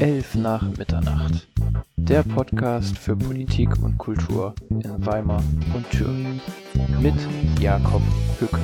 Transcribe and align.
11 0.00 0.36
nach 0.36 0.62
Mitternacht. 0.78 1.46
Der 1.96 2.22
Podcast 2.22 2.96
für 2.96 3.14
Politik 3.14 3.76
und 3.82 3.98
Kultur 3.98 4.54
in 4.70 4.82
Weimar 5.04 5.44
und 5.74 5.90
Thüringen. 5.90 6.40
Mit 7.00 7.14
Jakob 7.60 8.00
Hücke. 8.38 8.58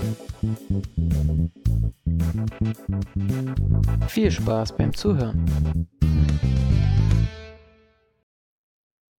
Viel 4.08 4.30
Spaß 4.30 4.78
beim 4.78 4.94
Zuhören. 4.94 5.87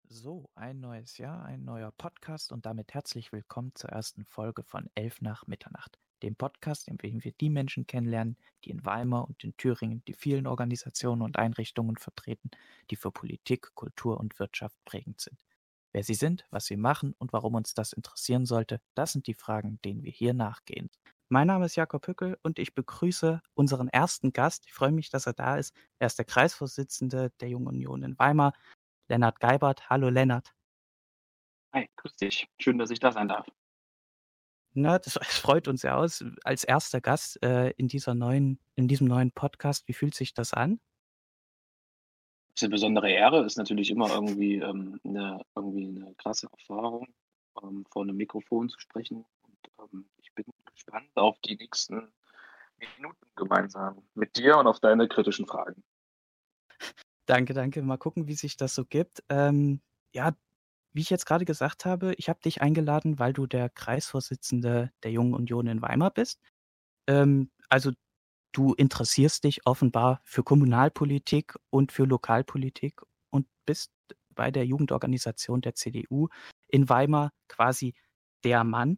So, 0.10 0.50
ein 0.56 0.80
neues 0.80 1.20
Jahr, 1.20 1.46
ein 1.46 1.66
neuer 1.66 1.92
Podcast 1.92 2.52
und 2.52 2.66
damit 2.66 2.96
herzlich 2.96 3.32
willkommen 3.32 3.74
zur 3.76 3.92
ersten 3.92 4.26
Folge 4.26 4.64
von 4.64 4.90
11 4.96 5.22
nach 5.22 5.46
Mitternacht 5.46 6.00
dem 6.24 6.36
Podcast, 6.36 6.88
in 6.88 6.98
dem 6.98 7.24
wir 7.24 7.32
die 7.32 7.50
Menschen 7.50 7.88
kennenlernen, 7.88 8.38
die 8.64 8.72
in 8.72 8.86
Weimar 8.86 9.28
und 9.28 9.44
in 9.44 9.56
Thüringen 9.58 10.04
die 10.08 10.14
vielen 10.14 10.48
Organisationen 10.48 11.22
und 11.22 11.38
Einrichtungen 11.38 11.98
vertreten, 11.98 12.52
die 12.90 12.96
für 12.96 13.12
Politik, 13.12 13.74
Kultur 13.76 14.20
und 14.20 14.40
Wirtschaft 14.40 14.78
prägend 14.86 15.22
sind. 15.22 15.44
Wer 15.94 16.04
sie 16.04 16.14
sind, 16.14 16.46
was 16.52 16.66
sie 16.66 16.78
machen 16.78 17.16
und 17.18 17.34
warum 17.34 17.56
uns 17.56 17.74
das 17.74 17.94
interessieren 17.94 18.46
sollte, 18.46 18.82
das 18.94 19.14
sind 19.14 19.28
die 19.28 19.34
Fragen, 19.34 19.80
denen 19.84 20.04
wir 20.04 20.12
hier 20.12 20.34
nachgehen. 20.34 20.90
Mein 21.30 21.48
Name 21.48 21.66
ist 21.66 21.76
Jakob 21.76 22.08
Hückel 22.08 22.38
und 22.42 22.58
ich 22.58 22.74
begrüße 22.74 23.42
unseren 23.54 23.90
ersten 23.90 24.32
Gast. 24.32 24.66
Ich 24.66 24.74
freue 24.74 24.92
mich, 24.92 25.10
dass 25.10 25.26
er 25.26 25.34
da 25.34 25.58
ist. 25.58 25.76
Er 26.00 26.08
ist 26.08 26.18
der 26.18 26.26
Kreisvorsitzende 26.26 27.32
der 27.42 27.50
Jungen 27.50 27.68
Union 27.68 28.04
in 28.04 28.18
Weimar, 28.18 28.54
Lennart 29.10 29.40
Geibert. 29.40 29.90
Hallo 29.90 30.10
Lennart. 30.10 30.54
Hi, 31.74 31.90
grüß 31.98 32.16
dich. 32.16 32.48
Schön, 32.60 32.78
dass 32.78 32.92
ich 32.92 33.00
da 33.00 33.12
sein 33.12 33.28
darf. 33.28 33.48
Na, 34.78 35.00
das, 35.00 35.14
das 35.16 35.38
freut 35.40 35.68
uns 35.68 35.82
ja 35.82 35.98
aus. 35.98 36.24
Als 36.44 36.64
erster 36.64 37.02
Gast 37.02 37.42
äh, 37.44 37.72
in 37.72 37.88
dieser 37.88 38.14
neuen, 38.14 38.60
in 38.76 38.88
diesem 38.88 39.08
neuen 39.08 39.32
Podcast, 39.32 39.88
wie 39.88 39.94
fühlt 39.94 40.14
sich 40.14 40.34
das 40.34 40.54
an? 40.54 40.80
Das 42.50 42.62
ist 42.62 42.64
eine 42.64 42.72
besondere 42.72 43.12
Ehre, 43.12 43.44
ist 43.44 43.58
natürlich 43.58 43.90
immer 43.90 44.10
irgendwie, 44.10 44.56
ähm, 44.56 45.00
eine, 45.04 45.42
irgendwie 45.56 45.88
eine 45.88 46.14
krasse 46.16 46.48
Erfahrung, 46.52 47.08
ähm, 47.64 47.86
vor 47.92 48.04
einem 48.04 48.18
Mikrofon 48.18 48.70
zu 48.70 48.80
sprechen. 48.80 49.26
Und 49.42 49.94
ähm, 49.94 50.10
ich 50.18 50.32
bin 50.34 50.46
gespannt 50.72 51.10
auf 51.16 51.40
die 51.40 51.56
nächsten 51.56 52.12
Minuten 52.78 53.26
gemeinsam 53.36 54.04
mit 54.14 54.38
dir 54.38 54.58
und 54.58 54.68
auf 54.68 54.80
deine 54.80 55.08
kritischen 55.08 55.48
Fragen. 55.48 55.84
Danke, 57.26 57.54
danke. 57.54 57.82
Mal 57.82 57.98
gucken, 57.98 58.28
wie 58.28 58.36
sich 58.36 58.56
das 58.56 58.74
so 58.74 58.86
gibt. 58.86 59.22
Ähm, 59.28 59.82
ja, 60.14 60.34
wie 60.98 61.02
ich 61.02 61.12
jetzt 61.12 61.28
gerade 61.28 61.46
gesagt 61.46 61.86
habe, 61.86 62.16
ich 62.16 62.28
habe 62.28 62.42
dich 62.42 62.62
eingeladen, 62.62 63.20
weil 63.20 63.32
du 63.32 63.46
der 63.46 63.70
Kreisvorsitzende 63.70 64.92
der 65.04 65.12
Jungen 65.12 65.36
Union 65.36 65.68
in 65.68 65.84
Weimar 65.84 66.12
bist. 66.12 66.42
Ähm, 67.08 67.52
also 67.70 67.92
du 68.52 68.74
interessierst 68.74 69.44
dich 69.44 69.68
offenbar 69.68 70.22
für 70.26 70.44
Kommunalpolitik 70.44 71.56
und 71.70 71.92
für 71.92 72.06
Lokalpolitik 72.06 73.02
und 73.30 73.48
bist 73.68 73.92
bei 74.32 74.50
der 74.50 74.66
Jugendorganisation 74.66 75.62
der 75.62 75.76
CDU 75.76 76.30
in 76.68 76.90
Weimar 76.90 77.32
quasi 77.48 77.94
der 78.44 78.64
Mann, 78.64 78.98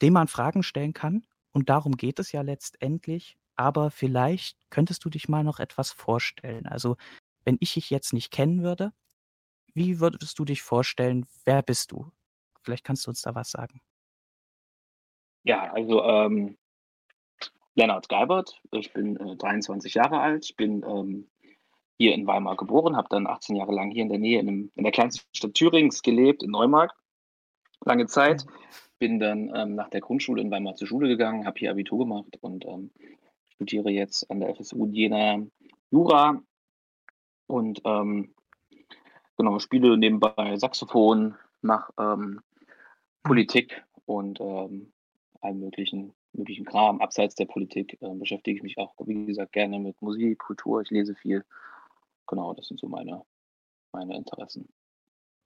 dem 0.00 0.14
man 0.14 0.28
Fragen 0.28 0.62
stellen 0.62 0.94
kann. 0.94 1.26
Und 1.52 1.68
darum 1.68 1.98
geht 1.98 2.18
es 2.18 2.32
ja 2.32 2.40
letztendlich. 2.40 3.36
Aber 3.56 3.90
vielleicht 3.90 4.58
könntest 4.70 5.04
du 5.04 5.10
dich 5.10 5.28
mal 5.28 5.44
noch 5.44 5.60
etwas 5.60 5.90
vorstellen. 5.90 6.66
Also 6.66 6.96
wenn 7.44 7.58
ich 7.60 7.74
dich 7.74 7.90
jetzt 7.90 8.14
nicht 8.14 8.30
kennen 8.30 8.62
würde, 8.62 8.94
wie 9.76 10.00
würdest 10.00 10.38
du 10.38 10.44
dich 10.44 10.62
vorstellen? 10.62 11.26
Wer 11.44 11.62
bist 11.62 11.92
du? 11.92 12.10
Vielleicht 12.62 12.82
kannst 12.82 13.06
du 13.06 13.10
uns 13.10 13.22
da 13.22 13.34
was 13.34 13.50
sagen. 13.50 13.80
Ja, 15.44 15.72
also 15.72 16.02
ähm, 16.02 16.56
Lennart 17.76 18.08
Geibert, 18.08 18.60
ich 18.72 18.92
bin 18.92 19.16
äh, 19.16 19.36
23 19.36 19.94
Jahre 19.94 20.18
alt, 20.18 20.46
ich 20.46 20.56
bin 20.56 20.82
ähm, 20.82 21.30
hier 21.98 22.14
in 22.14 22.26
Weimar 22.26 22.56
geboren, 22.56 22.96
habe 22.96 23.08
dann 23.10 23.26
18 23.26 23.54
Jahre 23.54 23.72
lang 23.72 23.90
hier 23.90 24.02
in 24.02 24.08
der 24.08 24.18
Nähe 24.18 24.40
in, 24.40 24.48
einem, 24.48 24.72
in 24.74 24.82
der 24.82 24.92
kleinsten 24.92 25.24
Stadt 25.36 25.54
Thürings 25.54 26.02
gelebt, 26.02 26.42
in 26.42 26.50
Neumark, 26.50 26.92
lange 27.84 28.06
Zeit. 28.06 28.44
Bin 28.98 29.20
dann 29.20 29.54
ähm, 29.54 29.74
nach 29.74 29.90
der 29.90 30.00
Grundschule 30.00 30.40
in 30.40 30.50
Weimar 30.50 30.74
zur 30.74 30.88
Schule 30.88 31.06
gegangen, 31.06 31.46
habe 31.46 31.58
hier 31.58 31.70
Abitur 31.70 31.98
gemacht 31.98 32.38
und 32.40 32.64
ähm, 32.64 32.90
studiere 33.50 33.90
jetzt 33.90 34.30
an 34.30 34.40
der 34.40 34.54
FSU 34.54 34.86
Jena 34.86 35.46
Jura 35.90 36.40
und 37.46 37.82
ähm, 37.84 38.34
genau, 39.36 39.58
spiele 39.58 39.96
nebenbei 39.96 40.56
Saxophon, 40.56 41.34
mache 41.62 41.92
ähm, 41.98 42.40
Politik 43.22 43.84
und 44.06 44.40
ähm, 44.40 44.92
allen 45.40 45.60
möglichen, 45.60 46.12
möglichen 46.32 46.64
Kram. 46.64 47.00
Abseits 47.00 47.34
der 47.34 47.46
Politik 47.46 47.98
äh, 48.00 48.14
beschäftige 48.14 48.56
ich 48.56 48.62
mich 48.62 48.78
auch, 48.78 48.94
wie 49.04 49.26
gesagt, 49.26 49.52
gerne 49.52 49.78
mit 49.78 50.00
Musik, 50.00 50.38
Kultur, 50.38 50.82
ich 50.82 50.90
lese 50.90 51.14
viel. 51.14 51.44
Genau, 52.26 52.54
das 52.54 52.68
sind 52.68 52.80
so 52.80 52.88
meine, 52.88 53.22
meine 53.92 54.16
Interessen. 54.16 54.68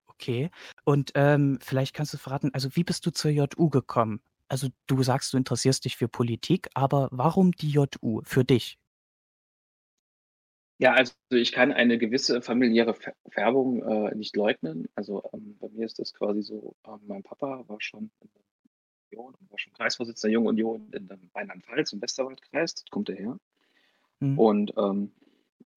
Okay, 0.06 0.50
und 0.84 1.12
ähm, 1.14 1.58
vielleicht 1.62 1.94
kannst 1.94 2.12
du 2.12 2.18
verraten, 2.18 2.50
also 2.52 2.76
wie 2.76 2.84
bist 2.84 3.06
du 3.06 3.10
zur 3.10 3.30
JU 3.30 3.70
gekommen? 3.70 4.20
Also 4.48 4.68
du 4.86 5.02
sagst, 5.02 5.32
du 5.32 5.36
interessierst 5.36 5.84
dich 5.84 5.96
für 5.96 6.08
Politik, 6.08 6.68
aber 6.74 7.08
warum 7.12 7.52
die 7.52 7.70
JU 7.70 8.20
für 8.24 8.44
dich? 8.44 8.78
Ja, 10.80 10.94
also 10.94 11.12
ich 11.28 11.52
kann 11.52 11.72
eine 11.72 11.98
gewisse 11.98 12.40
familiäre 12.40 12.94
Färbung 13.28 13.82
äh, 13.82 14.14
nicht 14.14 14.34
leugnen. 14.34 14.88
Also 14.94 15.22
ähm, 15.34 15.58
bei 15.60 15.68
mir 15.68 15.84
ist 15.84 15.98
das 15.98 16.14
quasi 16.14 16.40
so, 16.40 16.74
ähm, 16.86 17.00
mein 17.06 17.22
Papa 17.22 17.64
war 17.68 17.80
schon 17.82 18.10
in 18.22 18.30
der 18.34 19.18
Union, 19.20 19.34
war 19.50 19.58
schon 19.58 19.74
Kreisvorsitzender 19.74 20.30
der 20.30 20.32
Jungen 20.32 20.48
Union 20.48 20.90
in 20.92 21.06
Rheinland-Pfalz 21.34 21.92
im 21.92 22.00
Westerwaldkreis, 22.00 22.76
das 22.76 22.84
kommt 22.90 23.10
er 23.10 23.16
her. 23.16 23.36
Mhm. 24.20 24.38
Und 24.38 24.72
ähm, 24.78 25.12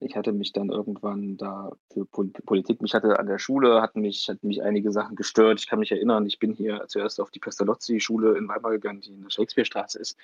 ich 0.00 0.16
hatte 0.16 0.32
mich 0.32 0.54
dann 0.54 0.70
irgendwann 0.70 1.36
da 1.36 1.72
für 1.92 2.06
Politik, 2.06 2.80
mich 2.80 2.94
hatte 2.94 3.18
an 3.18 3.26
der 3.26 3.38
Schule, 3.38 3.82
hatten 3.82 4.00
mich, 4.00 4.30
hatten 4.30 4.46
mich 4.46 4.62
einige 4.62 4.90
Sachen 4.90 5.16
gestört. 5.16 5.60
Ich 5.60 5.66
kann 5.66 5.80
mich 5.80 5.92
erinnern, 5.92 6.24
ich 6.24 6.38
bin 6.38 6.54
hier 6.54 6.84
zuerst 6.88 7.20
auf 7.20 7.30
die 7.30 7.40
Pestalozzi-Schule 7.40 8.38
in 8.38 8.48
Weimar 8.48 8.70
gegangen, 8.70 9.02
die 9.02 9.12
in 9.12 9.22
der 9.22 9.30
Shakespeare-Straße 9.30 9.98
ist. 9.98 10.16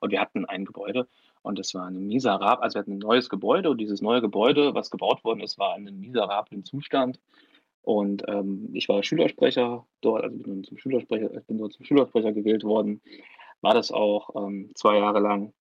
Und 0.00 0.12
wir 0.12 0.20
hatten 0.20 0.44
ein 0.44 0.64
Gebäude 0.64 1.08
und 1.48 1.58
das 1.58 1.74
war 1.74 1.86
ein 1.86 2.06
miserabel, 2.06 2.62
also 2.62 2.74
wir 2.74 2.80
hatten 2.80 2.92
ein 2.92 2.98
neues 2.98 3.30
Gebäude 3.30 3.70
und 3.70 3.78
dieses 3.78 4.02
neue 4.02 4.20
Gebäude, 4.20 4.74
was 4.74 4.90
gebaut 4.90 5.24
worden 5.24 5.40
ist, 5.40 5.58
war 5.58 5.76
in 5.78 5.88
einem 5.88 5.98
miserablen 5.98 6.62
Zustand. 6.62 7.18
Und 7.80 8.22
ähm, 8.28 8.68
ich 8.74 8.86
war 8.90 9.02
Schülersprecher 9.02 9.86
dort, 10.02 10.24
also 10.24 10.36
bin 10.36 10.62
zum 10.62 10.76
Schülersprecher, 10.76 11.30
bin 11.46 11.56
dort 11.56 11.72
zum 11.72 11.86
Schülersprecher 11.86 12.32
gewählt 12.32 12.64
worden, 12.64 13.00
war 13.62 13.72
das 13.72 13.90
auch 13.90 14.28
ähm, 14.36 14.70
zwei 14.74 14.98
Jahre 14.98 15.20
lang. 15.20 15.54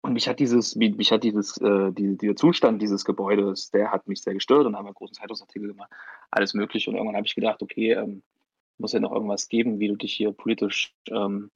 Und 0.00 0.14
mich 0.14 0.26
hat 0.26 0.40
dieses, 0.40 0.74
mich 0.74 1.12
hat 1.12 1.22
dieses, 1.22 1.56
äh, 1.58 1.92
die, 1.92 2.18
dieser 2.18 2.34
Zustand 2.34 2.82
dieses 2.82 3.04
Gebäudes, 3.04 3.70
der 3.70 3.92
hat 3.92 4.08
mich 4.08 4.22
sehr 4.22 4.34
gestört 4.34 4.66
und 4.66 4.74
haben 4.74 4.86
einen 4.86 4.94
großen 4.94 5.14
Zeitungsartikel 5.14 5.68
gemacht, 5.68 5.92
alles 6.32 6.52
Mögliche. 6.52 6.90
Und 6.90 6.96
irgendwann 6.96 7.16
habe 7.16 7.28
ich 7.28 7.36
gedacht, 7.36 7.62
okay, 7.62 7.92
ähm, 7.92 8.24
muss 8.78 8.92
ja 8.92 8.98
noch 8.98 9.12
irgendwas 9.12 9.48
geben, 9.48 9.78
wie 9.78 9.86
du 9.86 9.94
dich 9.94 10.14
hier 10.14 10.32
politisch 10.32 10.92
ähm, 11.10 11.52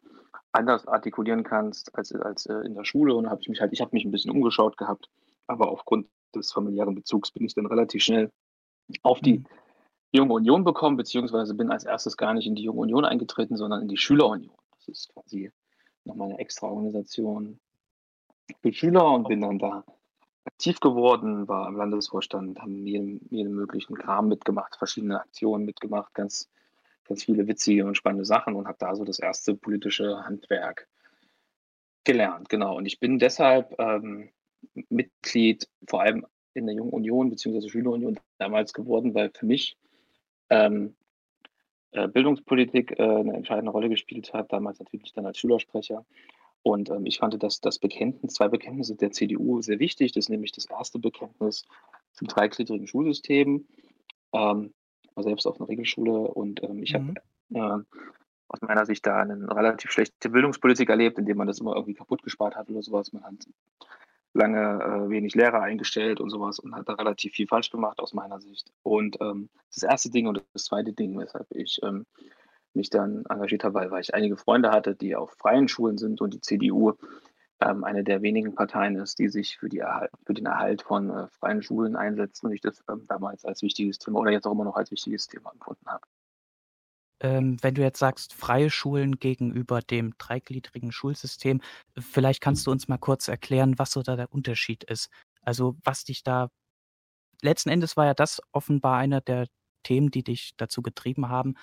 anders 0.57 0.87
artikulieren 0.87 1.45
kannst 1.45 1.95
als, 1.97 2.13
als 2.15 2.47
äh, 2.47 2.61
in 2.61 2.75
der 2.75 2.85
Schule. 2.85 3.15
Und 3.15 3.31
habe 3.31 3.41
ich 3.41 3.49
mich 3.49 3.61
halt, 3.61 3.73
ich 3.73 3.81
habe 3.81 3.91
mich 3.93 4.05
ein 4.05 4.11
bisschen 4.11 4.33
umgeschaut 4.33 4.77
gehabt, 4.77 5.09
aber 5.47 5.71
aufgrund 5.71 6.09
des 6.35 6.53
familiären 6.53 6.95
Bezugs 6.95 7.31
bin 7.31 7.45
ich 7.45 7.55
dann 7.55 7.67
relativ 7.67 8.03
schnell 8.03 8.31
auf 9.03 9.21
die 9.21 9.39
mhm. 9.39 9.47
Junge 10.13 10.35
Union 10.35 10.65
bekommen, 10.65 10.97
beziehungsweise 10.97 11.55
bin 11.55 11.71
als 11.71 11.85
erstes 11.85 12.17
gar 12.17 12.35
nicht 12.35 12.47
in 12.47 12.55
die 12.55 12.63
Junge 12.63 12.81
Union 12.81 13.05
eingetreten, 13.05 13.57
sondern 13.57 13.83
in 13.83 13.89
die 13.89 13.97
Schülerunion. 13.97 14.55
Das 14.77 14.89
ist 14.89 15.13
quasi 15.13 15.51
nochmal 16.05 16.31
eine 16.31 16.39
extra 16.39 16.69
Organisation 16.69 17.59
für 18.63 18.73
Schüler 18.73 19.11
und 19.13 19.29
bin 19.29 19.41
dann 19.41 19.59
da 19.59 19.85
aktiv 20.45 20.79
geworden, 20.81 21.49
war 21.49 21.69
im 21.69 21.77
Landesvorstand, 21.77 22.61
haben 22.61 22.87
jeden, 22.87 23.27
jeden 23.31 23.53
möglichen 23.55 23.97
Kram 23.97 24.29
mitgemacht, 24.29 24.77
verschiedene 24.77 25.21
Aktionen 25.21 25.65
mitgemacht, 25.65 26.15
ganz 26.15 26.49
ganz 27.07 27.25
viele 27.25 27.47
witzige 27.47 27.85
und 27.85 27.97
spannende 27.97 28.25
Sachen 28.25 28.55
und 28.55 28.67
habe 28.67 28.79
da 28.79 28.95
so 28.95 29.05
das 29.05 29.19
erste 29.19 29.55
politische 29.55 30.25
Handwerk 30.25 30.89
gelernt. 32.05 32.49
Genau. 32.49 32.77
Und 32.77 32.87
ich 32.87 33.01
bin 33.01 33.19
deshalb 33.19 33.75
ähm, 33.79 34.31
Mitglied 34.89 35.69
vor 35.87 36.03
allem 36.03 36.27
in 36.55 36.67
der 36.67 36.75
Jungen 36.75 36.93
Union 36.93 37.31
bzw. 37.31 37.69
Schülerunion 37.69 38.19
damals 38.39 38.73
geworden, 38.73 39.15
weil 39.15 39.31
für 39.35 39.47
mich 39.47 39.77
ähm, 40.51 40.97
äh, 41.91 42.09
Bildungspolitik 42.09 42.99
äh, 42.99 43.03
eine 43.03 43.35
entscheidende 43.35 43.73
Rolle 43.73 43.89
gespielt 43.89 44.33
hat, 44.33 44.53
damals 44.53 44.79
natürlich 44.79 45.13
dann 45.13 45.27
als 45.27 45.39
Schülersprecher. 45.39 46.05
Und 46.63 46.91
ähm, 46.91 47.07
ich 47.07 47.19
fand 47.19 47.41
das, 47.43 47.61
das 47.61 47.79
Bekenntnis, 47.79 48.35
zwei 48.35 48.49
Bekenntnisse 48.49 48.97
der 48.97 49.13
CDU 49.13 49.63
sehr 49.63 49.79
wichtig. 49.79 50.13
Das 50.13 50.25
ist 50.25 50.31
nämlich 50.31 50.53
das 50.53 50.67
erste 50.67 50.99
Bekenntnis 50.99 51.65
zum 52.13 52.29
dreigliedrigen 52.29 52.87
Schulsystem. 52.87 53.67
Ähm, 54.33 54.75
war 55.17 55.25
selbst 55.25 55.47
auf 55.47 55.61
einer 55.61 55.69
Regelschule 55.69 56.13
und 56.13 56.63
ähm, 56.63 56.83
ich 56.83 56.93
mhm. 56.93 57.15
habe 57.51 57.83
äh, 57.83 57.97
aus 58.49 58.61
meiner 58.61 58.87
Sicht 58.87 59.05
da 59.07 59.21
eine 59.21 59.51
relativ 59.51 59.91
schlechte 59.91 60.31
Bildungspolitik 60.31 60.89
erlebt, 60.89 61.19
indem 61.19 61.39
man 61.39 61.47
das 61.47 61.59
immer 61.59 61.75
irgendwie 61.75 61.95
kaputt 61.95 62.23
gespart 62.23 62.55
hat 62.55 62.69
oder 62.71 62.83
sowas. 62.83 63.13
Man 63.13 63.25
hat 63.25 63.47
lange 64.35 64.61
äh, 64.61 65.11
wenig 65.11 65.35
Lehrer 65.35 65.63
eingestellt 65.63 66.21
und 66.21 66.31
sowas 66.31 66.59
und 66.59 66.75
hat 66.77 66.89
da 66.89 66.95
relativ 66.95 67.33
viel 67.33 67.49
falsch 67.49 67.71
gemacht 67.71 67.99
aus 67.99 68.13
meiner 68.13 68.41
Sicht. 68.41 68.71
Und 68.83 69.17
ähm, 69.21 69.49
das 69.75 69.83
erste 69.83 70.11
Ding 70.11 70.29
und 70.29 70.43
das 70.53 70.65
zweite 70.65 70.93
Ding, 70.93 71.19
weshalb 71.19 71.47
ich 71.51 71.81
ähm, 71.83 72.07
mich 72.75 72.91
dann 72.91 73.25
engagiert 73.29 73.65
habe, 73.65 73.75
weil, 73.75 73.91
weil 73.91 74.03
ich 74.03 74.15
einige 74.15 74.37
Freunde 74.37 74.71
hatte, 74.71 74.95
die 74.95 75.17
auf 75.17 75.33
freien 75.33 75.67
Schulen 75.67 75.99
sind 75.99 76.21
und 76.21 76.35
die 76.35 76.41
CDU 76.41 76.93
ähm, 77.61 77.85
eine 77.85 78.05
der 78.05 78.23
wenigen 78.23 78.55
Parteien 78.55 78.97
ist, 78.97 79.19
die 79.19 79.29
sich 79.29 79.59
für, 79.59 79.69
die 79.69 79.79
Erhalt, 79.79 80.11
für 80.25 80.35
den 80.35 80.47
Erhalt 80.47 80.83
von 80.83 81.11
äh, 81.11 81.29
freien 81.29 81.63
Schulen 81.63 81.97
einsetzt 81.97 82.43
und 82.45 82.53
ich 82.53 82.61
das 82.61 82.83
ähm, 82.91 83.07
damals 83.09 83.45
als 83.45 83.63
wichtiges 83.63 83.99
Thema 83.99 84.21
oder 84.21 84.31
jetzt 84.31 84.47
auch 84.47 84.53
immer 84.53 84.65
noch 84.65 84.77
als 84.77 84.91
wichtiges 84.91 85.27
Thema 85.27 85.51
empfunden 85.53 85.87
habe. 85.87 86.07
Ähm, 87.21 87.57
wenn 87.63 87.75
du 87.75 87.83
jetzt 87.83 87.99
sagst, 87.99 88.35
freie 88.35 88.69
Schulen 88.69 89.19
gegenüber 89.19 89.81
dem 89.81 90.15
dreigliedrigen 90.19 90.93
Schulsystem, 90.93 91.63
vielleicht 91.99 92.43
kannst 92.43 92.67
du 92.67 92.71
uns 92.71 92.89
mal 92.89 92.99
kurz 92.99 93.29
erklären, 93.29 93.79
was 93.79 93.93
so 93.93 94.03
da 94.03 94.17
der 94.17 94.33
Unterschied 94.33 94.85
ist. 94.85 95.09
Also 95.41 95.77
was 95.83 96.05
dich 96.05 96.23
da 96.23 96.51
letzten 97.43 97.71
Endes 97.71 97.97
war 97.97 98.07
ja 98.07 98.15
das 98.15 98.41
offenbar 98.53 98.99
einer 98.99 99.21
der 99.21 99.47
Themen, 99.83 100.11
die 100.11 100.25
dich 100.25 100.53
dazu 100.57 100.83
getrieben 100.83 101.29
haben, 101.29 101.55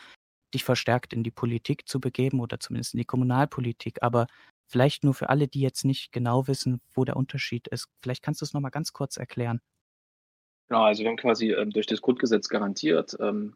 dich 0.53 0.63
verstärkt 0.63 1.13
in 1.13 1.23
die 1.23 1.31
Politik 1.31 1.87
zu 1.87 1.99
begeben 1.99 2.39
oder 2.39 2.59
zumindest 2.59 2.93
in 2.93 2.99
die 2.99 3.05
Kommunalpolitik. 3.05 4.01
Aber 4.01 4.27
vielleicht 4.73 5.03
nur 5.03 5.13
für 5.13 5.29
alle, 5.29 5.47
die 5.47 5.61
jetzt 5.61 5.85
nicht 5.85 6.11
genau 6.11 6.47
wissen, 6.47 6.81
wo 6.95 7.05
der 7.05 7.15
Unterschied 7.15 7.67
ist. 7.67 7.89
Vielleicht 8.01 8.23
kannst 8.23 8.41
du 8.41 8.45
es 8.45 8.53
nochmal 8.53 8.71
ganz 8.71 8.91
kurz 8.91 9.17
erklären. 9.17 9.61
Genau, 10.67 10.81
also 10.81 11.03
wir 11.03 11.09
haben 11.09 11.17
quasi 11.17 11.51
ähm, 11.51 11.69
durch 11.69 11.85
das 11.85 12.01
Grundgesetz 12.01 12.49
garantiert, 12.49 13.15
ähm, 13.19 13.55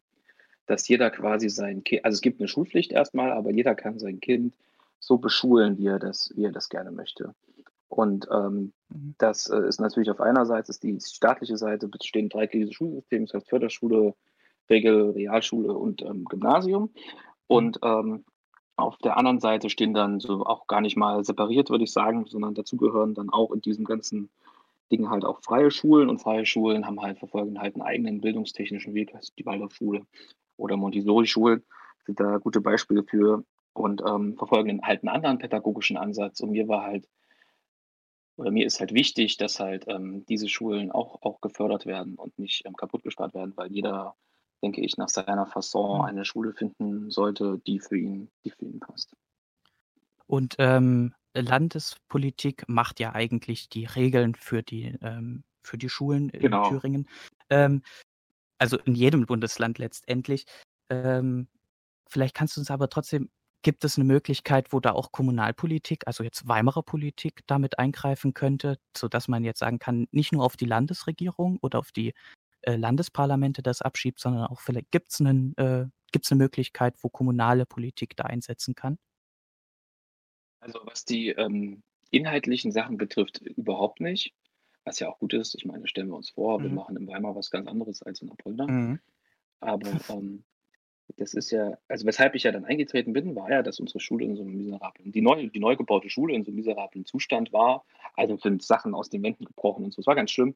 dass 0.67 0.87
jeder 0.87 1.09
quasi 1.09 1.49
sein 1.49 1.83
Kind, 1.83 2.05
also 2.05 2.13
es 2.17 2.21
gibt 2.21 2.39
eine 2.39 2.47
Schulpflicht 2.47 2.91
erstmal, 2.91 3.31
aber 3.31 3.51
jeder 3.51 3.73
kann 3.73 3.97
sein 3.97 4.19
Kind 4.19 4.53
so 4.99 5.17
beschulen, 5.17 5.79
wie 5.79 5.87
er 5.87 5.97
das, 5.97 6.31
wie 6.35 6.43
er 6.43 6.51
das 6.51 6.69
gerne 6.69 6.91
möchte. 6.91 7.33
Und 7.87 8.27
ähm, 8.31 8.73
mhm. 8.89 9.15
das 9.17 9.49
äh, 9.49 9.67
ist 9.67 9.81
natürlich 9.81 10.11
auf 10.11 10.21
einer 10.21 10.45
Seite, 10.45 10.69
ist 10.69 10.83
die 10.83 10.99
staatliche 11.01 11.57
Seite, 11.57 11.87
bestehen 11.87 12.29
dreigliedrige 12.29 12.75
Schulsysteme, 12.75 13.25
das 13.25 13.33
heißt 13.33 13.49
Förderschule, 13.49 14.13
Regel, 14.69 15.09
Realschule 15.11 15.73
und 15.73 16.03
ähm, 16.03 16.25
Gymnasium. 16.25 16.93
Und 17.47 17.79
ähm, 17.81 18.23
auf 18.77 18.97
der 18.97 19.17
anderen 19.17 19.39
Seite 19.39 19.69
stehen 19.69 19.93
dann 19.93 20.19
so 20.19 20.45
auch 20.45 20.67
gar 20.67 20.81
nicht 20.81 20.95
mal 20.95 21.23
separiert, 21.23 21.69
würde 21.69 21.83
ich 21.83 21.91
sagen, 21.91 22.25
sondern 22.25 22.53
dazu 22.53 22.77
gehören 22.77 23.13
dann 23.13 23.29
auch 23.29 23.51
in 23.51 23.61
diesem 23.61 23.85
ganzen 23.85 24.29
Ding 24.91 25.09
halt 25.09 25.25
auch 25.25 25.41
freie 25.41 25.71
Schulen 25.71 26.09
und 26.09 26.19
freie 26.19 26.45
Schulen 26.45 26.85
haben 26.85 27.01
halt 27.01 27.19
verfolgen 27.19 27.59
halt 27.59 27.75
einen 27.75 27.81
eigenen 27.81 28.21
bildungstechnischen 28.21 28.93
Weg, 28.93 29.13
also 29.13 29.33
die 29.37 29.45
Waldorfschule 29.45 30.05
oder 30.55 30.77
Montessori-Schulen 30.77 31.63
sind 32.05 32.19
da 32.19 32.37
gute 32.37 32.61
Beispiele 32.61 33.03
für 33.03 33.43
und 33.73 34.01
ähm, 34.07 34.35
verfolgen 34.37 34.81
halt 34.81 35.03
einen 35.03 35.13
anderen 35.13 35.37
pädagogischen 35.37 35.97
Ansatz. 35.97 36.39
Und 36.39 36.51
mir 36.51 36.67
war 36.67 36.83
halt, 36.83 37.07
oder 38.37 38.51
mir 38.51 38.65
ist 38.65 38.79
halt 38.79 38.93
wichtig, 38.93 39.37
dass 39.37 39.59
halt 39.59 39.85
ähm, 39.87 40.25
diese 40.27 40.49
Schulen 40.49 40.91
auch, 40.91 41.21
auch 41.21 41.41
gefördert 41.41 41.85
werden 41.85 42.15
und 42.15 42.37
nicht 42.39 42.65
ähm, 42.65 42.75
kaputt 42.75 43.03
gespart 43.03 43.33
werden, 43.33 43.53
weil 43.55 43.71
jeder, 43.71 44.15
denke 44.63 44.81
ich, 44.81 44.97
nach 44.97 45.09
seiner 45.09 45.45
Fasson 45.45 45.99
mhm. 45.99 46.05
eine 46.05 46.25
Schule 46.25 46.53
finden 46.53 47.11
sollte, 47.11 47.59
die 47.65 47.79
für 47.79 47.97
ihn, 47.97 48.29
die 48.43 48.51
für 48.51 48.65
ihn 48.65 48.79
passt. 48.79 49.15
Und 50.25 50.55
ähm, 50.59 51.13
Landespolitik 51.33 52.67
macht 52.67 52.99
ja 52.99 53.13
eigentlich 53.13 53.69
die 53.69 53.85
Regeln 53.85 54.35
für 54.35 54.63
die, 54.63 54.95
ähm, 55.01 55.43
für 55.63 55.77
die 55.77 55.89
Schulen 55.89 56.29
in 56.29 56.41
genau. 56.41 56.69
Thüringen. 56.69 57.07
Ähm, 57.49 57.83
also 58.57 58.77
in 58.79 58.95
jedem 58.95 59.25
Bundesland 59.25 59.77
letztendlich. 59.77 60.45
Ähm, 60.89 61.47
vielleicht 62.09 62.35
kannst 62.35 62.57
du 62.57 62.61
uns 62.61 62.71
aber 62.71 62.89
trotzdem, 62.89 63.29
gibt 63.61 63.83
es 63.83 63.97
eine 63.97 64.05
Möglichkeit, 64.05 64.71
wo 64.71 64.79
da 64.79 64.91
auch 64.93 65.11
Kommunalpolitik, 65.11 66.07
also 66.07 66.23
jetzt 66.23 66.47
Weimarer 66.47 66.83
Politik, 66.83 67.41
damit 67.47 67.79
eingreifen 67.79 68.33
könnte, 68.33 68.77
sodass 68.95 69.27
man 69.27 69.43
jetzt 69.43 69.59
sagen 69.59 69.79
kann, 69.79 70.07
nicht 70.11 70.31
nur 70.31 70.43
auf 70.43 70.57
die 70.57 70.65
Landesregierung 70.65 71.57
oder 71.61 71.79
auf 71.79 71.91
die 71.91 72.13
äh, 72.67 72.75
Landesparlamente 72.75 73.63
das 73.63 73.81
abschiebt, 73.81 74.19
sondern 74.19 74.47
auch 74.47 74.59
vielleicht 74.59 74.91
gibt 74.91 75.11
es 75.11 75.21
äh, 75.21 75.85
gibt's 76.11 76.31
eine 76.31 76.43
Möglichkeit, 76.43 76.95
wo 77.01 77.07
kommunale 77.07 77.65
Politik 77.65 78.17
da 78.17 78.25
einsetzen 78.25 78.75
kann? 78.75 78.97
Also 80.59 80.79
was 80.83 81.05
die 81.05 81.29
ähm, 81.29 81.81
inhaltlichen 82.11 82.73
Sachen 82.73 82.97
betrifft, 82.97 83.39
überhaupt 83.39 84.01
nicht. 84.01 84.33
Was 84.83 84.99
ja 84.99 85.09
auch 85.09 85.19
gut 85.19 85.33
ist. 85.33 85.55
Ich 85.55 85.65
meine, 85.65 85.87
stellen 85.87 86.09
wir 86.09 86.17
uns 86.17 86.31
vor, 86.31 86.61
wir 86.61 86.69
mhm. 86.69 86.75
machen 86.75 86.97
in 86.97 87.07
Weimar 87.07 87.35
was 87.35 87.51
ganz 87.51 87.67
anderes 87.67 88.01
als 88.03 88.21
in 88.21 88.31
Apolda. 88.31 88.67
Mhm. 88.67 88.99
Aber 89.61 89.89
ähm, 90.09 90.43
das 91.15 91.33
ist 91.33 91.51
ja, 91.51 91.77
also 91.87 92.05
weshalb 92.05 92.35
ich 92.35 92.43
ja 92.43 92.51
dann 92.51 92.65
eingetreten 92.65 93.13
bin, 93.13 93.35
war 93.35 93.49
ja, 93.49 93.63
dass 93.63 93.79
unsere 93.79 93.99
Schule 93.99 94.25
in 94.25 94.35
so 94.35 94.41
einem 94.41 94.57
miserablen, 94.57 95.11
die 95.11 95.21
neu, 95.21 95.47
die 95.47 95.59
neu 95.59 95.75
gebaute 95.75 96.09
Schule 96.09 96.33
in 96.33 96.43
so 96.43 96.51
einem 96.51 96.57
miserablen 96.57 97.05
Zustand 97.05 97.53
war. 97.53 97.85
Also 98.15 98.37
sind 98.37 98.61
Sachen 98.61 98.93
aus 98.93 99.09
den 99.09 99.23
Wänden 99.23 99.45
gebrochen 99.45 99.85
und 99.85 99.93
so. 99.93 100.01
Es 100.01 100.07
war 100.07 100.15
ganz 100.15 100.31
schlimm. 100.31 100.55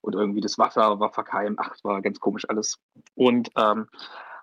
Und 0.00 0.14
irgendwie 0.14 0.40
das 0.40 0.58
Wasser 0.58 0.98
war 0.98 1.12
verkeimt. 1.12 1.58
Ach, 1.60 1.74
es 1.74 1.84
war 1.84 2.02
ganz 2.02 2.18
komisch 2.18 2.48
alles. 2.48 2.78
Und, 3.14 3.50
ähm, 3.56 3.88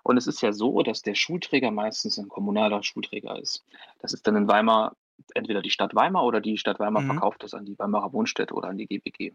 und 0.02 0.16
es 0.16 0.26
ist 0.26 0.40
ja 0.40 0.52
so, 0.52 0.82
dass 0.82 1.02
der 1.02 1.14
Schulträger 1.14 1.70
meistens 1.70 2.18
ein 2.18 2.28
kommunaler 2.28 2.82
Schulträger 2.82 3.38
ist. 3.38 3.64
Das 4.00 4.12
ist 4.14 4.26
dann 4.26 4.36
in 4.36 4.48
Weimar 4.48 4.96
entweder 5.34 5.62
die 5.62 5.70
Stadt 5.70 5.94
Weimar 5.94 6.24
oder 6.24 6.40
die 6.40 6.56
Stadt 6.56 6.80
Weimar 6.80 7.02
mhm. 7.02 7.06
verkauft 7.06 7.44
es 7.44 7.54
an 7.54 7.66
die 7.66 7.78
Weimarer 7.78 8.12
Wohnstätte 8.12 8.54
oder 8.54 8.68
an 8.68 8.78
die 8.78 8.86
GBG. 8.86 9.34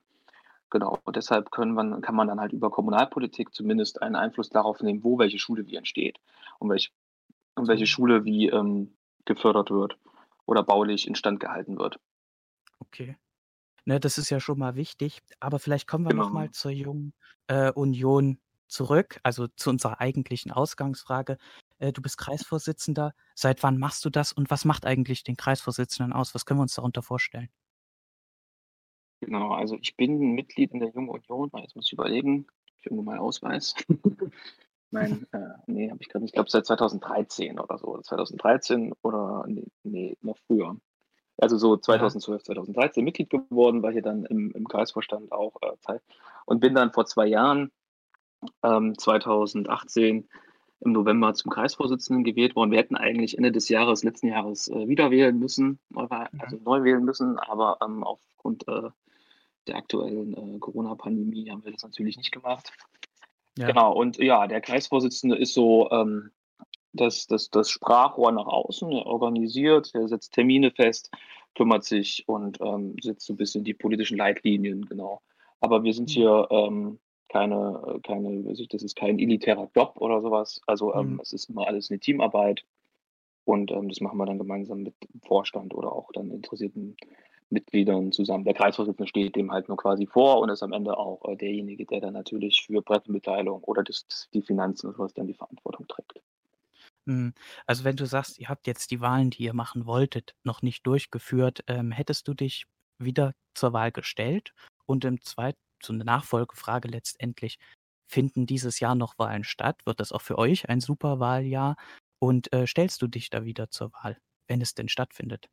Genau. 0.69 1.00
Und 1.03 1.15
deshalb 1.15 1.50
man, 1.57 2.01
kann 2.01 2.15
man 2.15 2.27
dann 2.27 2.39
halt 2.39 2.51
über 2.51 2.71
Kommunalpolitik 2.71 3.53
zumindest 3.53 4.01
einen 4.01 4.15
Einfluss 4.15 4.50
darauf 4.50 4.81
nehmen, 4.81 5.03
wo 5.03 5.17
welche 5.17 5.39
Schule 5.39 5.67
wie 5.67 5.75
entsteht 5.75 6.17
und, 6.59 6.69
welch, 6.69 6.91
und 7.56 7.67
welche 7.67 7.85
Schule 7.85 8.25
wie 8.25 8.50
ähm, 8.50 8.95
gefördert 9.25 9.71
wird 9.71 9.97
oder 10.45 10.63
baulich 10.63 11.07
instand 11.07 11.39
gehalten 11.39 11.77
wird. 11.77 12.00
Okay. 12.79 13.17
Ne, 13.85 14.00
das 14.00 14.17
ist 14.17 14.31
ja 14.31 14.39
schon 14.39 14.57
mal 14.57 14.75
wichtig. 14.75 15.21
Aber 15.39 15.59
vielleicht 15.59 15.88
kommen 15.88 16.06
wir 16.06 16.09
genau. 16.09 16.23
nochmal 16.23 16.51
zur 16.51 16.71
Jungen 16.71 17.13
äh, 17.47 17.71
Union 17.71 18.39
zurück, 18.67 19.19
also 19.23 19.47
zu 19.47 19.69
unserer 19.69 20.01
eigentlichen 20.01 20.51
Ausgangsfrage. 20.51 21.38
Äh, 21.77 21.94
du 21.94 22.01
bist 22.01 22.17
Kreisvorsitzender. 22.17 23.13
Seit 23.35 23.62
wann 23.62 23.77
machst 23.77 24.03
du 24.03 24.09
das 24.09 24.33
und 24.33 24.50
was 24.50 24.65
macht 24.65 24.85
eigentlich 24.85 25.23
den 25.23 25.38
Kreisvorsitzenden 25.38 26.13
aus? 26.13 26.33
Was 26.33 26.45
können 26.45 26.59
wir 26.59 26.63
uns 26.63 26.75
darunter 26.75 27.03
vorstellen? 27.03 27.50
Genau, 29.25 29.51
also 29.51 29.77
ich 29.81 29.95
bin 29.95 30.33
Mitglied 30.33 30.72
in 30.72 30.80
der 30.80 30.89
Jungen 30.89 31.10
Union. 31.10 31.51
Jetzt 31.57 31.75
muss 31.75 31.88
ich 31.88 31.94
überlegen, 31.94 32.48
ich 32.77 32.86
irgendwo 32.86 33.04
meinen 33.04 33.19
Ausweis. 33.19 33.75
Nein, 34.92 35.25
äh, 35.31 35.39
nee, 35.68 35.89
habe 35.89 36.01
ich 36.01 36.10
gerade 36.10 36.24
nicht. 36.24 36.31
Ich 36.31 36.36
glaube 36.36 36.50
seit 36.50 36.66
2013 36.66 37.60
oder 37.60 37.77
so. 37.77 38.00
2013 38.00 38.94
oder 39.01 39.44
nee, 39.48 39.66
nee 39.83 40.18
noch 40.22 40.38
früher. 40.48 40.77
Also 41.38 41.57
so 41.57 41.75
2012, 41.75 42.42
ja. 42.42 42.45
2013 42.45 43.04
Mitglied 43.04 43.30
geworden, 43.30 43.83
war 43.83 43.92
hier 43.92 44.01
dann 44.01 44.25
im, 44.25 44.51
im 44.51 44.68
Kreisvorstand 44.68 45.31
auch 45.31 45.56
äh, 45.62 45.75
Zeit 45.81 46.01
und 46.45 46.62
bin 46.62 46.75
dann 46.75 46.94
vor 46.94 47.06
zwei 47.06 47.25
Jahren, 47.25 47.72
ähm, 48.63 48.98
2018, 48.98 50.30
im 50.81 50.92
November 50.92 51.33
zum 51.33 51.51
Kreisvorsitzenden 51.51 52.24
gewählt 52.24 52.56
worden. 52.56 52.72
Wir 52.72 52.80
hätten 52.80 52.95
eigentlich 52.95 53.38
Ende 53.38 53.51
des 53.51 53.69
Jahres, 53.69 54.04
letzten 54.04 54.27
Jahres, 54.27 54.68
äh, 54.68 54.88
wieder 54.88 55.10
wählen 55.12 55.38
müssen, 55.38 55.80
mhm. 55.89 56.07
also 56.38 56.57
neu 56.63 56.83
wählen 56.83 57.04
müssen, 57.04 57.39
aber 57.39 57.77
ähm, 57.84 58.03
aufgrund 58.03 58.67
äh, 58.67 58.89
der 59.67 59.77
aktuellen 59.77 60.55
äh, 60.55 60.60
Corona-Pandemie 60.60 61.50
haben 61.50 61.63
wir 61.63 61.72
das 61.72 61.84
natürlich 61.84 62.17
nicht 62.17 62.31
gemacht. 62.31 62.72
Ja. 63.57 63.67
Genau, 63.67 63.93
und 63.93 64.17
ja, 64.17 64.48
der 64.48 64.62
Kreisvorsitzende 64.62 65.38
ist 65.38 65.53
so 65.53 65.89
ähm, 65.91 66.31
das, 66.93 67.27
das, 67.27 67.50
das 67.50 67.69
Sprachrohr 67.69 68.31
nach 68.31 68.48
außen, 68.48 68.91
er 68.91 69.05
organisiert, 69.05 69.91
er 69.93 70.07
setzt 70.07 70.34
Termine 70.34 70.72
fest, 70.72 71.12
kümmert 71.55 71.86
sich 71.86 72.27
und 72.27 72.60
ähm, 72.62 72.95
setzt 73.01 73.25
so 73.25 73.34
ein 73.34 73.38
bisschen 73.38 73.63
die 73.63 73.74
politischen 73.74 74.17
Leitlinien, 74.17 74.86
genau. 74.86 75.22
Aber 75.62 75.84
wir 75.84 75.93
sind 75.93 76.10
mhm. 76.10 76.13
hier 76.13 76.48
ähm, 76.50 77.00
keine, 77.29 78.00
keine, 78.03 78.43
das 78.43 78.84
ist 78.84 78.95
kein 78.95 79.19
elitärer 79.19 79.69
Job 79.75 79.95
oder 79.98 80.22
sowas. 80.22 80.62
Also 80.67 80.93
ähm, 80.93 81.13
mhm. 81.13 81.19
es 81.22 81.34
ist 81.34 81.50
immer 81.50 81.67
alles 81.67 81.89
eine 81.89 82.00
Teamarbeit 82.00 82.63
und 83.45 83.72
ähm, 83.72 83.89
das 83.89 84.01
machen 84.01 84.17
wir 84.17 84.25
dann 84.25 84.38
gemeinsam 84.38 84.84
mit 84.84 84.95
dem 85.01 85.22
Vorstand 85.22 85.74
oder 85.74 85.91
auch 85.91 86.12
dann 86.13 86.31
interessierten 86.31 86.98
Mitgliedern 87.49 88.11
zusammen. 88.11 88.43
Der 88.43 88.53
Kreisvorsitzende 88.53 89.07
steht 89.07 89.35
dem 89.35 89.51
halt 89.51 89.67
nur 89.67 89.77
quasi 89.77 90.07
vor 90.07 90.39
und 90.39 90.49
ist 90.49 90.63
am 90.63 90.73
Ende 90.73 90.97
auch 90.97 91.23
äh, 91.29 91.35
derjenige, 91.35 91.85
der 91.85 92.01
dann 92.01 92.13
natürlich 92.13 92.63
für 92.65 92.81
Pressemitteilung 92.81 93.63
oder 93.63 93.83
das, 93.83 94.05
die 94.33 94.41
Finanzen 94.41 94.87
und 94.87 94.97
sowas 94.97 95.13
dann 95.13 95.27
die 95.27 95.33
Verantwortung 95.33 95.87
trägt. 95.87 96.21
Mhm. 97.05 97.33
Also 97.67 97.83
wenn 97.83 97.95
du 97.95 98.05
sagst, 98.05 98.39
ihr 98.39 98.49
habt 98.49 98.67
jetzt 98.67 98.91
die 98.91 99.01
Wahlen, 99.01 99.29
die 99.29 99.43
ihr 99.43 99.53
machen 99.53 99.85
wolltet, 99.85 100.35
noch 100.43 100.61
nicht 100.61 100.85
durchgeführt, 100.87 101.63
ähm, 101.67 101.91
hättest 101.91 102.27
du 102.27 102.33
dich 102.33 102.65
wieder 102.97 103.33
zur 103.53 103.73
Wahl 103.73 103.91
gestellt? 103.91 104.53
Und 104.87 105.05
im 105.05 105.21
zweiten 105.21 105.59
so 105.83 105.93
eine 105.93 106.05
Nachfolgefrage 106.05 106.87
letztendlich. 106.87 107.59
Finden 108.07 108.45
dieses 108.45 108.79
Jahr 108.79 108.95
noch 108.95 109.17
Wahlen 109.17 109.43
statt? 109.43 109.81
Wird 109.85 109.99
das 109.99 110.11
auch 110.11 110.21
für 110.21 110.37
euch 110.37 110.69
ein 110.69 110.79
super 110.79 111.19
Wahljahr? 111.19 111.75
Und 112.19 112.51
äh, 112.53 112.67
stellst 112.67 113.01
du 113.01 113.07
dich 113.07 113.29
da 113.29 113.45
wieder 113.45 113.69
zur 113.69 113.91
Wahl, 113.93 114.17
wenn 114.47 114.61
es 114.61 114.73
denn 114.73 114.89
stattfindet? 114.89 115.49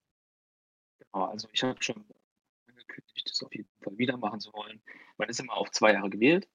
Also 1.12 1.48
ich 1.52 1.62
habe 1.62 1.82
schon 1.82 2.04
angekündigt, 2.68 3.28
das 3.28 3.42
auf 3.42 3.54
jeden 3.54 3.68
Fall 3.82 3.96
wieder 3.98 4.16
machen 4.16 4.40
zu 4.40 4.52
wollen. 4.52 4.80
Man 5.18 5.28
ist 5.28 5.40
immer 5.40 5.56
auf 5.56 5.70
zwei 5.70 5.92
Jahre 5.92 6.10
gewählt. 6.10 6.48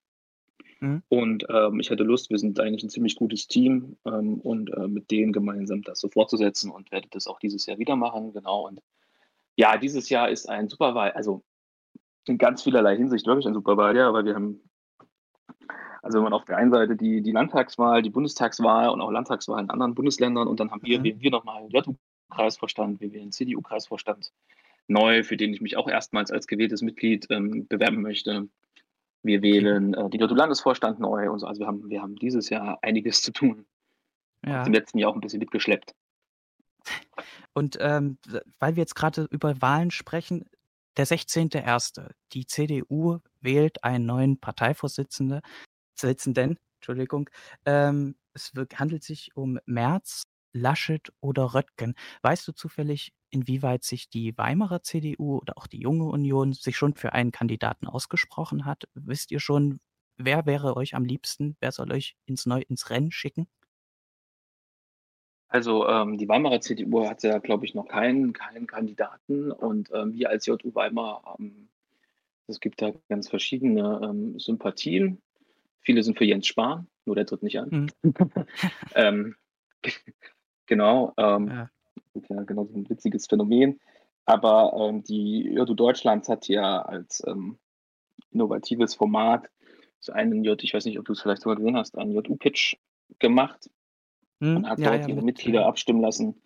Mhm. 0.79 1.03
Und 1.09 1.45
ähm, 1.49 1.79
ich 1.79 1.89
hatte 1.89 2.03
Lust, 2.03 2.29
wir 2.29 2.37
sind 2.37 2.59
eigentlich 2.59 2.83
ein 2.83 2.89
ziemlich 2.89 3.15
gutes 3.15 3.47
Team 3.47 3.97
ähm, 4.05 4.39
und 4.41 4.71
äh, 4.73 4.87
mit 4.87 5.11
denen 5.11 5.33
gemeinsam 5.33 5.81
das 5.81 5.99
so 5.99 6.09
fortzusetzen 6.09 6.71
und 6.71 6.91
werde 6.91 7.07
das 7.11 7.27
auch 7.27 7.39
dieses 7.39 7.65
Jahr 7.65 7.79
wieder 7.79 7.95
machen. 7.95 8.33
Genau. 8.33 8.67
Und 8.67 8.81
ja, 9.55 9.77
dieses 9.77 10.09
Jahr 10.09 10.29
ist 10.29 10.49
ein 10.49 10.69
super 10.69 10.93
Wahl, 10.93 11.11
also 11.11 11.43
in 12.27 12.37
ganz 12.37 12.63
vielerlei 12.63 12.95
Hinsicht 12.97 13.25
wirklich 13.25 13.47
ein 13.47 13.53
super 13.53 13.77
Wahljahr, 13.77 14.13
weil 14.13 14.25
wir 14.25 14.35
haben, 14.35 14.69
also 16.01 16.17
wenn 16.17 16.23
man 16.23 16.33
auf 16.33 16.45
der 16.45 16.57
einen 16.57 16.71
Seite 16.71 16.95
die, 16.95 17.21
die 17.21 17.31
Landtagswahl, 17.31 18.01
die 18.01 18.09
Bundestagswahl 18.09 18.89
und 18.89 19.01
auch 19.01 19.11
Landtagswahl 19.11 19.63
in 19.63 19.69
anderen 19.69 19.95
Bundesländern 19.95 20.47
und 20.47 20.59
dann 20.59 20.71
haben 20.71 20.83
wir, 20.83 20.99
mhm. 20.99 21.19
wir 21.19 21.31
nochmal 21.31 21.63
einen 22.29 22.37
JU-Kreisvorstand, 22.37 23.01
wir 23.01 23.11
wählen 23.13 23.31
CDU-Kreisvorstand, 23.31 24.31
neu, 24.87 25.23
für 25.23 25.37
den 25.37 25.53
ich 25.53 25.61
mich 25.61 25.77
auch 25.77 25.87
erstmals 25.87 26.31
als 26.31 26.47
gewähltes 26.47 26.81
Mitglied 26.81 27.27
ähm, 27.29 27.67
bewerben 27.67 28.01
möchte. 28.01 28.47
Wir 29.23 29.41
wählen 29.41 29.93
äh, 29.93 30.09
die 30.09 30.17
Lotto-Landesvorstand 30.17 30.99
neu 30.99 31.29
und 31.29 31.39
so. 31.39 31.47
Also 31.47 31.59
wir 31.59 31.67
haben, 31.67 31.89
wir 31.89 32.01
haben 32.01 32.15
dieses 32.15 32.49
Jahr 32.49 32.79
einiges 32.81 33.21
zu 33.21 33.31
tun. 33.31 33.65
Ja. 34.45 34.65
Im 34.65 34.73
letzten 34.73 34.99
Jahr 34.99 35.11
auch 35.11 35.15
ein 35.15 35.21
bisschen 35.21 35.39
mitgeschleppt. 35.39 35.93
Und 37.53 37.77
ähm, 37.81 38.17
weil 38.59 38.75
wir 38.75 38.81
jetzt 38.81 38.95
gerade 38.95 39.27
über 39.31 39.61
Wahlen 39.61 39.91
sprechen, 39.91 40.45
der 40.95 41.05
16.01. 41.05 42.09
Die 42.33 42.45
CDU 42.45 43.19
wählt 43.41 43.83
einen 43.83 44.05
neuen 44.05 44.39
Parteivorsitzenden. 44.39 45.41
Sitzenden, 45.95 46.57
Entschuldigung. 46.75 47.29
Ähm, 47.65 48.15
es 48.33 48.53
handelt 48.75 49.03
sich 49.03 49.35
um 49.35 49.59
Merz, 49.65 50.23
Laschet 50.53 51.11
oder 51.19 51.53
Röttgen. 51.53 51.95
Weißt 52.21 52.47
du 52.47 52.51
zufällig, 52.51 53.13
inwieweit 53.29 53.83
sich 53.83 54.09
die 54.09 54.37
Weimarer 54.37 54.81
CDU 54.81 55.37
oder 55.37 55.57
auch 55.57 55.67
die 55.67 55.79
Junge 55.79 56.05
Union 56.05 56.53
sich 56.53 56.77
schon 56.77 56.95
für 56.95 57.13
einen 57.13 57.31
Kandidaten 57.31 57.87
ausgesprochen 57.87 58.65
hat? 58.65 58.87
Wisst 58.93 59.31
ihr 59.31 59.39
schon, 59.39 59.79
wer 60.17 60.45
wäre 60.45 60.75
euch 60.75 60.95
am 60.95 61.05
liebsten? 61.05 61.55
Wer 61.59 61.71
soll 61.71 61.91
euch 61.91 62.15
ins, 62.25 62.45
Neu 62.45 62.61
ins 62.67 62.89
Rennen 62.89 63.11
schicken? 63.11 63.47
Also 65.49 65.87
ähm, 65.87 66.17
die 66.17 66.27
Weimarer 66.27 66.59
CDU 66.59 67.07
hat 67.07 67.23
ja, 67.23 67.37
glaube 67.37 67.65
ich, 67.65 67.73
noch 67.73 67.87
keinen, 67.87 68.33
keinen 68.33 68.67
Kandidaten 68.67 69.51
und 69.51 69.89
ähm, 69.93 70.13
wir 70.13 70.29
als 70.29 70.45
JU 70.45 70.57
Weimar 70.73 71.23
haben, 71.23 71.69
es 72.47 72.59
gibt 72.59 72.81
da 72.81 72.91
ganz 73.07 73.29
verschiedene 73.29 74.01
ähm, 74.03 74.39
Sympathien. 74.39 75.21
Viele 75.81 76.03
sind 76.03 76.17
für 76.17 76.25
Jens 76.25 76.47
Spahn, 76.47 76.87
nur 77.05 77.15
der 77.15 77.25
tritt 77.25 77.43
nicht 77.43 77.59
an. 77.59 77.91
Mhm. 78.03 79.35
genau, 80.67 81.13
ähm, 81.17 81.47
ja. 81.47 81.69
ja. 82.29 82.43
genau 82.43 82.65
so 82.65 82.75
ein 82.75 82.89
witziges 82.89 83.27
Phänomen. 83.27 83.79
Aber 84.25 84.73
ähm, 84.77 85.03
die 85.03 85.53
JU 85.53 85.73
Deutschlands 85.73 86.27
hat 86.27 86.47
ja 86.47 86.81
als 86.81 87.23
ähm, 87.25 87.57
innovatives 88.31 88.93
Format 88.93 89.49
so 89.99 90.11
einen 90.11 90.43
J, 90.43 90.61
ich 90.63 90.73
weiß 90.73 90.85
nicht, 90.85 90.99
ob 90.99 91.05
du 91.05 91.13
es 91.13 91.21
vielleicht 91.21 91.41
sogar 91.41 91.55
gesehen 91.55 91.77
hast, 91.77 91.97
einen 91.97 92.11
JU-Pitch 92.11 92.75
gemacht 93.19 93.69
hm, 94.39 94.57
und 94.57 94.69
hat 94.69 94.79
ja, 94.79 94.91
dort 94.91 95.03
ja, 95.03 95.07
ihre 95.07 95.23
Mitglieder 95.23 95.65
abstimmen 95.65 96.01
lassen 96.01 96.41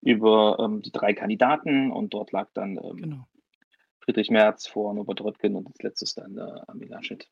über 0.00 0.58
ähm, 0.60 0.82
die 0.82 0.92
drei 0.92 1.12
Kandidaten 1.12 1.90
und 1.92 2.14
dort 2.14 2.32
lag 2.32 2.48
dann 2.54 2.78
ähm, 2.82 2.96
genau. 2.96 3.28
Friedrich 4.00 4.30
Merz 4.30 4.66
vor 4.66 4.94
Norbert 4.94 5.20
Röttgen 5.20 5.54
und 5.54 5.66
als 5.66 5.82
letztes 5.82 6.14
dann 6.14 6.38
äh, 6.38 6.60
Armin 6.66 6.88
Laschet. 6.88 7.28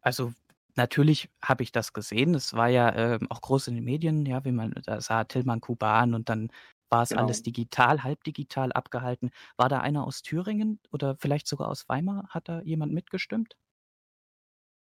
Also 0.00 0.32
natürlich 0.76 1.30
habe 1.42 1.62
ich 1.62 1.72
das 1.72 1.92
gesehen. 1.92 2.34
Es 2.34 2.54
war 2.54 2.68
ja 2.68 2.94
ähm, 2.94 3.26
auch 3.30 3.40
groß 3.40 3.68
in 3.68 3.74
den 3.76 3.84
Medien, 3.84 4.26
ja, 4.26 4.44
wie 4.44 4.52
man 4.52 4.74
da 4.84 5.00
sah, 5.00 5.24
Tillmann 5.24 5.60
Kuban 5.60 6.14
und 6.14 6.28
dann 6.28 6.50
war 6.90 7.02
es 7.02 7.08
genau. 7.08 7.22
alles 7.22 7.42
digital, 7.42 8.04
halb 8.04 8.22
digital 8.24 8.72
abgehalten. 8.72 9.30
War 9.56 9.68
da 9.68 9.80
einer 9.80 10.06
aus 10.06 10.22
Thüringen 10.22 10.78
oder 10.92 11.16
vielleicht 11.16 11.46
sogar 11.48 11.68
aus 11.68 11.88
Weimar? 11.88 12.28
Hat 12.28 12.48
da 12.48 12.60
jemand 12.62 12.92
mitgestimmt? 12.92 13.56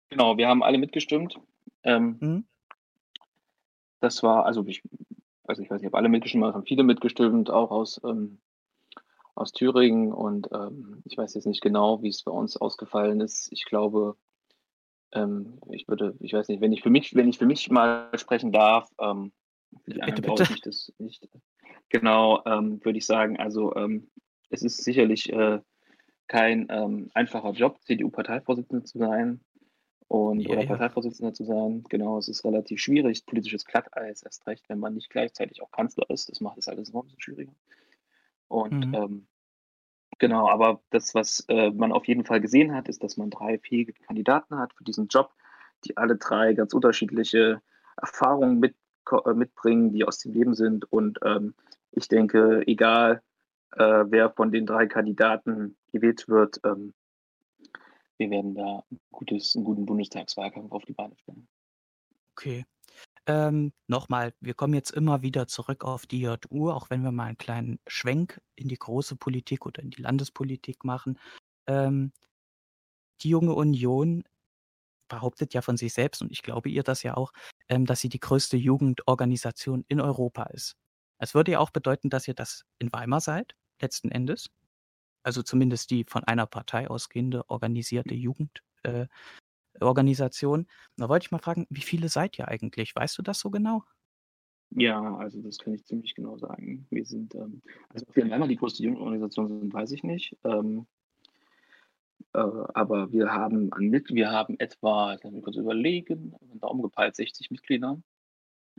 Genau, 0.09 0.37
wir 0.37 0.47
haben 0.47 0.63
alle 0.63 0.79
mitgestimmt. 0.79 1.39
Ähm, 1.83 2.17
mhm. 2.19 2.47
Das 3.99 4.23
war, 4.23 4.45
also 4.45 4.65
ich, 4.65 4.81
also 5.43 5.61
ich 5.61 5.69
weiß 5.69 5.81
nicht, 5.81 5.89
ob 5.89 5.95
alle 5.95 6.09
mitgestimmt 6.09 6.45
haben, 6.45 6.53
haben 6.53 6.65
viele 6.65 6.83
mitgestimmt, 6.83 7.49
auch 7.51 7.69
aus, 7.69 8.01
ähm, 8.03 8.39
aus 9.35 9.51
Thüringen. 9.51 10.11
Und 10.11 10.49
ähm, 10.51 11.03
ich 11.05 11.15
weiß 11.15 11.35
jetzt 11.35 11.45
nicht 11.45 11.61
genau, 11.61 12.01
wie 12.01 12.09
es 12.09 12.23
bei 12.23 12.31
uns 12.31 12.57
ausgefallen 12.57 13.21
ist. 13.21 13.51
Ich 13.51 13.65
glaube, 13.65 14.17
ähm, 15.13 15.59
ich 15.71 15.87
würde, 15.87 16.15
ich 16.19 16.33
weiß 16.33 16.47
nicht, 16.47 16.61
wenn 16.61 16.73
ich 16.73 16.81
für 16.81 16.89
mich, 16.89 17.15
wenn 17.15 17.29
ich 17.29 17.37
für 17.37 17.45
mich 17.45 17.69
mal 17.69 18.09
sprechen 18.15 18.51
darf, 18.51 18.89
ähm, 18.99 19.31
bitte, 19.85 20.21
bitte. 20.21 20.43
Ich 20.53 20.61
das 20.61 20.93
nicht, 20.97 21.27
genau, 21.89 22.43
ähm, 22.45 22.83
würde 22.83 22.97
ich 22.97 23.05
sagen, 23.05 23.37
also 23.37 23.75
ähm, 23.75 24.09
es 24.49 24.63
ist 24.63 24.83
sicherlich 24.83 25.31
äh, 25.31 25.59
kein 26.27 26.67
ähm, 26.69 27.09
einfacher 27.13 27.51
Job, 27.51 27.79
CDU-Parteivorsitzende 27.81 28.83
zu 28.83 28.99
sein 28.99 29.41
und 30.07 30.41
ja, 30.41 30.49
oder 30.49 30.61
ja. 30.61 30.67
Parteivorsitzender 30.67 31.33
zu 31.33 31.43
sein. 31.43 31.83
Genau, 31.89 32.17
es 32.17 32.27
ist 32.27 32.43
relativ 32.45 32.79
schwierig, 32.79 33.25
politisches 33.25 33.65
Glatteis, 33.65 34.23
erst 34.23 34.45
recht, 34.47 34.67
wenn 34.69 34.79
man 34.79 34.93
nicht 34.93 35.09
gleichzeitig 35.09 35.61
auch 35.61 35.71
Kanzler 35.71 36.09
ist. 36.09 36.29
Das 36.29 36.39
macht 36.41 36.57
es 36.57 36.67
alles 36.67 36.91
noch 36.91 37.03
ein 37.03 37.07
bisschen 37.07 37.21
schwieriger. 37.21 37.53
Und 38.47 38.87
mhm. 38.87 38.93
ähm, 38.93 39.27
genau, 40.19 40.49
aber 40.49 40.81
das, 40.91 41.15
was 41.15 41.45
äh, 41.47 41.71
man 41.71 41.91
auf 41.91 42.05
jeden 42.05 42.25
Fall 42.25 42.41
gesehen 42.41 42.75
hat, 42.75 42.87
ist, 42.87 43.03
dass 43.03 43.17
man 43.17 43.29
drei 43.29 43.57
fähige 43.57 43.93
Kandidaten 43.93 44.57
hat 44.57 44.73
für 44.73 44.83
diesen 44.83 45.07
Job, 45.07 45.31
die 45.85 45.97
alle 45.97 46.17
drei 46.17 46.53
ganz 46.53 46.73
unterschiedliche 46.73 47.61
Erfahrungen 47.97 48.59
mit, 48.59 48.75
äh, 49.11 49.33
mitbringen, 49.33 49.91
die 49.91 50.03
aus 50.03 50.19
dem 50.19 50.33
Leben 50.33 50.53
sind. 50.53 50.91
Und 50.91 51.19
ähm, 51.23 51.55
ich 51.91 52.07
denke, 52.07 52.63
egal 52.67 53.21
äh, 53.73 54.05
wer 54.07 54.29
von 54.31 54.51
den 54.51 54.65
drei 54.65 54.87
Kandidaten 54.87 55.77
gewählt 55.91 56.27
wird, 56.27 56.59
ähm, 56.63 56.93
wir 58.17 58.29
werden 58.29 58.53
da 58.53 58.83
ein 58.91 58.99
gutes, 59.11 59.55
einen 59.55 59.63
guten 59.63 59.85
Bundestagswahlkampf 59.85 60.71
auf 60.71 60.83
die 60.83 60.93
Beine 60.93 61.15
stellen. 61.17 61.47
Okay. 62.33 62.65
Ähm, 63.27 63.73
Nochmal, 63.87 64.33
wir 64.39 64.53
kommen 64.53 64.73
jetzt 64.73 64.91
immer 64.91 65.21
wieder 65.21 65.47
zurück 65.47 65.83
auf 65.83 66.05
die 66.07 66.21
JU, 66.21 66.71
auch 66.71 66.89
wenn 66.89 67.03
wir 67.03 67.11
mal 67.11 67.25
einen 67.25 67.37
kleinen 67.37 67.79
Schwenk 67.87 68.41
in 68.55 68.67
die 68.69 68.77
große 68.77 69.15
Politik 69.15 69.65
oder 69.65 69.81
in 69.81 69.91
die 69.91 70.01
Landespolitik 70.01 70.83
machen. 70.83 71.19
Ähm, 71.67 72.11
die 73.21 73.29
junge 73.29 73.53
Union 73.53 74.23
behauptet 75.09 75.53
ja 75.53 75.61
von 75.61 75.77
sich 75.77 75.93
selbst, 75.93 76.21
und 76.21 76.31
ich 76.31 76.43
glaube 76.43 76.69
ihr 76.69 76.83
das 76.83 77.03
ja 77.03 77.17
auch, 77.17 77.33
ähm, 77.69 77.85
dass 77.85 78.01
sie 78.01 78.09
die 78.09 78.19
größte 78.19 78.57
Jugendorganisation 78.57 79.85
in 79.87 80.01
Europa 80.01 80.43
ist. 80.45 80.75
Es 81.19 81.35
würde 81.35 81.53
ja 81.53 81.59
auch 81.59 81.71
bedeuten, 81.71 82.09
dass 82.09 82.27
ihr 82.27 82.35
das 82.35 82.65
in 82.79 82.93
Weimar 82.93 83.21
seid, 83.21 83.55
letzten 83.81 84.11
Endes 84.11 84.49
also 85.23 85.43
zumindest 85.43 85.91
die 85.91 86.05
von 86.05 86.23
einer 86.23 86.45
Partei 86.47 86.89
ausgehende 86.89 87.49
organisierte 87.49 88.15
Jugendorganisation. 88.15 88.65
Äh, 88.83 89.07
da 89.79 91.09
wollte 91.09 91.25
ich 91.25 91.31
mal 91.31 91.39
fragen, 91.39 91.65
wie 91.69 91.81
viele 91.81 92.09
seid 92.09 92.37
ihr 92.37 92.47
eigentlich? 92.47 92.95
Weißt 92.95 93.17
du 93.17 93.21
das 93.21 93.39
so 93.39 93.49
genau? 93.49 93.83
Ja, 94.71 95.15
also 95.15 95.41
das 95.41 95.57
kann 95.57 95.73
ich 95.73 95.85
ziemlich 95.85 96.13
genau 96.13 96.37
sagen. 96.37 96.85
Wir 96.91 97.05
sind, 97.05 97.33
ähm, 97.35 97.61
also 97.89 98.05
ob 98.07 98.15
wir 98.15 98.23
in 98.23 98.29
Weimar 98.29 98.47
die 98.47 98.55
größte 98.55 98.83
Jugendorganisation 98.83 99.47
sind, 99.47 99.73
weiß 99.73 99.91
ich 99.91 100.03
nicht. 100.03 100.37
Ähm, 100.43 100.85
äh, 102.33 102.39
aber 102.39 103.11
wir 103.11 103.31
haben 103.31 103.73
an 103.73 103.85
mit, 103.85 104.13
wir 104.13 104.29
haben 104.29 104.59
etwa, 104.59 105.15
ich 105.15 105.21
kann 105.21 105.41
kurz 105.41 105.55
überlegen, 105.55 106.35
Daumen 106.55 106.83
gepeilt 106.83 107.15
60 107.15 107.49
Mitglieder. 107.49 107.99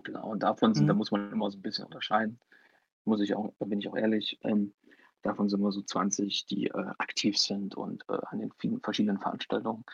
Genau, 0.04 0.30
und 0.30 0.42
davon 0.42 0.75
sind, 0.75 0.85
mhm. 0.85 0.88
da 0.88 0.95
muss 0.95 1.11
man 1.11 1.33
immer 1.33 1.50
so 1.50 1.59
ein 1.59 1.62
bisschen 1.62 1.87
unterscheiden. 1.87 2.38
Muss 3.04 3.21
ich 3.21 3.35
auch, 3.35 3.52
da 3.59 3.64
bin 3.64 3.80
ich 3.80 3.88
auch 3.88 3.97
ehrlich. 3.97 4.38
Ähm, 4.45 4.73
Davon 5.23 5.49
sind 5.49 5.61
wir 5.61 5.73
so 5.73 5.83
20, 5.83 6.47
die 6.47 6.69
äh, 6.69 6.92
aktiv 6.99 7.37
sind 7.37 7.75
und 7.75 8.04
äh, 8.09 8.19
an 8.26 8.38
den 8.38 8.52
vielen 8.52 8.80
verschiedenen 8.80 9.19
Veranstaltungen, 9.19 9.85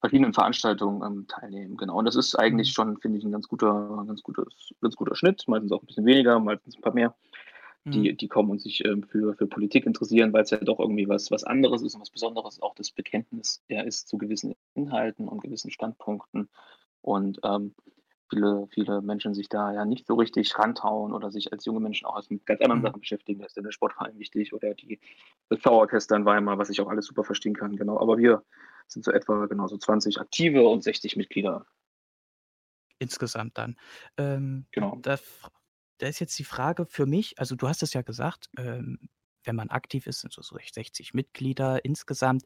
verschiedenen 0.00 0.32
Veranstaltungen 0.32 1.02
ähm, 1.02 1.26
teilnehmen. 1.28 1.76
Genau. 1.76 1.98
Und 1.98 2.06
das 2.06 2.16
ist 2.16 2.34
eigentlich 2.34 2.68
mhm. 2.70 2.72
schon, 2.72 2.96
finde 2.98 3.18
ich, 3.18 3.24
ein 3.24 3.32
ganz 3.32 3.48
guter, 3.48 4.04
ganz 4.06 4.22
gutes, 4.22 4.74
ganz 4.80 4.96
guter 4.96 5.14
Schnitt. 5.14 5.44
Meistens 5.46 5.72
auch 5.72 5.82
ein 5.82 5.86
bisschen 5.86 6.06
weniger, 6.06 6.38
meistens 6.40 6.76
ein 6.76 6.82
paar 6.82 6.94
mehr. 6.94 7.14
Die, 7.84 8.12
mhm. 8.12 8.16
die 8.18 8.28
kommen 8.28 8.50
und 8.50 8.60
sich 8.60 8.84
ähm, 8.84 9.04
für, 9.04 9.34
für 9.34 9.46
Politik 9.46 9.86
interessieren, 9.86 10.34
weil 10.34 10.42
es 10.42 10.50
ja 10.50 10.58
doch 10.58 10.80
irgendwie 10.80 11.08
was, 11.08 11.30
was 11.30 11.44
anderes 11.44 11.80
ist 11.80 11.94
und 11.94 12.02
was 12.02 12.10
Besonderes 12.10 12.60
auch 12.60 12.74
das 12.74 12.90
Bekenntnis 12.90 13.62
ja, 13.68 13.80
ist 13.80 14.06
zu 14.06 14.18
gewissen 14.18 14.54
Inhalten 14.74 15.26
und 15.28 15.42
gewissen 15.42 15.70
Standpunkten. 15.70 16.50
Und 17.00 17.40
ähm, 17.42 17.74
viele, 18.30 18.66
viele 18.72 19.02
Menschen 19.02 19.34
sich 19.34 19.48
da 19.48 19.72
ja 19.72 19.84
nicht 19.84 20.06
so 20.06 20.14
richtig 20.14 20.56
rantrauen 20.58 21.12
oder 21.12 21.30
sich 21.30 21.52
als 21.52 21.64
junge 21.64 21.80
Menschen 21.80 22.06
auch 22.06 22.18
mit 22.30 22.46
ganz 22.46 22.60
anderen 22.60 22.80
mhm. 22.80 22.86
Sachen 22.86 23.00
beschäftigen. 23.00 23.40
Da 23.40 23.46
ist 23.46 23.56
der 23.56 23.70
Sportverein 23.72 24.18
wichtig 24.18 24.54
oder 24.54 24.74
die, 24.74 25.00
das 25.48 25.60
Schauorchester 25.60 26.16
in 26.16 26.24
Weimar, 26.24 26.58
was 26.58 26.70
ich 26.70 26.80
auch 26.80 26.88
alles 26.88 27.06
super 27.06 27.24
verstehen 27.24 27.54
kann. 27.54 27.76
Genau. 27.76 28.00
Aber 28.00 28.16
wir 28.16 28.42
sind 28.86 29.04
so 29.04 29.10
etwa 29.10 29.46
genau 29.46 29.66
so 29.66 29.76
20 29.76 30.20
aktive 30.20 30.66
und 30.66 30.82
60 30.82 31.16
Mitglieder. 31.16 31.66
Insgesamt 32.98 33.58
dann. 33.58 33.76
Ähm, 34.16 34.66
genau. 34.70 34.98
Da, 35.02 35.18
da, 35.98 36.06
ist 36.06 36.20
jetzt 36.20 36.38
die 36.38 36.44
Frage 36.44 36.86
für 36.86 37.06
mich, 37.06 37.38
also 37.38 37.56
du 37.56 37.68
hast 37.68 37.82
es 37.82 37.92
ja 37.92 38.02
gesagt, 38.02 38.48
ähm, 38.56 39.08
wenn 39.44 39.56
man 39.56 39.70
aktiv 39.70 40.06
ist, 40.06 40.20
sind 40.20 40.32
so, 40.32 40.42
so 40.42 40.56
60 40.56 41.14
Mitglieder 41.14 41.84
insgesamt. 41.84 42.44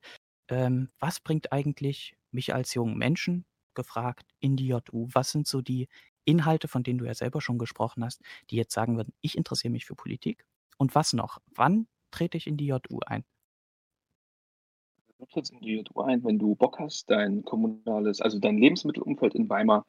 Ähm, 0.49 0.91
was 0.99 1.21
bringt 1.21 1.53
eigentlich 1.53 2.17
mich 2.31 2.55
als 2.55 2.75
jungen 2.75 2.97
Menschen 2.99 3.47
gefragt 3.75 4.27
in 4.41 4.57
die 4.57 4.69
JU, 4.69 5.09
was 5.13 5.31
sind 5.31 5.47
so 5.47 5.61
die 5.61 5.89
Inhalte, 6.25 6.69
von 6.69 6.83
denen 6.83 6.99
du 6.99 7.05
ja 7.05 7.15
selber 7.15 7.41
schon 7.41 7.59
gesprochen 7.59 8.05
hast, 8.05 8.23
die 8.51 8.57
jetzt 8.57 8.73
sagen 8.73 8.97
würden, 8.97 9.13
ich 9.21 9.37
interessiere 9.37 9.73
mich 9.73 9.85
für 9.85 9.95
Politik? 9.95 10.45
Und 10.79 10.95
was 10.95 11.13
noch? 11.13 11.41
Wann 11.55 11.87
trete 12.11 12.37
ich 12.37 12.47
in 12.47 12.57
die 12.57 12.67
JU 12.67 13.01
ein? 13.07 13.25
Du 15.19 15.27
trittst 15.27 15.53
in 15.53 15.61
die 15.61 15.77
JU 15.77 16.01
ein, 16.03 16.25
wenn 16.25 16.39
du 16.39 16.55
Bock 16.55 16.79
hast, 16.79 17.11
dein 17.11 17.45
kommunales, 17.45 18.21
also 18.21 18.39
dein 18.39 18.59
Lebensmittelumfeld 18.59 19.35
in 19.35 19.49
Weimar 19.49 19.87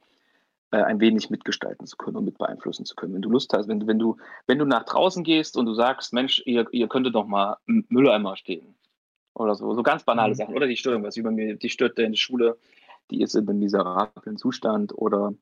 äh, 0.70 0.82
ein 0.82 1.00
wenig 1.00 1.30
mitgestalten 1.30 1.86
zu 1.86 1.96
können 1.96 2.16
und 2.16 2.24
mit 2.24 2.38
beeinflussen 2.38 2.84
zu 2.84 2.94
können. 2.94 3.14
Wenn 3.14 3.22
du 3.22 3.30
Lust 3.30 3.52
hast, 3.52 3.68
wenn 3.68 3.80
du, 3.80 3.86
wenn 3.86 3.98
du, 3.98 4.16
wenn 4.46 4.58
du 4.58 4.64
nach 4.64 4.84
draußen 4.84 5.24
gehst 5.24 5.56
und 5.56 5.66
du 5.66 5.74
sagst, 5.74 6.12
Mensch, 6.12 6.42
ihr, 6.44 6.66
ihr 6.72 6.88
könntet 6.88 7.14
doch 7.14 7.26
mal 7.26 7.58
Mülleimer 7.66 8.36
stehen. 8.36 8.74
Oder 9.34 9.54
so, 9.54 9.74
so 9.74 9.82
ganz 9.82 10.02
banale 10.02 10.32
mhm. 10.32 10.36
Sachen. 10.36 10.54
Oder 10.56 10.66
die 10.66 10.76
Störung, 10.76 11.02
was 11.02 11.16
über 11.16 11.30
mir, 11.30 11.56
die 11.56 11.68
stört 11.68 11.98
in 11.98 12.12
der 12.12 12.18
Schule, 12.18 12.58
die 13.10 13.22
ist 13.22 13.34
in 13.34 13.48
einem 13.48 13.58
miserablen 13.58 14.36
Zustand 14.36 14.96
oder 14.96 15.34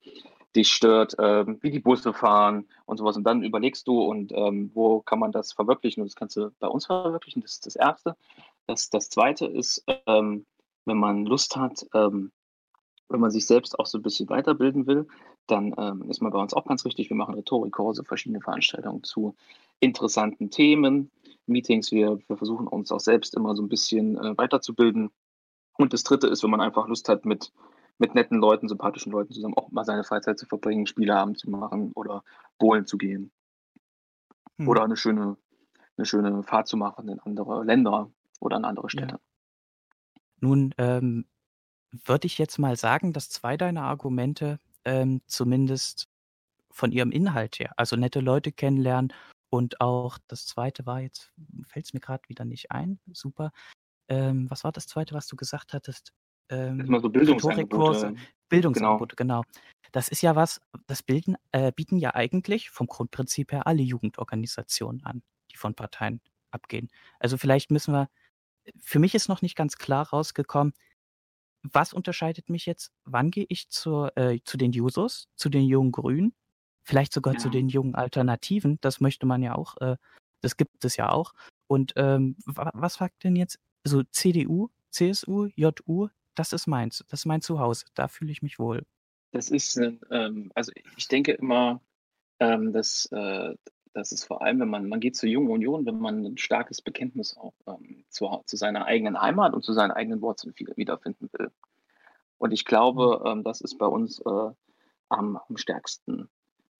dich 0.54 0.72
stört, 0.72 1.16
ähm, 1.18 1.58
wie 1.62 1.70
die 1.70 1.80
Busse 1.80 2.12
fahren 2.12 2.68
und 2.86 2.98
sowas. 2.98 3.16
Und 3.16 3.24
dann 3.24 3.42
überlegst 3.42 3.88
du, 3.88 4.02
und 4.02 4.32
ähm, 4.32 4.70
wo 4.74 5.00
kann 5.00 5.18
man 5.18 5.32
das 5.32 5.52
verwirklichen? 5.52 6.02
Und 6.02 6.08
das 6.08 6.16
kannst 6.16 6.36
du 6.36 6.50
bei 6.60 6.68
uns 6.68 6.86
verwirklichen. 6.86 7.42
Das 7.42 7.52
ist 7.52 7.66
das 7.66 7.76
Erste. 7.76 8.16
Das, 8.66 8.88
das 8.90 9.08
Zweite 9.10 9.46
ist, 9.46 9.84
ähm, 10.06 10.46
wenn 10.84 10.98
man 10.98 11.26
Lust 11.26 11.56
hat, 11.56 11.86
ähm, 11.94 12.30
wenn 13.08 13.20
man 13.20 13.30
sich 13.30 13.46
selbst 13.46 13.78
auch 13.78 13.86
so 13.86 13.98
ein 13.98 14.02
bisschen 14.02 14.28
weiterbilden 14.28 14.86
will, 14.86 15.06
dann 15.46 15.74
ähm, 15.76 16.08
ist 16.08 16.22
man 16.22 16.32
bei 16.32 16.40
uns 16.40 16.54
auch 16.54 16.64
ganz 16.64 16.84
richtig. 16.84 17.10
Wir 17.10 17.16
machen 17.16 17.34
Rhetorikkurse, 17.34 18.04
verschiedene 18.04 18.40
Veranstaltungen 18.40 19.02
zu 19.02 19.34
interessanten 19.80 20.50
Themen, 20.50 21.10
Meetings. 21.46 21.92
Wir, 21.92 22.18
wir 22.26 22.36
versuchen 22.36 22.66
uns 22.66 22.90
auch 22.90 23.00
selbst 23.00 23.34
immer 23.34 23.54
so 23.54 23.62
ein 23.62 23.68
bisschen 23.68 24.16
äh, 24.16 24.36
weiterzubilden. 24.38 25.10
Und 25.76 25.92
das 25.92 26.04
Dritte 26.04 26.26
ist, 26.28 26.42
wenn 26.42 26.50
man 26.50 26.60
einfach 26.60 26.86
Lust 26.86 27.08
hat, 27.08 27.24
mit, 27.24 27.52
mit 27.98 28.14
netten 28.14 28.38
Leuten, 28.38 28.68
sympathischen 28.68 29.12
Leuten 29.12 29.32
zusammen 29.32 29.54
auch 29.54 29.70
mal 29.70 29.84
seine 29.84 30.04
Freizeit 30.04 30.38
zu 30.38 30.46
verbringen, 30.46 30.86
Spieleabend 30.86 31.38
zu 31.38 31.50
machen 31.50 31.92
oder 31.94 32.22
bowlen 32.58 32.86
zu 32.86 32.96
gehen. 32.96 33.32
Hm. 34.58 34.68
Oder 34.68 34.84
eine 34.84 34.96
schöne, 34.96 35.36
eine 35.96 36.06
schöne 36.06 36.42
Fahrt 36.42 36.68
zu 36.68 36.76
machen 36.76 37.08
in 37.08 37.20
andere 37.20 37.64
Länder 37.64 38.10
oder 38.40 38.56
an 38.56 38.64
andere 38.64 38.88
Städte. 38.90 39.16
Ja. 39.16 39.20
Nun 40.40 40.74
ähm, 40.78 41.26
würde 41.90 42.26
ich 42.26 42.38
jetzt 42.38 42.58
mal 42.58 42.76
sagen, 42.76 43.12
dass 43.12 43.30
zwei 43.30 43.56
deiner 43.56 43.82
Argumente 43.82 44.60
ähm, 44.84 45.22
zumindest 45.26 46.08
von 46.70 46.92
ihrem 46.92 47.12
Inhalt 47.12 47.58
her, 47.58 47.72
also 47.76 47.96
nette 47.96 48.20
Leute 48.20 48.52
kennenlernen 48.52 49.12
und 49.48 49.80
auch 49.80 50.18
das 50.26 50.46
zweite 50.46 50.86
war 50.86 51.00
jetzt, 51.00 51.32
fällt 51.68 51.86
es 51.86 51.94
mir 51.94 52.00
gerade 52.00 52.28
wieder 52.28 52.44
nicht 52.44 52.72
ein, 52.72 52.98
super. 53.12 53.52
Ähm, 54.08 54.50
was 54.50 54.64
war 54.64 54.72
das 54.72 54.86
zweite, 54.86 55.14
was 55.14 55.26
du 55.26 55.36
gesagt 55.36 55.72
hattest? 55.72 56.12
Ähm, 56.48 56.80
Erstmal 56.80 57.00
so 57.00 57.08
Bildungsangebote. 57.08 58.14
Bildungsangebote, 58.48 59.16
genau. 59.16 59.42
genau. 59.42 59.60
Das 59.92 60.08
ist 60.08 60.22
ja 60.22 60.36
was, 60.36 60.60
das 60.86 61.02
bilden, 61.02 61.36
äh, 61.52 61.72
bieten 61.72 61.98
ja 61.98 62.14
eigentlich 62.14 62.70
vom 62.70 62.86
Grundprinzip 62.86 63.52
her 63.52 63.66
alle 63.66 63.82
Jugendorganisationen 63.82 65.04
an, 65.04 65.22
die 65.50 65.56
von 65.56 65.74
Parteien 65.74 66.20
abgehen. 66.50 66.90
Also 67.18 67.36
vielleicht 67.38 67.70
müssen 67.70 67.94
wir, 67.94 68.08
für 68.78 68.98
mich 68.98 69.14
ist 69.14 69.28
noch 69.28 69.42
nicht 69.42 69.56
ganz 69.56 69.76
klar 69.76 70.08
rausgekommen, 70.08 70.74
was 71.62 71.92
unterscheidet 71.92 72.50
mich 72.50 72.66
jetzt? 72.66 72.92
Wann 73.04 73.30
gehe 73.30 73.46
ich 73.48 73.70
zur, 73.70 74.16
äh, 74.16 74.38
zu 74.44 74.56
den 74.56 74.72
Jusos, 74.72 75.28
zu 75.36 75.48
den 75.48 75.64
jungen 75.64 75.92
Grünen, 75.92 76.34
vielleicht 76.82 77.12
sogar 77.12 77.34
ja. 77.34 77.38
zu 77.38 77.48
den 77.48 77.68
jungen 77.68 77.94
Alternativen? 77.94 78.78
Das 78.82 79.00
möchte 79.00 79.26
man 79.26 79.42
ja 79.42 79.54
auch, 79.54 79.76
äh, 79.78 79.96
das 80.42 80.56
gibt 80.56 80.84
es 80.84 80.96
ja 80.96 81.10
auch. 81.10 81.32
Und 81.66 81.94
ähm, 81.96 82.36
was 82.44 82.96
fragt 82.96 83.24
denn 83.24 83.36
jetzt? 83.36 83.58
So 83.84 84.02
CDU, 84.02 84.70
CSU, 84.90 85.48
JU, 85.54 86.08
das 86.34 86.52
ist 86.52 86.66
meins, 86.66 87.04
das 87.08 87.20
ist 87.20 87.26
mein 87.26 87.42
Zuhause, 87.42 87.86
da 87.94 88.08
fühle 88.08 88.32
ich 88.32 88.42
mich 88.42 88.58
wohl. 88.58 88.84
Das 89.32 89.50
ist, 89.50 89.76
ähm, 90.10 90.50
also 90.54 90.72
ich 90.96 91.08
denke 91.08 91.32
immer, 91.32 91.80
ähm, 92.40 92.72
dass 92.72 93.06
äh, 93.12 93.54
das 93.94 94.10
ist 94.10 94.24
vor 94.24 94.42
allem, 94.42 94.60
wenn 94.60 94.68
man, 94.68 94.88
man 94.88 95.00
geht 95.00 95.16
zur 95.16 95.28
Jungen 95.28 95.50
Union, 95.50 95.86
wenn 95.86 95.98
man 95.98 96.24
ein 96.24 96.36
starkes 96.36 96.82
Bekenntnis 96.82 97.36
auch 97.36 97.54
ähm, 97.66 98.04
zu, 98.10 98.28
zu, 98.44 98.56
seiner 98.56 98.86
eigenen 98.86 99.20
Heimat 99.20 99.54
und 99.54 99.64
zu 99.64 99.72
seinen 99.72 99.92
eigenen 99.92 100.20
Wurzeln 100.20 100.52
wiederfinden 100.76 101.30
will. 101.32 101.50
Und 102.38 102.52
ich 102.52 102.64
glaube, 102.64 103.20
mhm. 103.20 103.30
ähm, 103.30 103.44
das 103.44 103.60
ist 103.60 103.78
bei 103.78 103.86
uns 103.86 104.20
äh, 104.20 104.50
am, 105.08 105.36
am, 105.36 105.56
stärksten, 105.56 106.28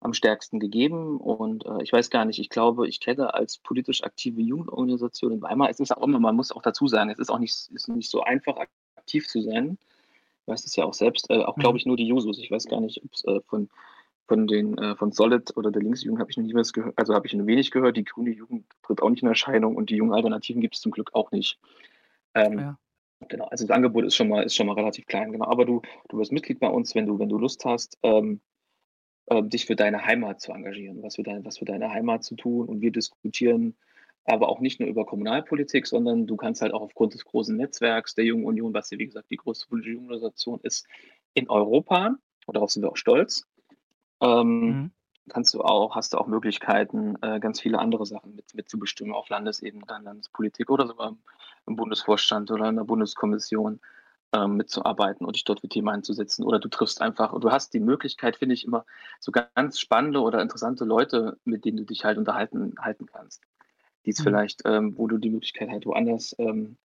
am 0.05 0.13
stärksten 0.13 0.61
gegeben. 0.61 1.19
Und 1.19 1.67
äh, 1.67 1.83
ich 1.83 1.93
weiß 1.93 2.11
gar 2.11 2.25
nicht, 2.25 2.39
ich 2.39 2.51
glaube, 2.51 2.87
ich 2.87 3.01
kenne 3.01 3.35
als 3.35 3.59
politisch 3.59 4.05
aktive 4.05 4.41
Jugendorganisation 4.41 5.33
in 5.33 5.43
Weimar, 5.43 5.71
es 5.71 5.81
ist 5.81 5.97
auch 5.97 6.03
immer, 6.03 6.21
man 6.21 6.37
muss 6.37 6.53
auch 6.53 6.63
dazu 6.63 6.87
sagen, 6.87 7.11
es 7.11 7.19
ist 7.19 7.31
auch 7.31 7.39
nicht, 7.39 7.55
ist 7.73 7.89
nicht 7.89 8.11
so 8.11 8.23
einfach, 8.23 8.57
aktiv 8.97 9.27
zu 9.27 9.43
sein. 9.43 9.79
Ich 10.43 10.49
weiß 10.49 10.65
es 10.65 10.77
ja 10.77 10.85
auch 10.85 10.95
selbst, 10.95 11.31
äh, 11.31 11.43
auch 11.43 11.57
glaube 11.57 11.75
mhm. 11.75 11.79
ich 11.79 11.87
nur 11.87 11.97
die 11.97 12.07
Jusos. 12.07 12.39
Ich 12.39 12.51
weiß 12.51 12.67
gar 12.67 12.81
nicht, 12.81 13.03
ob 13.03 13.13
es 13.13 13.25
äh, 13.25 13.41
von 13.47 13.69
von 14.27 14.47
den 14.47 14.79
äh, 14.79 14.97
von 14.97 15.13
Solid 15.13 15.55
oder 15.57 15.71
der 15.71 15.83
Linksjugend 15.83 16.19
habe 16.19 16.31
ich 16.31 16.39
noch 16.39 16.45
nie 16.45 16.55
was 16.55 16.73
gehört, 16.73 16.97
also 16.97 17.15
habe 17.15 17.27
ich 17.27 17.35
nur 17.35 17.47
wenig 17.47 17.71
gehört. 17.71 17.97
Die 17.99 18.05
grüne 18.05 18.31
Jugend 18.31 18.65
tritt 18.83 19.03
auch 19.03 19.11
nicht 19.11 19.23
in 19.23 19.29
Erscheinung 19.29 19.77
und 19.77 19.91
die 19.91 19.97
jungen 19.97 20.15
Alternativen 20.15 20.63
gibt 20.63 20.77
es 20.77 20.81
zum 20.81 20.93
Glück 20.93 21.15
auch 21.15 21.31
nicht. 21.31 21.59
Ähm, 22.35 22.59
ja. 22.59 22.79
Genau, 23.29 23.47
also 23.47 23.67
das 23.67 23.75
Angebot 23.75 24.05
ist 24.05 24.17
schon 24.17 24.29
mal 24.29 24.43
ist 24.43 24.55
schon 24.55 24.67
mal 24.67 24.75
relativ 24.75 25.07
klein, 25.07 25.33
genau. 25.33 25.47
Aber 25.47 25.67
du 25.67 25.83
du 26.09 26.19
wirst 26.19 26.33
Mitglied 26.33 26.61
bei 26.61 26.69
uns, 26.69 26.95
wenn 26.95 27.07
du 27.07 27.19
wenn 27.19 27.29
du 27.29 27.39
Lust 27.39 27.65
hast, 27.67 27.99
ähm, 28.03 28.41
äh, 29.27 29.43
dich 29.43 29.67
für 29.67 29.77
deine 29.77 30.05
Heimat 30.05 30.41
zu 30.41 30.53
engagieren, 30.53 31.03
was 31.03 31.17
für 31.17 31.23
deine 31.23 31.45
was 31.45 31.59
für 31.59 31.65
deine 31.65 31.91
Heimat 31.91 32.25
zu 32.25 32.35
tun 32.37 32.69
und 32.69 32.81
wir 32.81 32.93
diskutieren 32.93 33.75
aber 34.27 34.49
auch 34.49 34.61
nicht 34.61 34.81
nur 34.81 34.89
über 34.89 35.05
Kommunalpolitik, 35.05 35.87
sondern 35.87 36.27
du 36.27 36.37
kannst 36.37 36.63
halt 36.63 36.73
auch 36.73 36.81
aufgrund 36.81 37.15
des 37.15 37.25
großen 37.25 37.57
Netzwerks 37.57 38.15
der 38.15 38.25
Jungen 38.25 38.45
Union, 38.45 38.73
was 38.73 38.91
ja 38.91 38.99
wie 38.99 39.07
gesagt 39.07 39.31
die 39.31 39.37
größte 39.37 39.69
politische 39.69 39.99
Organisation 39.99 40.61
ist 40.63 40.87
in 41.35 41.51
Europa, 41.51 42.17
und 42.47 42.57
darauf 42.57 42.71
sind 42.71 42.83
wir 42.83 42.91
auch 42.91 42.97
stolz, 42.97 43.47
ähm, 44.21 44.61
mhm. 44.61 44.91
kannst 45.29 45.53
du 45.55 45.61
auch, 45.63 45.95
hast 45.95 46.15
du 46.15 46.19
auch 46.19 46.27
Möglichkeiten, 46.27 47.17
äh, 47.21 47.39
ganz 47.39 47.61
viele 47.61 47.79
andere 47.79 48.07
Sachen 48.07 48.35
mit, 48.35 48.55
mitzubestimmen 48.55 49.15
auf 49.15 49.29
Landesebene, 49.29 49.85
dann 49.87 50.05
Landespolitik 50.05 50.71
oder 50.71 50.87
sogar 50.87 51.17
im 51.67 51.77
Bundesvorstand 51.77 52.51
oder 52.51 52.69
in 52.69 52.77
der 52.77 52.85
Bundeskommission 52.85 53.81
mitzuarbeiten 54.49 55.27
und 55.27 55.37
dich 55.37 55.45
dort 55.45 55.61
für 55.61 55.69
Themen 55.69 55.89
einzusetzen. 55.89 56.45
Oder 56.45 56.59
du 56.59 56.69
triffst 56.69 57.01
einfach, 57.01 57.39
du 57.39 57.51
hast 57.51 57.75
die 57.75 57.81
Möglichkeit, 57.81 58.37
finde 58.37 58.55
ich, 58.55 58.65
immer 58.65 58.85
so 59.21 59.33
ganz 59.33 59.79
spannende 59.79 60.21
oder 60.21 60.41
interessante 60.43 60.85
Leute, 60.85 61.39
mit 61.45 61.65
denen 61.65 61.79
du 61.79 61.85
dich 61.85 62.05
halt 62.05 62.19
unterhalten 62.19 62.75
halten 62.79 63.07
kannst. 63.07 63.43
Die 64.05 64.11
es 64.11 64.19
mhm. 64.21 64.25
vielleicht, 64.25 64.63
ähm, 64.65 64.97
wo 64.97 65.07
du 65.07 65.19
die 65.19 65.31
Möglichkeit 65.31 65.71
halt 65.71 65.87
woanders 65.87 66.35
ähm, 66.39 66.77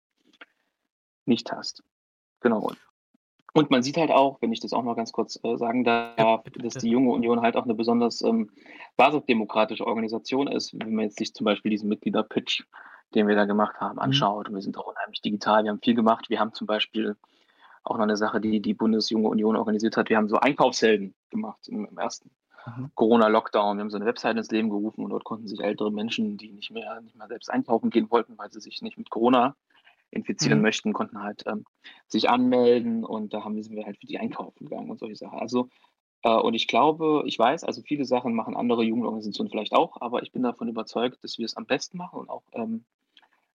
nicht 1.26 1.52
hast. 1.52 1.84
Genau. 2.40 2.72
Und 3.54 3.72
man 3.72 3.82
sieht 3.84 3.98
halt 3.98 4.12
auch, 4.12 4.42
wenn 4.42 4.54
ich 4.54 4.60
das 4.60 4.74
auch 4.74 4.84
noch 4.84 4.96
ganz 4.96 5.12
kurz 5.12 5.40
äh, 5.44 5.58
sagen 5.58 5.84
darf, 5.84 6.44
dass 6.56 6.76
die 6.76 6.90
Junge 6.90 7.12
Union 7.12 7.42
halt 7.42 7.56
auch 7.56 7.64
eine 7.64 7.74
besonders 7.74 8.22
ähm, 8.22 8.52
basisdemokratische 8.96 9.86
Organisation 9.86 10.48
ist, 10.48 10.78
wenn 10.80 10.94
man 10.94 11.06
jetzt 11.06 11.18
sich 11.18 11.34
zum 11.34 11.46
Beispiel 11.46 11.72
diesen 11.72 11.90
Mitgliederpitch, 11.90 12.66
den 13.16 13.28
wir 13.28 13.36
da 13.36 13.46
gemacht 13.46 13.80
haben, 13.80 13.96
mhm. 13.96 14.02
anschaut. 14.02 14.50
Und 14.50 14.56
wir 14.56 14.62
sind 14.62 14.78
auch 14.78 14.88
unheimlich 14.88 15.22
digital, 15.22 15.64
wir 15.64 15.72
haben 15.72 15.82
viel 15.82 15.96
gemacht. 15.96 16.30
Wir 16.30 16.40
haben 16.40 16.54
zum 16.54 16.68
Beispiel 16.68 17.16
auch 17.84 17.98
noch 17.98 18.04
eine 18.04 18.18
Sache, 18.18 18.42
die 18.42 18.62
die 18.62 18.74
Bundesjunge 18.74 19.28
Union 19.28 19.56
organisiert 19.56 19.98
hat. 19.98 20.10
Wir 20.10 20.18
haben 20.18 20.30
so 20.30 20.38
Einkaufshelden 20.38 21.14
gemacht 21.30 21.68
im, 21.68 21.86
im 21.86 21.98
ersten 21.98 22.32
mhm. 22.66 22.92
Corona-Lockdown. 22.96 23.78
Wir 23.78 23.82
haben 23.82 23.90
so 23.90 23.98
eine 23.98 24.06
Website 24.06 24.38
ins 24.38 24.52
Leben 24.52 24.70
gerufen 24.70 25.04
und 25.04 25.12
dort 25.12 25.24
konnten 25.24 25.48
sich 25.48 25.60
ältere 25.60 25.92
Menschen, 25.92 26.38
die 26.38 26.52
nicht 26.52 26.72
mehr, 26.72 27.02
nicht 27.02 27.16
mehr 27.16 27.28
selbst 27.28 27.50
einkaufen 27.50 27.90
gehen 27.90 28.10
wollten, 28.10 28.38
weil 28.38 28.52
sie 28.52 28.60
sich 28.60 28.82
nicht 28.82 28.98
mit 28.98 29.10
Corona 29.10 29.56
infizieren 30.12 30.60
mhm. 30.60 30.64
möchten, 30.64 30.94
konnten 30.94 31.22
halt 31.22 31.44
ähm, 31.46 31.66
sich 32.08 32.30
anmelden 32.30 33.06
und 33.06 33.34
da 33.34 33.44
haben, 33.44 33.62
sind 33.62 33.76
wir 33.76 33.86
halt 33.86 33.98
für 33.98 34.08
die 34.08 34.20
einkaufen 34.20 34.66
gegangen 34.66 34.90
und 34.90 35.00
solche 35.00 35.16
Sachen. 35.16 35.40
Also, 35.40 35.70
äh, 36.24 36.36
und 36.36 36.56
ich 36.56 36.68
glaube, 36.68 37.24
ich 37.26 37.38
weiß, 37.38 37.64
also 37.64 37.82
viele 37.82 38.06
Sachen 38.06 38.34
machen 38.34 38.56
andere 38.56 38.84
Jugendorganisationen 38.84 39.52
vielleicht 39.52 39.74
auch, 39.74 40.02
aber 40.02 40.24
ich 40.24 40.32
bin 40.32 40.44
davon 40.44 40.68
überzeugt, 40.68 41.24
dass 41.24 41.38
wir 41.38 41.46
es 41.46 41.58
am 41.58 41.66
besten 41.66 41.98
machen 41.98 42.20
und 42.20 42.30
auch 42.30 42.44
ähm, 42.54 42.86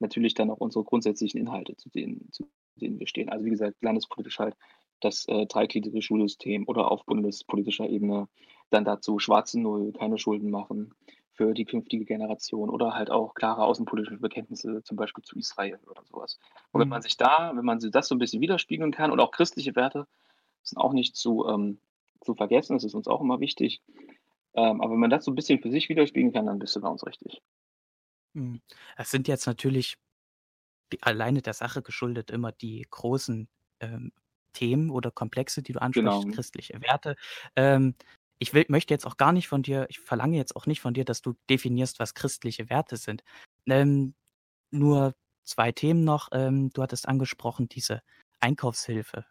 natürlich 0.01 0.35
dann 0.35 0.51
auch 0.51 0.59
unsere 0.59 0.85
grundsätzlichen 0.85 1.39
Inhalte, 1.39 1.77
zu 1.77 1.89
denen, 1.89 2.33
zu 2.33 2.49
denen 2.77 2.99
wir 2.99 3.07
stehen. 3.07 3.29
Also 3.29 3.45
wie 3.45 3.51
gesagt, 3.51 3.77
landespolitisch 3.81 4.39
halt 4.39 4.57
das 5.01 5.27
äh, 5.29 5.47
dreigliedrige 5.47 6.03
Schulsystem 6.03 6.69
oder 6.69 6.91
auf 6.91 7.05
bundespolitischer 7.07 7.89
Ebene 7.89 8.29
dann 8.71 8.85
dazu 8.85 9.19
schwarze 9.19 9.61
Null, 9.61 9.93
keine 9.93 10.19
Schulden 10.19 10.51
machen, 10.51 10.95
für 11.41 11.55
die 11.55 11.65
künftige 11.65 12.05
Generation 12.05 12.69
oder 12.69 12.95
halt 12.95 13.11
auch 13.11 13.35
klare 13.35 13.65
außenpolitische 13.65 14.19
Bekenntnisse, 14.19 14.83
zum 14.85 14.99
Beispiel 14.99 15.25
zu 15.25 15.39
Israel 15.39 15.79
oder 15.89 16.05
sowas. 16.05 16.39
Und 16.71 16.81
wenn 16.81 16.89
mhm. 16.89 16.91
man 16.91 17.03
sich 17.03 17.17
da, 17.17 17.53
wenn 17.55 17.65
man 17.65 17.79
das 17.79 18.09
so 18.09 18.15
ein 18.15 18.19
bisschen 18.19 18.43
widerspiegeln 18.43 18.93
kann 18.93 19.11
und 19.11 19.21
auch 19.21 19.31
christliche 19.31 19.75
Werte 19.75 20.07
sind 20.63 20.79
auch 20.79 20.93
nicht 20.93 21.17
zu, 21.17 21.47
ähm, 21.49 21.81
zu 22.21 22.35
vergessen, 22.35 22.77
das 22.77 22.85
ist 22.85 22.95
uns 22.95 23.09
auch 23.09 23.23
immer 23.23 23.41
wichtig. 23.41 23.81
Ähm, 24.53 24.83
aber 24.83 24.93
wenn 24.93 25.01
man 25.01 25.09
das 25.09 25.25
so 25.25 25.31
ein 25.31 25.35
bisschen 25.35 25.61
für 25.61 25.71
sich 25.71 25.89
widerspiegeln 25.89 26.35
kann, 26.35 26.45
dann 26.45 26.59
bist 26.59 26.77
du 26.77 26.81
bei 26.83 26.89
uns 26.89 27.07
richtig. 27.07 27.41
Mhm. 28.35 28.61
Es 28.99 29.11
sind 29.11 29.27
jetzt 29.27 29.47
natürlich 29.47 29.97
alleine 31.01 31.43
der 31.43 31.55
Sache 31.55 31.83
geschuldet 31.83 32.31
immer 32.31 32.53
die 32.53 32.87
großen 32.91 33.49
ähm, 33.81 34.13
Themen 34.53 34.91
oder 34.91 35.11
Komplexe, 35.11 35.63
die 35.63 35.73
du 35.73 35.81
ansprichst, 35.81 36.23
genau. 36.23 36.35
christliche 36.35 36.81
Werte. 36.83 37.17
Ähm, 37.57 37.95
ich 38.39 38.55
will, 38.55 38.65
möchte 38.69 38.95
jetzt 38.95 39.07
auch 39.07 39.17
gar 39.17 39.33
nicht 39.33 39.49
von 39.49 39.63
dir, 39.63 39.87
ich 39.91 40.01
verlange 40.01 40.37
jetzt 40.37 40.57
auch 40.57 40.67
nicht 40.67 40.81
von 40.81 40.95
dir, 40.95 41.05
dass 41.05 41.23
du 41.23 41.35
definierst, 41.49 41.99
was 42.01 42.15
christliche 42.15 42.71
Werte 42.71 42.97
sind. 42.97 43.23
Ähm, 43.67 44.15
nur 44.71 45.15
zwei 45.45 45.73
Themen 45.73 46.05
noch. 46.05 46.29
Ähm, 46.33 46.71
du 46.71 46.83
hattest 46.83 47.07
angesprochen, 47.07 47.69
diese 47.69 48.03
Einkaufshilfe 48.41 49.27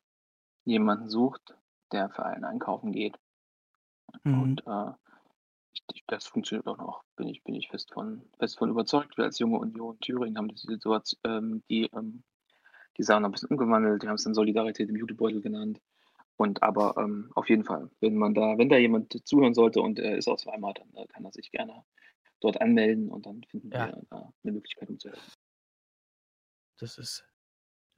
jemanden 0.65 1.09
sucht, 1.09 1.55
der 1.91 2.09
für 2.09 2.25
einen 2.25 2.45
einkaufen 2.45 2.91
geht. 2.91 3.17
Mhm. 4.23 4.41
Und 4.41 4.67
äh, 4.67 4.91
ich, 5.93 6.03
das 6.07 6.27
funktioniert 6.27 6.67
auch 6.67 6.77
noch, 6.77 7.03
bin 7.15 7.27
ich, 7.27 7.43
bin 7.43 7.55
ich 7.55 7.69
fest 7.69 7.91
von, 7.93 8.21
fest 8.37 8.57
von 8.57 8.69
überzeugt. 8.69 9.17
Wir 9.17 9.25
als 9.25 9.39
junge 9.39 9.59
Union 9.59 9.99
Thüringen 9.99 10.37
haben 10.37 10.49
die 10.49 10.57
Situation, 10.57 11.19
ähm, 11.23 11.63
die, 11.69 11.89
ähm, 11.93 12.23
die 12.97 13.03
Sachen 13.03 13.25
ein 13.25 13.31
bisschen 13.31 13.49
umgewandelt, 13.49 14.03
die 14.03 14.07
haben 14.07 14.15
es 14.15 14.23
dann 14.23 14.33
Solidarität 14.33 14.89
im 14.89 14.95
Jutebeutel 14.95 15.41
genannt. 15.41 15.79
Und 16.37 16.63
aber 16.63 16.95
ähm, 16.97 17.31
auf 17.35 17.49
jeden 17.49 17.63
Fall, 17.63 17.89
wenn 17.99 18.15
man 18.15 18.33
da, 18.33 18.57
wenn 18.57 18.69
da 18.69 18.77
jemand 18.77 19.15
zuhören 19.27 19.53
sollte 19.53 19.81
und 19.81 19.99
er 19.99 20.17
ist 20.17 20.27
aus 20.27 20.45
Weimar, 20.45 20.73
dann 20.73 20.93
äh, 20.95 21.07
kann 21.07 21.25
er 21.25 21.31
sich 21.31 21.51
gerne 21.51 21.83
dort 22.39 22.59
anmelden 22.59 23.09
und 23.09 23.25
dann 23.25 23.43
finden 23.43 23.71
ja. 23.71 23.87
wir 23.87 24.03
da 24.09 24.33
eine 24.43 24.51
Möglichkeit, 24.51 24.89
um 24.89 24.99
zu 24.99 25.09
helfen. 25.09 25.31
Das 26.79 26.97
ist 26.97 27.25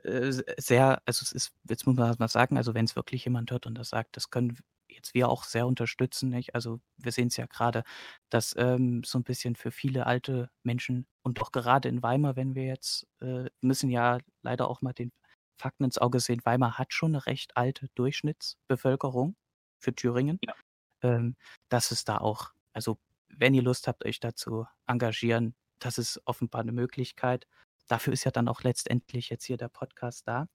äh, 0.04 0.32
sehr, 0.58 1.02
also 1.06 1.24
es 1.24 1.32
ist, 1.32 1.54
jetzt 1.68 1.88
muss 1.88 1.96
man 1.96 2.16
mal 2.20 2.28
sagen, 2.28 2.58
also 2.58 2.74
wenn 2.74 2.86
es 2.86 2.96
wirklich 2.96 3.26
jemand 3.26 3.52
hört 3.52 3.66
und 3.66 3.76
das 3.76 3.90
sagt, 3.90 4.18
das 4.18 4.30
können 4.30 4.58
jetzt 4.88 5.14
wir 5.14 5.30
auch 5.30 5.44
sehr 5.44 5.66
unterstützen, 5.66 6.30
nicht? 6.30 6.54
Also 6.56 6.80
wir 6.98 7.12
sehen 7.12 7.28
es 7.28 7.38
ja 7.38 7.48
gerade, 7.48 7.84
dass 8.30 8.54
ähm, 8.58 9.04
so 9.04 9.18
ein 9.18 9.24
bisschen 9.24 9.56
für 9.56 9.72
viele 9.72 10.06
alte 10.06 10.50
Menschen 10.64 11.08
und 11.24 11.42
auch 11.42 11.52
gerade 11.52 11.90
in 11.90 12.04
Weimar, 12.04 12.36
wenn 12.36 12.56
wir 12.56 12.66
jetzt, 12.66 13.08
äh, 13.22 13.50
müssen 13.62 13.90
ja 13.90 14.20
leider 14.44 14.70
auch 14.70 14.82
mal 14.82 14.94
den 14.94 15.12
Fakten 15.58 15.86
ins 15.86 15.98
Auge 15.98 16.20
sehen, 16.20 16.42
Weimar 16.44 16.78
hat 16.78 16.94
schon 16.94 17.16
eine 17.16 17.26
recht 17.26 17.56
alte 17.56 17.88
Durchschnittsbevölkerung 17.96 19.36
für 19.80 19.96
Thüringen. 19.96 20.40
Ja. 20.44 20.54
Ähm, 21.02 21.36
dass 21.70 21.92
es 21.92 22.04
da 22.04 22.18
auch, 22.18 22.52
also 22.74 22.98
wenn 23.30 23.54
ihr 23.54 23.62
Lust 23.62 23.88
habt, 23.88 24.06
euch 24.06 24.20
da 24.20 24.34
zu 24.34 24.66
engagieren, 24.88 25.56
das 25.80 25.98
ist 25.98 26.22
offenbar 26.26 26.62
eine 26.62 26.72
Möglichkeit. 26.72 27.48
Dafür 27.88 28.14
ist 28.14 28.24
ja 28.24 28.32
dann 28.32 28.48
auch 28.48 28.64
letztendlich 28.64 29.30
jetzt 29.30 29.46
hier 29.46 29.58
der 29.58 29.68
Podcast 29.68 30.28
da. 30.28 30.48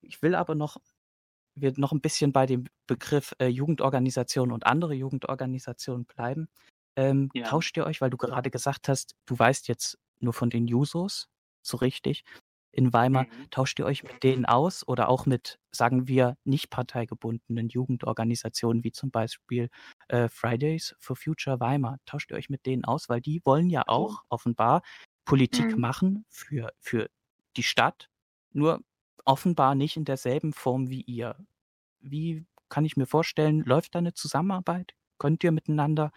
Ich 0.00 0.22
will 0.22 0.34
aber 0.34 0.54
noch 0.54 0.78
wir 1.54 1.72
noch 1.76 1.92
ein 1.92 2.00
bisschen 2.00 2.32
bei 2.32 2.46
dem 2.46 2.66
Begriff 2.86 3.34
äh, 3.38 3.46
Jugendorganisation 3.46 4.52
und 4.52 4.66
andere 4.66 4.94
Jugendorganisationen 4.94 6.06
bleiben. 6.06 6.48
Ähm, 6.96 7.30
ja. 7.34 7.46
Tauscht 7.46 7.76
ihr 7.76 7.86
euch, 7.86 8.00
weil 8.00 8.10
du 8.10 8.16
gerade 8.16 8.50
gesagt 8.50 8.88
hast, 8.88 9.16
du 9.26 9.38
weißt 9.38 9.68
jetzt 9.68 9.98
nur 10.20 10.32
von 10.32 10.50
den 10.50 10.66
Jusos, 10.66 11.28
so 11.62 11.76
richtig, 11.76 12.24
in 12.72 12.92
Weimar, 12.92 13.24
mhm. 13.24 13.50
tauscht 13.50 13.78
ihr 13.78 13.86
euch 13.86 14.02
mit 14.02 14.22
denen 14.22 14.44
aus 14.44 14.86
oder 14.86 15.08
auch 15.08 15.26
mit, 15.26 15.58
sagen 15.72 16.08
wir, 16.08 16.36
nicht 16.44 16.70
parteigebundenen 16.70 17.68
Jugendorganisationen 17.68 18.84
wie 18.84 18.92
zum 18.92 19.10
Beispiel 19.10 19.68
äh, 20.08 20.28
Fridays 20.28 20.94
for 20.98 21.16
Future 21.16 21.60
Weimar? 21.60 21.98
Tauscht 22.06 22.30
ihr 22.30 22.36
euch 22.36 22.48
mit 22.48 22.66
denen 22.66 22.84
aus, 22.84 23.08
weil 23.08 23.20
die 23.20 23.40
wollen 23.44 23.70
ja 23.70 23.82
auch 23.86 24.22
offenbar 24.28 24.82
Politik 25.24 25.74
mhm. 25.74 25.80
machen 25.80 26.24
für, 26.28 26.72
für 26.78 27.10
die 27.56 27.62
Stadt, 27.62 28.08
nur 28.52 28.80
offenbar 29.24 29.74
nicht 29.74 29.96
in 29.96 30.04
derselben 30.04 30.52
Form 30.52 30.88
wie 30.88 31.02
ihr. 31.02 31.36
Wie 32.00 32.46
kann 32.68 32.84
ich 32.84 32.96
mir 32.96 33.06
vorstellen, 33.06 33.60
läuft 33.60 33.94
da 33.94 33.98
eine 33.98 34.14
Zusammenarbeit? 34.14 34.94
Könnt 35.18 35.44
ihr 35.44 35.52
miteinander 35.52 36.12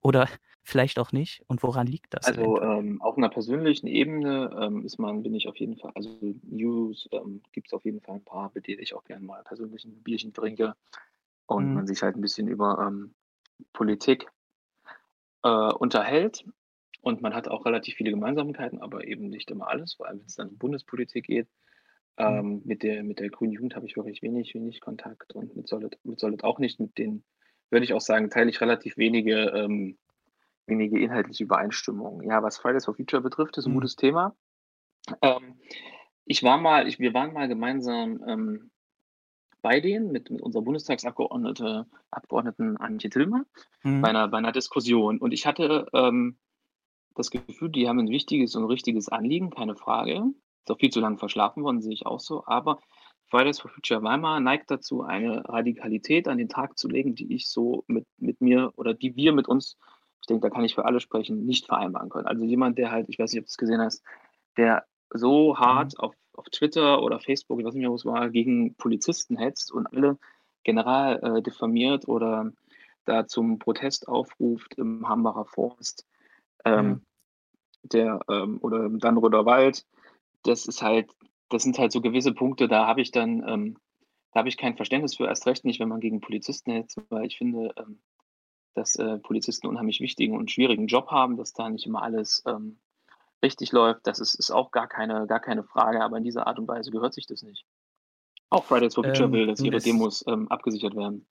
oder 0.00 0.28
vielleicht 0.64 0.98
auch 0.98 1.12
nicht? 1.12 1.44
Und 1.46 1.62
woran 1.62 1.86
liegt 1.86 2.14
das? 2.14 2.24
Also 2.26 2.60
ähm, 2.60 3.00
auf 3.02 3.16
einer 3.16 3.28
persönlichen 3.28 3.86
Ebene 3.86 4.50
ähm, 4.60 4.84
ist 4.84 4.98
man, 4.98 5.22
bin 5.22 5.34
ich 5.34 5.46
auf 5.46 5.56
jeden 5.56 5.76
Fall, 5.76 5.92
also 5.94 6.18
News 6.42 7.08
ähm, 7.12 7.42
gibt 7.52 7.68
es 7.68 7.72
auf 7.72 7.84
jeden 7.84 8.00
Fall 8.00 8.16
ein 8.16 8.24
paar, 8.24 8.50
mit 8.54 8.66
denen 8.66 8.82
ich 8.82 8.94
auch 8.94 9.04
gerne 9.04 9.24
mal 9.24 9.42
persönlich 9.44 9.84
ein 9.84 10.02
Bierchen 10.02 10.32
trinke 10.32 10.74
und 11.46 11.68
mhm. 11.68 11.74
man 11.74 11.86
sich 11.86 12.02
halt 12.02 12.16
ein 12.16 12.22
bisschen 12.22 12.48
über 12.48 12.78
ähm, 12.86 13.14
Politik 13.72 14.26
äh, 15.42 15.72
unterhält. 15.72 16.44
Und 17.02 17.20
man 17.20 17.34
hat 17.34 17.48
auch 17.48 17.66
relativ 17.66 17.96
viele 17.96 18.10
Gemeinsamkeiten, 18.10 18.80
aber 18.80 19.06
eben 19.06 19.28
nicht 19.28 19.50
immer 19.50 19.68
alles, 19.68 19.92
vor 19.92 20.08
allem 20.08 20.20
wenn 20.20 20.26
es 20.26 20.36
dann 20.36 20.48
um 20.48 20.56
Bundespolitik 20.56 21.26
geht. 21.26 21.48
Mhm. 22.18 22.24
Ähm, 22.24 22.62
mit 22.64 22.82
der, 22.82 23.04
mit 23.04 23.20
der 23.20 23.28
grünen 23.28 23.52
Jugend 23.52 23.76
habe 23.76 23.86
ich 23.86 23.96
wirklich 23.96 24.22
wenig, 24.22 24.54
wenig 24.54 24.80
Kontakt 24.80 25.34
und 25.34 25.54
mit 25.54 25.68
Solid, 25.68 25.98
mit 26.04 26.18
Solid 26.18 26.42
auch 26.42 26.58
nicht. 26.58 26.80
Mit 26.80 26.96
denen 26.96 27.22
würde 27.70 27.84
ich 27.84 27.92
auch 27.92 28.00
sagen, 28.00 28.30
teile 28.30 28.48
ich 28.48 28.60
relativ 28.62 28.96
wenige, 28.96 29.52
ähm, 29.54 29.98
wenige 30.66 30.98
inhaltliche 30.98 31.44
Übereinstimmungen. 31.44 32.26
Ja, 32.26 32.42
was 32.42 32.58
Fridays 32.58 32.84
for 32.84 32.94
Future 32.94 33.22
betrifft, 33.22 33.56
ist 33.58 33.66
ein 33.66 33.72
mhm. 33.72 33.76
gutes 33.76 33.96
Thema. 33.96 34.34
Ähm, 35.22 35.58
ich 36.24 36.42
war 36.42 36.58
mal, 36.58 36.88
ich, 36.88 36.98
wir 36.98 37.12
waren 37.14 37.32
mal 37.32 37.48
gemeinsam 37.48 38.24
ähm, 38.26 38.70
bei 39.60 39.80
denen 39.80 40.12
mit, 40.12 40.30
mit 40.30 40.42
unserer 40.42 40.62
Bundestagsabgeordnete, 40.62 41.86
Abgeordneten 42.10 42.76
Antje 42.76 43.10
Tillmer 43.10 43.44
mhm. 43.82 44.02
bei, 44.02 44.08
einer, 44.08 44.28
bei 44.28 44.38
einer 44.38 44.52
Diskussion. 44.52 45.18
Und 45.18 45.32
ich 45.32 45.46
hatte 45.46 45.86
ähm, 45.92 46.38
das 47.14 47.30
Gefühl, 47.30 47.70
die 47.70 47.88
haben 47.88 47.98
ein 47.98 48.08
wichtiges 48.08 48.56
und 48.56 48.64
richtiges 48.64 49.08
Anliegen, 49.08 49.50
keine 49.50 49.76
Frage 49.76 50.34
ist 50.64 50.70
auch 50.70 50.78
viel 50.78 50.90
zu 50.90 51.00
lange 51.00 51.18
verschlafen 51.18 51.62
worden, 51.62 51.82
sehe 51.82 51.92
ich 51.92 52.06
auch 52.06 52.20
so. 52.20 52.44
Aber 52.46 52.80
Fridays 53.28 53.60
for 53.60 53.70
Future 53.70 54.02
Weimar 54.02 54.40
neigt 54.40 54.70
dazu, 54.70 55.02
eine 55.02 55.46
Radikalität 55.48 56.28
an 56.28 56.38
den 56.38 56.48
Tag 56.48 56.78
zu 56.78 56.88
legen, 56.88 57.14
die 57.14 57.34
ich 57.34 57.48
so 57.48 57.84
mit, 57.86 58.06
mit 58.18 58.40
mir 58.40 58.72
oder 58.76 58.94
die 58.94 59.16
wir 59.16 59.32
mit 59.32 59.48
uns, 59.48 59.76
ich 60.24 60.26
denke, 60.26 60.48
da 60.48 60.54
kann 60.54 60.64
ich 60.64 60.74
für 60.74 60.86
alle 60.86 61.00
sprechen, 61.00 61.44
nicht 61.44 61.66
vereinbaren 61.66 62.08
können. 62.08 62.26
Also 62.26 62.44
jemand, 62.44 62.78
der 62.78 62.90
halt, 62.90 63.08
ich 63.08 63.18
weiß 63.18 63.32
nicht, 63.32 63.40
ob 63.40 63.46
du 63.46 63.50
es 63.50 63.58
gesehen 63.58 63.80
hast, 63.80 64.02
der 64.56 64.84
so 65.10 65.58
hart 65.58 65.92
mhm. 65.98 66.04
auf, 66.04 66.14
auf 66.32 66.48
Twitter 66.48 67.02
oder 67.02 67.20
Facebook, 67.20 67.60
ich 67.60 67.66
weiß 67.66 67.74
nicht 67.74 67.82
mehr, 67.82 67.90
wo 67.90 67.94
es 67.94 68.06
war, 68.06 68.30
gegen 68.30 68.74
Polizisten 68.74 69.36
hetzt 69.36 69.70
und 69.70 69.86
alle 69.86 70.18
general 70.62 71.20
äh, 71.22 71.42
diffamiert 71.42 72.08
oder 72.08 72.52
da 73.04 73.26
zum 73.26 73.58
Protest 73.58 74.08
aufruft 74.08 74.74
im 74.78 75.06
Hambacher 75.06 75.44
Forst 75.44 76.06
ähm, 76.64 76.86
mhm. 76.86 77.02
der, 77.82 78.20
ähm, 78.30 78.58
oder 78.62 78.86
im 78.86 78.98
Dannröder 78.98 79.44
Wald 79.44 79.84
das 80.44 80.66
ist 80.66 80.82
halt, 80.82 81.10
das 81.48 81.64
sind 81.64 81.78
halt 81.78 81.92
so 81.92 82.00
gewisse 82.00 82.32
Punkte, 82.32 82.68
da 82.68 82.86
habe 82.86 83.00
ich 83.00 83.10
dann, 83.10 83.42
ähm, 83.46 83.76
da 84.32 84.40
habe 84.40 84.48
ich 84.48 84.56
kein 84.56 84.76
Verständnis 84.76 85.16
für, 85.16 85.26
erst 85.26 85.46
recht 85.46 85.64
nicht, 85.64 85.80
wenn 85.80 85.88
man 85.88 86.00
gegen 86.00 86.20
Polizisten 86.20 86.70
hetzt, 86.70 87.00
weil 87.08 87.26
ich 87.26 87.36
finde, 87.36 87.74
ähm, 87.76 87.98
dass 88.74 88.96
äh, 88.96 89.18
Polizisten 89.18 89.66
einen 89.66 89.76
unheimlich 89.76 90.00
wichtigen 90.00 90.36
und 90.36 90.50
schwierigen 90.50 90.86
Job 90.86 91.08
haben, 91.10 91.36
dass 91.36 91.52
da 91.52 91.68
nicht 91.68 91.86
immer 91.86 92.02
alles 92.02 92.42
ähm, 92.46 92.78
richtig 93.42 93.72
läuft. 93.72 94.06
Das 94.06 94.18
ist, 94.18 94.34
ist 94.34 94.50
auch 94.50 94.70
gar 94.70 94.88
keine, 94.88 95.26
gar 95.26 95.40
keine 95.40 95.64
Frage, 95.64 96.02
aber 96.02 96.18
in 96.18 96.24
dieser 96.24 96.46
Art 96.46 96.58
und 96.58 96.68
Weise 96.68 96.90
gehört 96.90 97.14
sich 97.14 97.26
das 97.26 97.42
nicht. 97.42 97.64
Auch 98.50 98.64
Fridays 98.64 98.94
for 98.94 99.04
Future 99.04 99.24
ähm, 99.24 99.32
will, 99.32 99.46
dass 99.46 99.60
ihre 99.60 99.78
Demos 99.78 100.24
ähm, 100.26 100.48
abgesichert 100.48 100.94
werden. 100.96 101.26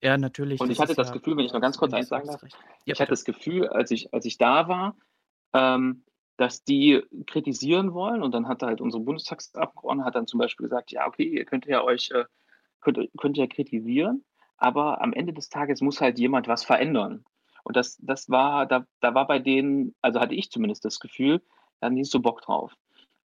Ja, 0.00 0.16
natürlich. 0.16 0.60
Und 0.60 0.70
ich 0.70 0.78
hatte 0.78 0.94
das 0.94 1.08
ja, 1.08 1.14
Gefühl, 1.14 1.36
wenn 1.36 1.44
ich 1.44 1.52
noch 1.52 1.60
ganz 1.60 1.76
kurz 1.76 1.92
eins 1.92 2.08
sagen 2.08 2.26
darf, 2.26 2.42
ja, 2.42 2.94
ich 2.94 3.00
hatte 3.00 3.10
das 3.10 3.24
Gefühl, 3.24 3.68
als 3.68 3.90
ich, 3.90 4.12
als 4.14 4.24
ich 4.26 4.38
da 4.38 4.68
war, 4.68 4.96
ähm, 5.54 6.04
dass 6.36 6.62
die 6.62 7.02
kritisieren 7.26 7.94
wollen. 7.94 8.22
Und 8.22 8.32
dann 8.32 8.46
hat 8.46 8.62
halt 8.62 8.80
unsere 8.80 9.02
Bundestagsabgeordnete 9.02 10.06
hat 10.06 10.14
dann 10.14 10.26
zum 10.26 10.38
Beispiel 10.38 10.64
gesagt, 10.64 10.92
ja, 10.92 11.06
okay, 11.06 11.24
ihr 11.24 11.44
könnt 11.44 11.66
ja 11.66 11.82
euch, 11.82 12.10
äh, 12.12 12.24
könnt, 12.80 12.98
könnt 13.18 13.36
ja 13.36 13.46
kritisieren, 13.48 14.24
aber 14.58 15.00
am 15.00 15.12
Ende 15.12 15.32
des 15.32 15.48
Tages 15.48 15.80
muss 15.80 16.00
halt 16.00 16.18
jemand 16.18 16.48
was 16.48 16.64
verändern. 16.64 17.24
Und 17.64 17.76
das, 17.76 17.96
das 18.00 18.28
war, 18.28 18.66
da, 18.66 18.86
da 19.00 19.14
war 19.14 19.26
bei 19.26 19.38
denen, 19.38 19.94
also 20.02 20.20
hatte 20.20 20.34
ich 20.34 20.50
zumindest 20.50 20.84
das 20.84 21.00
Gefühl, 21.00 21.40
da 21.80 21.86
haben 21.86 21.94
die 21.94 22.02
nicht 22.02 22.12
so 22.12 22.20
Bock 22.20 22.42
drauf. 22.42 22.76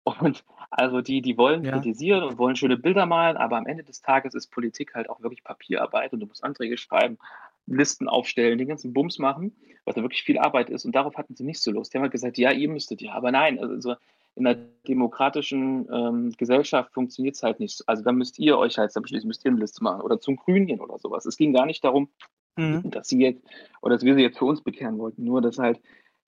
Und 0.20 0.44
also 0.70 1.02
die, 1.02 1.22
die 1.22 1.38
wollen 1.38 1.64
ja. 1.64 1.72
kritisieren 1.72 2.24
und 2.24 2.38
wollen 2.38 2.56
schöne 2.58 2.78
Bilder 2.78 3.06
malen, 3.06 3.38
aber 3.38 3.58
am 3.58 3.68
Ende 3.68 3.84
des 3.84 4.02
Tages 4.02 4.34
ist 4.34 4.48
Politik 4.48 4.96
halt 4.96 5.10
auch 5.10 5.22
wirklich 5.22 5.44
Papierarbeit 5.44 6.12
und 6.12 6.20
du 6.20 6.26
musst 6.26 6.44
Anträge 6.44 6.78
schreiben 6.78 7.20
Listen 7.68 8.10
aufstellen, 8.10 8.58
den 8.58 8.68
ganzen 8.68 8.92
Bums 8.92 9.20
machen, 9.20 9.56
was 9.86 9.96
da 9.96 10.02
wirklich 10.02 10.24
viel 10.24 10.40
Arbeit 10.40 10.70
ist. 10.70 10.84
Und 10.84 10.94
darauf 10.94 11.16
hatten 11.16 11.36
sie 11.36 11.46
nicht 11.46 11.62
so 11.62 11.72
Lust. 11.72 11.94
Die 11.94 11.98
haben 11.98 12.04
halt 12.04 12.12
gesagt, 12.12 12.38
ja, 12.38 12.52
ihr 12.52 12.70
müsstet 12.70 13.02
ja, 13.02 13.14
aber 13.14 13.32
nein, 13.32 13.60
also 13.60 13.96
in 14.36 14.48
einer 14.48 14.60
demokratischen 14.88 15.88
ähm, 15.92 16.32
Gesellschaft 16.38 16.94
funktioniert 16.94 17.36
es 17.36 17.44
halt 17.44 17.60
nicht. 17.60 17.84
Also 17.88 18.04
da 18.04 18.12
müsst 18.12 18.40
ihr 18.40 18.58
euch 18.58 18.78
halt 18.78 18.92
beschließen, 18.94 19.28
müsst 19.28 19.46
ihr 19.46 19.52
eine 19.52 19.60
Liste 19.60 19.84
machen 19.84 20.02
oder 20.02 20.20
zum 20.20 20.38
Grünchen 20.38 20.80
oder 20.82 20.98
sowas. 20.98 21.26
Es 21.26 21.38
ging 21.38 21.54
gar 21.54 21.66
nicht 21.66 21.84
darum, 21.84 22.10
mhm. 22.56 22.90
dass 22.90 23.10
sie 23.10 23.20
jetzt 23.20 23.44
oder 23.82 23.96
dass 23.96 24.04
wir 24.04 24.16
sie 24.16 24.22
jetzt 24.22 24.40
für 24.40 24.46
uns 24.46 24.62
bekehren 24.62 24.98
wollten. 24.98 25.24
Nur 25.24 25.42
dass 25.42 25.60
halt 25.60 25.80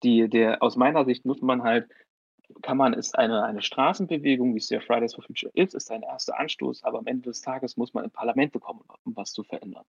die, 0.03 0.29
der, 0.29 0.63
aus 0.63 0.77
meiner 0.77 1.05
Sicht 1.05 1.27
muss 1.27 1.43
man 1.43 1.63
halt, 1.63 1.89
kann 2.63 2.79
man, 2.79 2.95
ist 2.95 3.19
eine, 3.19 3.45
eine 3.45 3.63
Straßenbewegung, 3.63 4.55
wie 4.55 4.59
es 4.59 4.71
ja 4.71 4.81
Fridays 4.81 5.15
for 5.15 5.23
Future 5.23 5.53
ist, 5.55 5.75
ist 5.75 5.91
ein 5.91 6.03
erster 6.03 6.39
Anstoß, 6.39 6.83
aber 6.85 6.99
am 6.99 7.07
Ende 7.07 7.29
des 7.29 7.43
Tages 7.43 7.77
muss 7.77 7.95
man 7.95 8.05
in 8.05 8.11
Parlamente 8.11 8.59
kommen, 8.59 8.81
um 9.05 9.15
was 9.17 9.33
zu 9.33 9.45
verändern. 9.45 9.85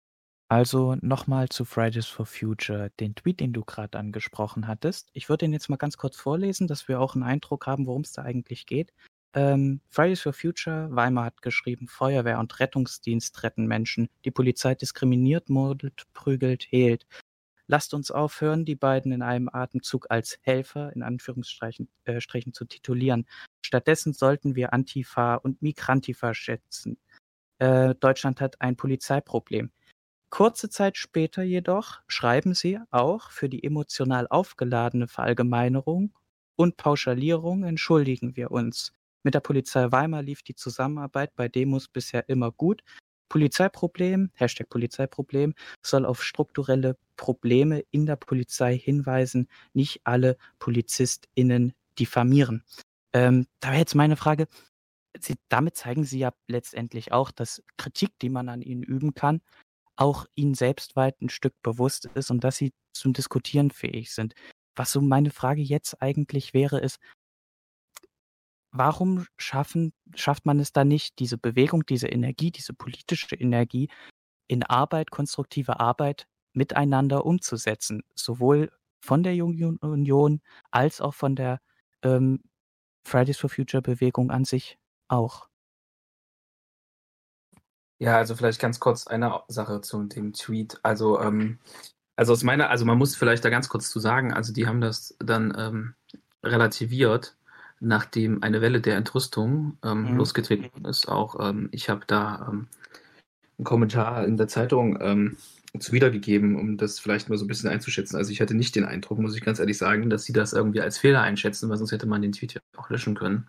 Also 0.51 0.97
nochmal 0.99 1.47
zu 1.47 1.63
Fridays 1.63 2.07
for 2.07 2.25
Future, 2.25 2.91
den 2.99 3.15
Tweet, 3.15 3.39
den 3.39 3.53
du 3.53 3.63
gerade 3.63 3.97
angesprochen 3.97 4.67
hattest. 4.67 5.09
Ich 5.13 5.29
würde 5.29 5.45
den 5.45 5.53
jetzt 5.53 5.69
mal 5.69 5.77
ganz 5.77 5.95
kurz 5.95 6.17
vorlesen, 6.17 6.67
dass 6.67 6.89
wir 6.89 6.99
auch 6.99 7.15
einen 7.15 7.23
Eindruck 7.23 7.67
haben, 7.67 7.87
worum 7.87 8.01
es 8.01 8.11
da 8.11 8.23
eigentlich 8.23 8.65
geht. 8.65 8.91
Ähm, 9.33 9.79
Fridays 9.87 10.19
for 10.19 10.33
Future, 10.33 10.89
Weimar 10.91 11.23
hat 11.23 11.41
geschrieben, 11.41 11.87
Feuerwehr 11.87 12.37
und 12.37 12.59
Rettungsdienst 12.59 13.43
retten 13.43 13.65
Menschen. 13.65 14.09
Die 14.25 14.31
Polizei 14.31 14.75
diskriminiert, 14.75 15.49
mordet, 15.49 16.03
prügelt, 16.13 16.63
hehlt. 16.63 17.07
Lasst 17.67 17.93
uns 17.93 18.11
aufhören, 18.11 18.65
die 18.65 18.75
beiden 18.75 19.13
in 19.13 19.21
einem 19.21 19.47
Atemzug 19.47 20.07
als 20.09 20.37
Helfer 20.41 20.91
in 20.93 21.01
Anführungsstrichen 21.01 21.87
äh, 22.03 22.19
zu 22.51 22.65
titulieren. 22.65 23.25
Stattdessen 23.65 24.11
sollten 24.11 24.57
wir 24.57 24.73
Antifa 24.73 25.35
und 25.35 25.61
Migrantifa 25.61 26.33
schätzen. 26.33 26.97
Äh, 27.59 27.95
Deutschland 27.95 28.41
hat 28.41 28.59
ein 28.59 28.75
Polizeiproblem 28.75 29.71
Kurze 30.31 30.69
Zeit 30.69 30.97
später 30.97 31.43
jedoch 31.43 31.99
schreiben 32.07 32.53
sie 32.53 32.79
auch 32.89 33.31
für 33.31 33.49
die 33.49 33.65
emotional 33.65 34.27
aufgeladene 34.29 35.09
Verallgemeinerung 35.09 36.13
und 36.55 36.77
Pauschalierung 36.77 37.65
entschuldigen 37.65 38.37
wir 38.37 38.49
uns. 38.49 38.93
Mit 39.23 39.35
der 39.35 39.41
Polizei 39.41 39.91
Weimar 39.91 40.23
lief 40.23 40.41
die 40.41 40.55
Zusammenarbeit 40.55 41.35
bei 41.35 41.49
Demos 41.49 41.89
bisher 41.89 42.29
immer 42.29 42.51
gut. 42.53 42.81
Polizeiproblem, 43.27 44.31
Hashtag 44.33 44.69
Polizeiproblem, 44.69 45.53
soll 45.81 46.05
auf 46.05 46.23
strukturelle 46.23 46.97
Probleme 47.17 47.83
in 47.91 48.05
der 48.05 48.15
Polizei 48.15 48.77
hinweisen, 48.77 49.49
nicht 49.73 49.99
alle 50.05 50.37
PolizistInnen 50.59 51.73
diffamieren. 51.99 52.63
Ähm, 53.11 53.47
da 53.59 53.69
wäre 53.71 53.79
jetzt 53.79 53.95
meine 53.95 54.15
Frage, 54.15 54.47
Sie, 55.19 55.35
damit 55.49 55.75
zeigen 55.75 56.05
Sie 56.05 56.19
ja 56.19 56.31
letztendlich 56.47 57.11
auch, 57.11 57.31
dass 57.31 57.61
Kritik, 57.75 58.17
die 58.19 58.29
man 58.29 58.47
an 58.47 58.61
Ihnen 58.61 58.81
üben 58.81 59.13
kann, 59.13 59.41
auch 60.01 60.25
Ihnen 60.33 60.55
selbst 60.55 60.95
weit 60.95 61.21
ein 61.21 61.29
Stück 61.29 61.53
bewusst 61.61 62.05
ist 62.15 62.31
und 62.31 62.43
dass 62.43 62.57
Sie 62.57 62.73
zum 62.91 63.13
Diskutieren 63.13 63.69
fähig 63.69 64.11
sind. 64.11 64.33
Was 64.75 64.91
so 64.91 64.99
meine 64.99 65.29
Frage 65.29 65.61
jetzt 65.61 66.01
eigentlich 66.01 66.55
wäre, 66.55 66.79
ist, 66.79 66.97
warum 68.71 69.27
schaffen, 69.37 69.93
schafft 70.15 70.47
man 70.47 70.59
es 70.59 70.73
da 70.73 70.83
nicht, 70.83 71.19
diese 71.19 71.37
Bewegung, 71.37 71.85
diese 71.85 72.07
Energie, 72.07 72.51
diese 72.51 72.73
politische 72.73 73.35
Energie 73.35 73.89
in 74.47 74.63
Arbeit, 74.63 75.11
konstruktive 75.11 75.79
Arbeit 75.79 76.25
miteinander 76.53 77.23
umzusetzen, 77.23 78.01
sowohl 78.15 78.71
von 79.01 79.21
der 79.21 79.35
Jungen 79.35 79.77
Union 79.77 80.41
als 80.71 80.99
auch 80.99 81.13
von 81.13 81.35
der 81.35 81.61
ähm, 82.01 82.41
Fridays 83.05 83.37
for 83.37 83.51
Future 83.51 83.83
Bewegung 83.83 84.31
an 84.31 84.45
sich 84.45 84.79
auch. 85.09 85.50
Ja, 88.01 88.17
also 88.17 88.33
vielleicht 88.35 88.59
ganz 88.59 88.79
kurz 88.79 89.05
eine 89.05 89.41
Sache 89.47 89.79
zu 89.81 90.01
dem 90.05 90.33
Tweet. 90.33 90.79
Also, 90.81 91.21
ähm, 91.21 91.59
also 92.15 92.33
aus 92.33 92.41
meiner, 92.41 92.71
also 92.71 92.83
man 92.83 92.97
muss 92.97 93.15
vielleicht 93.15 93.45
da 93.45 93.51
ganz 93.51 93.69
kurz 93.69 93.91
zu 93.91 93.99
sagen, 93.99 94.33
also 94.33 94.51
die 94.51 94.65
haben 94.65 94.81
das 94.81 95.15
dann 95.19 95.53
ähm, 95.55 95.93
relativiert, 96.43 97.35
nachdem 97.79 98.41
eine 98.41 98.59
Welle 98.59 98.81
der 98.81 98.95
Entrüstung 98.95 99.77
ähm, 99.83 100.13
mhm. 100.13 100.17
losgetreten 100.17 100.83
ist. 100.85 101.09
Auch 101.09 101.47
ähm, 101.47 101.69
ich 101.71 101.89
habe 101.89 102.01
da 102.07 102.47
ähm, 102.49 102.67
einen 103.59 103.65
Kommentar 103.65 104.25
in 104.25 104.35
der 104.35 104.47
Zeitung 104.47 104.97
ähm, 104.99 105.37
zu 105.77 105.91
wiedergegeben, 105.91 106.55
um 106.55 106.77
das 106.77 106.99
vielleicht 106.99 107.29
mal 107.29 107.37
so 107.37 107.45
ein 107.45 107.49
bisschen 107.49 107.69
einzuschätzen. 107.69 108.17
Also 108.17 108.31
ich 108.31 108.41
hatte 108.41 108.55
nicht 108.55 108.75
den 108.75 108.85
Eindruck, 108.85 109.19
muss 109.19 109.35
ich 109.35 109.45
ganz 109.45 109.59
ehrlich 109.59 109.77
sagen, 109.77 110.09
dass 110.09 110.23
sie 110.23 110.33
das 110.33 110.53
irgendwie 110.53 110.81
als 110.81 110.97
Fehler 110.97 111.21
einschätzen, 111.21 111.69
weil 111.69 111.77
sonst 111.77 111.91
hätte 111.91 112.07
man 112.07 112.23
den 112.23 112.31
Tweet 112.31 112.55
ja 112.55 112.61
auch 112.77 112.89
löschen 112.89 113.13
können. 113.13 113.47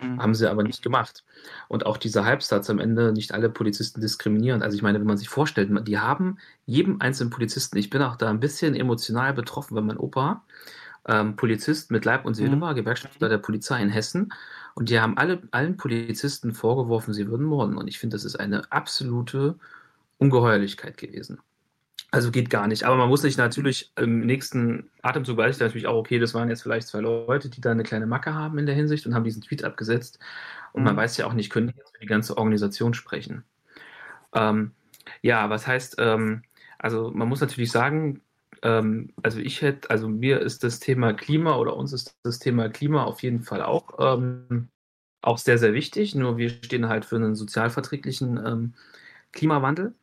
Mhm. 0.00 0.22
Haben 0.22 0.34
sie 0.34 0.50
aber 0.50 0.62
nicht 0.62 0.82
gemacht. 0.82 1.24
Und 1.68 1.86
auch 1.86 1.96
dieser 1.96 2.24
Halbsatz 2.24 2.70
am 2.70 2.78
Ende, 2.78 3.12
nicht 3.12 3.32
alle 3.32 3.48
Polizisten 3.48 4.00
diskriminieren. 4.00 4.62
Also 4.62 4.76
ich 4.76 4.82
meine, 4.82 4.98
wenn 4.98 5.06
man 5.06 5.16
sich 5.16 5.28
vorstellt, 5.28 5.70
die 5.86 5.98
haben 5.98 6.38
jedem 6.64 7.00
einzelnen 7.00 7.30
Polizisten, 7.30 7.78
ich 7.78 7.90
bin 7.90 8.02
auch 8.02 8.16
da 8.16 8.28
ein 8.28 8.40
bisschen 8.40 8.74
emotional 8.74 9.32
betroffen, 9.32 9.76
weil 9.76 9.82
mein 9.82 9.98
Opa 9.98 10.42
ähm, 11.06 11.36
Polizist 11.36 11.90
mit 11.90 12.04
Leib 12.04 12.24
und 12.24 12.34
Seele 12.34 12.56
mhm. 12.56 12.60
war, 12.60 12.74
Gewerkschafter 12.74 13.28
der 13.28 13.38
Polizei 13.38 13.80
in 13.82 13.88
Hessen. 13.88 14.32
Und 14.74 14.90
die 14.90 15.00
haben 15.00 15.16
alle, 15.16 15.42
allen 15.52 15.76
Polizisten 15.76 16.52
vorgeworfen, 16.52 17.14
sie 17.14 17.28
würden 17.28 17.46
morden. 17.46 17.76
Und 17.76 17.88
ich 17.88 17.98
finde, 17.98 18.14
das 18.14 18.24
ist 18.24 18.38
eine 18.38 18.70
absolute 18.70 19.56
Ungeheuerlichkeit 20.18 20.96
gewesen. 20.98 21.38
Also 22.16 22.30
geht 22.30 22.48
gar 22.48 22.66
nicht. 22.66 22.84
Aber 22.84 22.96
man 22.96 23.10
muss 23.10 23.20
sich 23.20 23.36
natürlich 23.36 23.92
im 23.94 24.20
nächsten 24.20 24.88
Atemzug 25.02 25.36
weiß 25.36 25.56
ich 25.56 25.60
natürlich 25.60 25.86
auch, 25.86 25.96
okay, 25.96 26.18
das 26.18 26.32
waren 26.32 26.48
jetzt 26.48 26.62
vielleicht 26.62 26.88
zwei 26.88 27.00
Leute, 27.00 27.50
die 27.50 27.60
da 27.60 27.72
eine 27.72 27.82
kleine 27.82 28.06
Macke 28.06 28.32
haben 28.32 28.56
in 28.56 28.64
der 28.64 28.74
Hinsicht 28.74 29.06
und 29.06 29.14
haben 29.14 29.24
diesen 29.24 29.42
Tweet 29.42 29.64
abgesetzt. 29.64 30.18
Und 30.72 30.80
mhm. 30.80 30.86
man 30.86 30.96
weiß 30.96 31.18
ja 31.18 31.26
auch 31.26 31.34
nicht, 31.34 31.50
können 31.50 31.68
die 31.68 31.76
jetzt 31.76 31.92
für 31.92 32.00
die 32.00 32.06
ganze 32.06 32.38
Organisation 32.38 32.94
sprechen. 32.94 33.44
Ähm, 34.32 34.72
ja, 35.20 35.50
was 35.50 35.66
heißt, 35.66 35.96
ähm, 35.98 36.42
also 36.78 37.10
man 37.10 37.28
muss 37.28 37.42
natürlich 37.42 37.70
sagen, 37.70 38.22
ähm, 38.62 39.12
also 39.22 39.38
ich 39.38 39.60
hätte, 39.60 39.90
also 39.90 40.08
mir 40.08 40.40
ist 40.40 40.64
das 40.64 40.80
Thema 40.80 41.12
Klima 41.12 41.56
oder 41.56 41.76
uns 41.76 41.92
ist 41.92 42.16
das 42.22 42.38
Thema 42.38 42.70
Klima 42.70 43.04
auf 43.04 43.22
jeden 43.22 43.42
Fall 43.42 43.60
auch, 43.60 43.90
ähm, 43.98 44.68
auch 45.20 45.36
sehr, 45.36 45.58
sehr 45.58 45.74
wichtig. 45.74 46.14
Nur 46.14 46.38
wir 46.38 46.48
stehen 46.48 46.88
halt 46.88 47.04
für 47.04 47.16
einen 47.16 47.34
sozialverträglichen 47.34 48.38
ähm, 48.38 48.74
Klimawandel. 49.32 49.94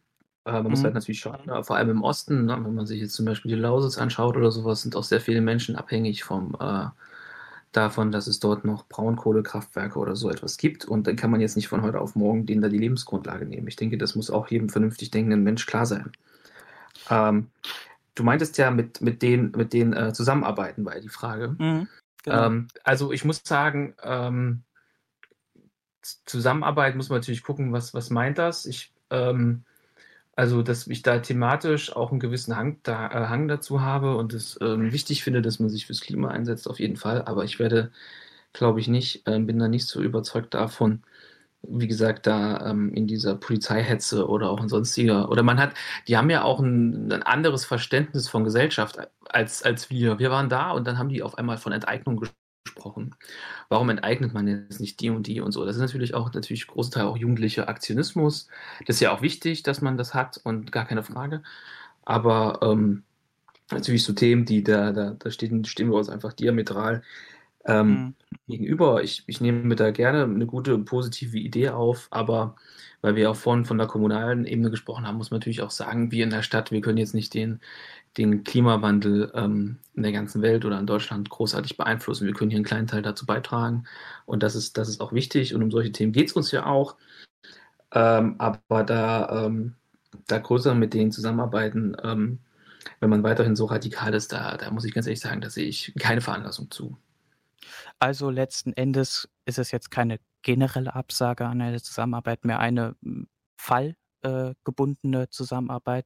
Äh, 0.46 0.52
man 0.52 0.64
mhm. 0.64 0.70
muss 0.72 0.84
halt 0.84 0.94
natürlich 0.94 1.20
schauen, 1.20 1.40
ne, 1.46 1.64
vor 1.64 1.78
allem 1.78 1.90
im 1.90 2.04
Osten, 2.04 2.46
ne, 2.46 2.58
wenn 2.64 2.76
man 2.76 2.86
sich 2.86 3.02
jetzt 3.02 3.14
zum 3.14 3.26
Beispiel 3.26 3.56
die 3.56 3.62
Lausitz 3.62 3.98
anschaut 3.98 4.36
oder 4.36 4.52
sowas, 4.52 4.82
sind 4.82 4.96
auch 4.96 5.04
sehr 5.04 5.22
viele 5.22 5.42
Menschen 5.42 5.76
abhängig 5.76 6.24
vom, 6.24 6.56
äh, 6.60 6.88
davon, 7.74 8.12
dass 8.12 8.28
es 8.28 8.40
dort 8.40 8.66
noch 8.66 8.86
Braunkohlekraftwerke 8.88 9.98
oder 10.00 10.16
so 10.16 10.30
etwas 10.30 10.58
gibt. 10.58 10.86
Und 10.86 11.08
dann 11.08 11.16
kann 11.16 11.32
man 11.32 11.42
jetzt 11.42 11.56
nicht 11.56 11.68
von 11.68 11.82
heute 11.82 12.00
auf 12.00 12.16
morgen 12.16 12.46
denen 12.46 12.62
da 12.62 12.70
die 12.70 12.78
Lebensgrundlage 12.78 13.46
nehmen. 13.46 13.68
Ich 13.68 13.76
denke, 13.76 13.98
das 13.98 14.16
muss 14.16 14.30
auch 14.30 14.48
jedem 14.48 14.70
vernünftig 14.70 15.12
denkenden 15.12 15.44
Mensch 15.44 15.66
klar 15.66 15.86
sein. 15.86 16.12
Ähm, 17.10 17.48
du 18.16 18.24
meintest 18.24 18.58
ja 18.58 18.72
mit, 18.72 19.02
mit 19.02 19.22
denen, 19.22 19.52
mit 19.58 19.74
denen 19.74 19.94
äh, 19.94 20.14
zusammenarbeiten, 20.14 20.86
war 20.86 20.96
ja 20.96 21.02
die 21.02 21.10
Frage. 21.10 21.56
Mhm, 21.58 21.88
genau. 22.24 22.46
ähm, 22.46 22.68
also 22.84 23.12
ich 23.12 23.26
muss 23.26 23.42
sagen, 23.44 23.96
ähm, 24.04 24.64
Zusammenarbeit 26.26 26.96
muss 26.96 27.10
man 27.10 27.20
natürlich 27.20 27.44
gucken, 27.44 27.72
was, 27.72 27.94
was 27.94 28.10
meint 28.10 28.38
das. 28.38 28.66
Ich 28.66 28.92
ähm, 29.10 29.64
also, 30.36 30.64
dass 30.64 30.88
ich 30.88 31.04
da 31.04 31.20
thematisch 31.20 31.96
auch 31.96 32.12
einen 32.12 32.20
gewissen 32.20 32.56
Hang, 32.56 32.80
da, 32.84 33.08
äh, 33.08 33.28
Hang 33.28 33.48
dazu 33.48 33.82
habe 33.82 34.18
und 34.18 34.34
es 34.34 34.58
ähm, 34.62 34.92
wichtig 34.92 35.24
finde, 35.24 35.42
dass 35.44 35.60
man 35.60 35.70
sich 35.70 35.86
fürs 35.86 36.02
Klima 36.02 36.30
einsetzt, 36.30 36.68
auf 36.68 36.80
jeden 36.80 36.98
Fall. 36.98 37.24
Aber 37.24 37.44
ich 37.44 37.60
werde, 37.60 37.92
glaube 38.54 38.80
ich, 38.80 38.88
nicht, 38.88 39.28
äh, 39.28 39.40
bin 39.40 39.60
da 39.60 39.68
nicht 39.68 39.88
so 39.88 40.02
überzeugt 40.02 40.54
davon, 40.56 41.04
wie 41.64 41.88
gesagt, 41.88 42.28
da 42.28 42.70
ähm, 42.72 42.94
in 42.94 43.08
dieser 43.08 43.36
Polizeihetze 43.36 44.28
oder 44.28 44.50
auch 44.50 44.62
in 44.62 44.70
sonstiger. 44.70 45.30
Oder 45.30 45.44
man 45.44 45.60
hat, 45.60 45.74
die 46.08 46.18
haben 46.18 46.30
ja 46.30 46.44
auch 46.44 46.60
ein, 46.60 47.12
ein, 47.12 47.24
anderes 47.24 47.66
Verständnis 47.66 48.30
von 48.30 48.44
Gesellschaft 48.44 48.98
als, 49.30 49.64
als 49.64 49.90
wir. 49.90 50.20
Wir 50.20 50.32
waren 50.32 50.50
da 50.50 50.72
und 50.72 50.88
dann 50.88 50.98
haben 51.00 51.10
die 51.10 51.24
auf 51.24 51.38
einmal 51.38 51.58
von 51.58 51.74
Enteignung 51.74 52.26
gesprochen. 52.64 53.16
Warum 53.70 53.90
enteignet 53.90 54.34
man 54.34 54.48
jetzt 54.48 54.80
nicht 54.80 55.00
die 55.00 55.10
und 55.10 55.28
die 55.28 55.42
und 55.42 55.52
so? 55.52 55.66
Das 55.66 55.76
ist 55.76 55.82
natürlich 55.82 56.14
auch 56.14 56.34
natürlich 56.34 56.68
großer 56.68 56.92
Teil 56.92 57.06
auch 57.06 57.18
jugendlicher 57.18 57.70
Aktionismus. 57.70 58.48
Das 58.86 58.98
ist 58.98 59.00
ja 59.02 59.12
auch 59.12 59.22
wichtig, 59.22 59.64
dass 59.64 59.82
man 59.82 59.98
das 59.98 60.14
hat 60.14 60.40
und 60.44 60.72
gar 60.72 60.86
keine 60.86 61.04
Frage. 61.04 61.44
Aber 62.06 62.60
ähm, 62.62 63.04
natürlich 63.72 64.04
so 64.04 64.14
Themen, 64.14 64.46
die 64.46 64.64
da, 64.64 64.92
da, 64.92 65.12
da 65.12 65.32
stehen, 65.32 65.66
stehen 65.66 65.90
wir 65.90 65.98
uns 65.98 66.10
einfach 66.10 66.34
diametral 66.34 67.04
ähm, 67.66 67.88
mhm. 67.88 68.16
gegenüber. 68.48 69.04
Ich, 69.04 69.24
ich 69.28 69.42
nehme 69.42 69.76
da 69.76 69.92
gerne 69.92 70.24
eine 70.24 70.46
gute, 70.46 70.78
positive 70.80 71.38
Idee 71.38 71.70
auf, 71.70 72.08
aber 72.12 72.56
weil 73.02 73.16
wir 73.16 73.30
auch 73.30 73.36
vorhin 73.36 73.66
von 73.66 73.78
der 73.78 73.88
kommunalen 73.88 74.46
Ebene 74.46 74.72
gesprochen 74.72 75.06
haben, 75.06 75.18
muss 75.18 75.32
man 75.32 75.40
natürlich 75.40 75.62
auch 75.62 75.72
sagen, 75.72 76.12
wir 76.12 76.24
in 76.24 76.30
der 76.30 76.42
Stadt, 76.42 76.72
wir 76.72 76.82
können 76.82 76.98
jetzt 76.98 77.14
nicht 77.14 77.34
den, 77.34 77.60
den 78.18 78.44
Klimawandel 78.44 79.32
ähm, 79.36 79.80
in 79.94 80.04
der 80.04 80.12
ganzen 80.12 80.42
Welt 80.42 80.66
oder 80.66 80.80
in 80.80 80.88
Deutschland 80.88 81.30
großartig 81.30 81.78
beeinflussen. 81.78 82.28
Wir 82.28 82.34
können 82.34 82.50
hier 82.50 82.58
einen 82.58 82.66
kleinen 82.66 82.88
Teil 82.88 83.02
dazu 83.02 83.26
beitragen 83.26 83.86
und 84.26 84.44
das 84.44 84.56
ist, 84.56 84.78
das 84.78 84.90
ist 84.90 85.02
auch 85.02 85.14
wichtig 85.14 85.54
und 85.54 85.64
um 85.64 85.72
solche 85.72 85.92
Themen 85.92 86.14
geht 86.14 86.30
es 86.30 86.34
uns 86.34 86.52
ja 86.52 86.66
auch. 86.66 86.96
Ähm, 87.92 88.36
aber 88.40 88.84
da, 88.84 89.46
ähm, 89.46 89.76
da 90.28 90.40
größer 90.40 90.74
mit 90.74 90.94
denen 90.94 91.12
zusammenarbeiten, 91.12 91.96
ähm, 92.04 92.40
wenn 93.00 93.10
man 93.10 93.24
weiterhin 93.24 93.56
so 93.56 93.66
radikal 93.66 94.14
ist, 94.14 94.34
da, 94.34 94.58
da 94.58 94.72
muss 94.72 94.86
ich 94.86 94.94
ganz 94.94 95.08
ehrlich 95.08 95.20
sagen, 95.20 95.42
da 95.42 95.50
sehe 95.50 95.68
ich 95.68 95.94
keine 96.00 96.22
Veranlassung 96.22 96.72
zu. 96.72 96.98
Also 98.04 98.30
letzten 98.30 98.74
Endes 98.74 99.30
ist 99.46 99.60
es 99.60 99.72
jetzt 99.72 99.90
keine 99.90 100.20
generelle 100.42 100.94
Absage 100.94 101.46
an 101.46 101.62
eine 101.62 101.82
Zusammenarbeit, 101.82 102.44
mehr 102.44 102.60
eine 102.60 102.98
hm, 103.02 103.30
fallgebundene 103.58 105.22
äh, 105.24 105.30
Zusammenarbeit. 105.30 106.06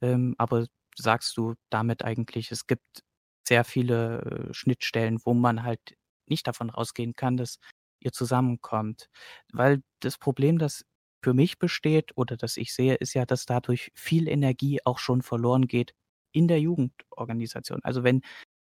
Ähm, 0.00 0.34
aber 0.38 0.66
sagst 0.96 1.36
du 1.36 1.52
damit 1.68 2.02
eigentlich, 2.02 2.50
es 2.50 2.66
gibt 2.66 3.02
sehr 3.46 3.64
viele 3.64 4.22
äh, 4.22 4.54
Schnittstellen, 4.54 5.18
wo 5.26 5.34
man 5.34 5.64
halt 5.64 5.80
nicht 6.26 6.46
davon 6.46 6.70
ausgehen 6.70 7.12
kann, 7.12 7.36
dass 7.36 7.58
ihr 8.00 8.12
zusammenkommt. 8.12 9.10
Weil 9.52 9.82
das 10.00 10.16
Problem, 10.16 10.56
das 10.56 10.86
für 11.22 11.34
mich 11.34 11.58
besteht 11.58 12.16
oder 12.16 12.38
das 12.38 12.56
ich 12.56 12.72
sehe, 12.72 12.94
ist 12.94 13.12
ja, 13.12 13.26
dass 13.26 13.44
dadurch 13.44 13.92
viel 13.94 14.28
Energie 14.28 14.80
auch 14.86 14.98
schon 14.98 15.20
verloren 15.20 15.66
geht 15.66 15.92
in 16.32 16.48
der 16.48 16.60
Jugendorganisation. 16.60 17.80
Also 17.84 18.02
wenn 18.02 18.22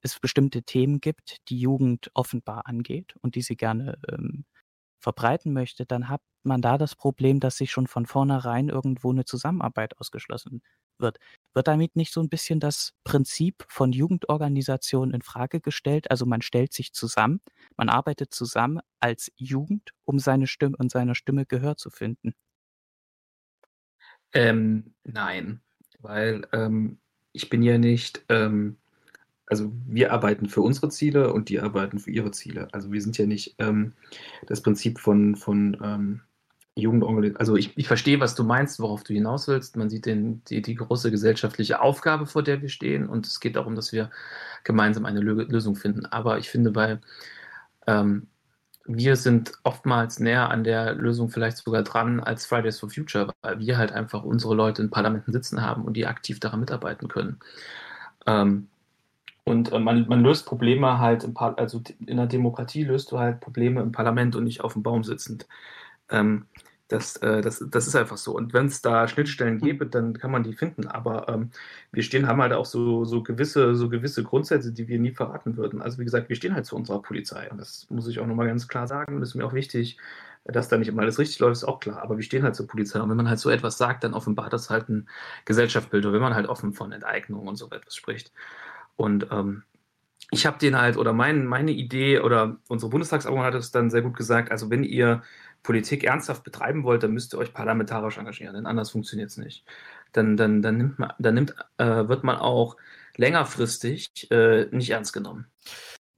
es 0.02 0.20
bestimmte 0.20 0.62
Themen 0.62 1.00
gibt, 1.00 1.38
die 1.48 1.58
Jugend 1.58 2.10
offenbar 2.14 2.66
angeht 2.66 3.14
und 3.22 3.34
die 3.34 3.42
sie 3.42 3.56
gerne 3.56 3.98
ähm, 4.10 4.44
verbreiten 5.00 5.52
möchte, 5.52 5.84
dann 5.84 6.08
hat 6.08 6.22
man 6.44 6.62
da 6.62 6.78
das 6.78 6.94
Problem, 6.94 7.40
dass 7.40 7.56
sich 7.56 7.70
schon 7.70 7.86
von 7.86 8.06
vornherein 8.06 8.68
irgendwo 8.68 9.10
eine 9.10 9.24
Zusammenarbeit 9.24 9.98
ausgeschlossen 9.98 10.62
wird. 10.98 11.18
Wird 11.54 11.68
damit 11.68 11.96
nicht 11.96 12.12
so 12.12 12.20
ein 12.20 12.28
bisschen 12.28 12.60
das 12.60 12.94
Prinzip 13.04 13.64
von 13.68 13.92
Jugendorganisationen 13.92 15.14
in 15.14 15.22
Frage 15.22 15.60
gestellt? 15.60 16.10
Also 16.10 16.26
man 16.26 16.42
stellt 16.42 16.72
sich 16.72 16.92
zusammen, 16.92 17.40
man 17.76 17.88
arbeitet 17.88 18.32
zusammen 18.32 18.80
als 19.00 19.30
Jugend, 19.36 19.90
um 20.04 20.18
seine 20.18 20.46
Stimme 20.46 20.76
und 20.76 20.90
seiner 20.90 21.14
Stimme 21.14 21.46
Gehör 21.46 21.76
zu 21.76 21.90
finden. 21.90 22.34
Ähm, 24.32 24.94
nein, 25.04 25.60
weil 25.98 26.46
ähm, 26.52 27.00
ich 27.32 27.50
bin 27.50 27.62
ja 27.62 27.78
nicht, 27.78 28.24
ähm, 28.28 28.78
also 29.52 29.70
wir 29.86 30.14
arbeiten 30.14 30.48
für 30.48 30.62
unsere 30.62 30.88
Ziele 30.88 31.30
und 31.30 31.50
die 31.50 31.60
arbeiten 31.60 31.98
für 31.98 32.10
ihre 32.10 32.30
Ziele. 32.30 32.68
Also 32.72 32.90
wir 32.90 33.02
sind 33.02 33.18
ja 33.18 33.26
nicht 33.26 33.54
ähm, 33.58 33.92
das 34.46 34.62
Prinzip 34.62 34.98
von, 34.98 35.36
von 35.36 35.76
ähm, 35.84 36.22
Jugendorganisation. 36.74 37.38
Also 37.38 37.56
ich, 37.56 37.76
ich 37.76 37.86
verstehe, 37.86 38.18
was 38.18 38.34
du 38.34 38.44
meinst, 38.44 38.80
worauf 38.80 39.04
du 39.04 39.12
hinaus 39.12 39.48
willst. 39.48 39.76
Man 39.76 39.90
sieht 39.90 40.06
den, 40.06 40.42
die, 40.44 40.62
die 40.62 40.74
große 40.74 41.10
gesellschaftliche 41.10 41.82
Aufgabe, 41.82 42.24
vor 42.24 42.42
der 42.42 42.62
wir 42.62 42.70
stehen. 42.70 43.06
Und 43.06 43.26
es 43.26 43.40
geht 43.40 43.56
darum, 43.56 43.76
dass 43.76 43.92
wir 43.92 44.10
gemeinsam 44.64 45.04
eine 45.04 45.20
Lösung 45.20 45.76
finden. 45.76 46.06
Aber 46.06 46.38
ich 46.38 46.48
finde, 46.48 46.70
bei 46.70 46.98
ähm, 47.86 48.28
wir 48.86 49.16
sind 49.16 49.52
oftmals 49.64 50.18
näher 50.18 50.48
an 50.48 50.64
der 50.64 50.94
Lösung 50.94 51.28
vielleicht 51.28 51.58
sogar 51.58 51.82
dran 51.82 52.20
als 52.20 52.46
Fridays 52.46 52.80
for 52.80 52.88
Future, 52.88 53.34
weil 53.42 53.58
wir 53.58 53.76
halt 53.76 53.92
einfach 53.92 54.24
unsere 54.24 54.54
Leute 54.54 54.80
in 54.80 54.88
Parlamenten 54.88 55.30
sitzen 55.30 55.60
haben 55.60 55.84
und 55.84 55.92
die 55.92 56.06
aktiv 56.06 56.40
daran 56.40 56.60
mitarbeiten 56.60 57.08
können. 57.08 57.38
Ähm, 58.26 58.68
und 59.44 59.72
äh, 59.72 59.78
man, 59.78 60.06
man, 60.08 60.22
löst 60.22 60.46
Probleme 60.46 60.98
halt, 60.98 61.24
im 61.24 61.36
also 61.36 61.82
in 62.06 62.16
der 62.16 62.26
Demokratie 62.26 62.84
löst 62.84 63.10
du 63.12 63.18
halt 63.18 63.40
Probleme 63.40 63.80
im 63.80 63.92
Parlament 63.92 64.36
und 64.36 64.44
nicht 64.44 64.62
auf 64.62 64.74
dem 64.74 64.82
Baum 64.82 65.04
sitzend. 65.04 65.48
Ähm, 66.10 66.46
das, 66.92 67.16
äh, 67.16 67.40
das, 67.40 67.64
das 67.70 67.86
ist 67.86 67.96
einfach 67.96 68.18
so. 68.18 68.36
Und 68.36 68.52
wenn 68.52 68.66
es 68.66 68.82
da 68.82 69.08
Schnittstellen 69.08 69.58
gäbe, 69.58 69.86
dann 69.86 70.18
kann 70.18 70.30
man 70.30 70.42
die 70.42 70.52
finden. 70.52 70.86
Aber 70.86 71.28
ähm, 71.28 71.50
wir 71.90 72.02
stehen, 72.02 72.26
haben 72.28 72.42
halt 72.42 72.52
auch 72.52 72.66
so, 72.66 73.04
so, 73.04 73.22
gewisse, 73.22 73.74
so 73.74 73.88
gewisse 73.88 74.22
Grundsätze, 74.22 74.72
die 74.72 74.88
wir 74.88 74.98
nie 74.98 75.12
verraten 75.12 75.56
würden. 75.56 75.80
Also 75.82 75.98
wie 75.98 76.04
gesagt, 76.04 76.28
wir 76.28 76.36
stehen 76.36 76.54
halt 76.54 76.66
zu 76.66 76.76
unserer 76.76 77.00
Polizei. 77.02 77.50
Und 77.50 77.58
das 77.58 77.86
muss 77.90 78.08
ich 78.08 78.20
auch 78.20 78.26
nochmal 78.26 78.46
ganz 78.46 78.68
klar 78.68 78.86
sagen. 78.86 79.20
Das 79.20 79.30
ist 79.30 79.34
mir 79.34 79.46
auch 79.46 79.54
wichtig, 79.54 79.98
dass 80.44 80.68
da 80.68 80.76
nicht 80.76 80.88
immer 80.88 81.02
alles 81.02 81.18
richtig 81.18 81.38
läuft, 81.38 81.54
ist 81.54 81.64
auch 81.64 81.80
klar. 81.80 82.02
Aber 82.02 82.16
wir 82.16 82.24
stehen 82.24 82.42
halt 82.42 82.56
zur 82.56 82.66
Polizei. 82.66 83.00
Und 83.00 83.08
wenn 83.10 83.16
man 83.16 83.28
halt 83.28 83.38
so 83.38 83.48
etwas 83.50 83.78
sagt, 83.78 84.04
dann 84.04 84.14
offenbart 84.14 84.52
das 84.52 84.70
halt 84.70 84.88
ein 84.88 85.08
Gesellschaftsbild. 85.46 86.04
wenn 86.04 86.20
man 86.20 86.34
halt 86.34 86.46
offen 86.46 86.74
von 86.74 86.92
Enteignung 86.92 87.46
und 87.48 87.56
so 87.56 87.66
etwas 87.70 87.96
spricht. 87.96 88.32
Und 88.96 89.28
ähm, 89.30 89.64
ich 90.30 90.46
habe 90.46 90.58
den 90.58 90.78
halt, 90.78 90.96
oder 90.96 91.12
mein, 91.12 91.46
meine 91.46 91.72
Idee, 91.72 92.20
oder 92.20 92.56
unsere 92.68 92.90
Bundestagsabgeordnete 92.90 93.56
hat 93.56 93.62
es 93.62 93.70
dann 93.70 93.90
sehr 93.90 94.02
gut 94.02 94.16
gesagt, 94.16 94.50
also 94.50 94.70
wenn 94.70 94.84
ihr 94.84 95.22
Politik 95.62 96.04
ernsthaft 96.04 96.42
betreiben 96.42 96.84
wollt, 96.84 97.02
dann 97.02 97.12
müsst 97.12 97.34
ihr 97.34 97.38
euch 97.38 97.52
parlamentarisch 97.52 98.18
engagieren, 98.18 98.54
denn 98.54 98.66
anders 98.66 98.90
funktioniert 98.90 99.30
es 99.30 99.36
nicht. 99.36 99.64
Dann, 100.12 100.36
dann, 100.36 100.62
dann, 100.62 100.76
nimmt 100.76 100.98
man, 100.98 101.12
dann 101.18 101.34
nimmt, 101.34 101.54
äh, 101.78 102.08
wird 102.08 102.24
man 102.24 102.36
auch 102.36 102.76
längerfristig 103.16 104.30
äh, 104.30 104.66
nicht 104.70 104.90
ernst 104.90 105.12
genommen. 105.12 105.46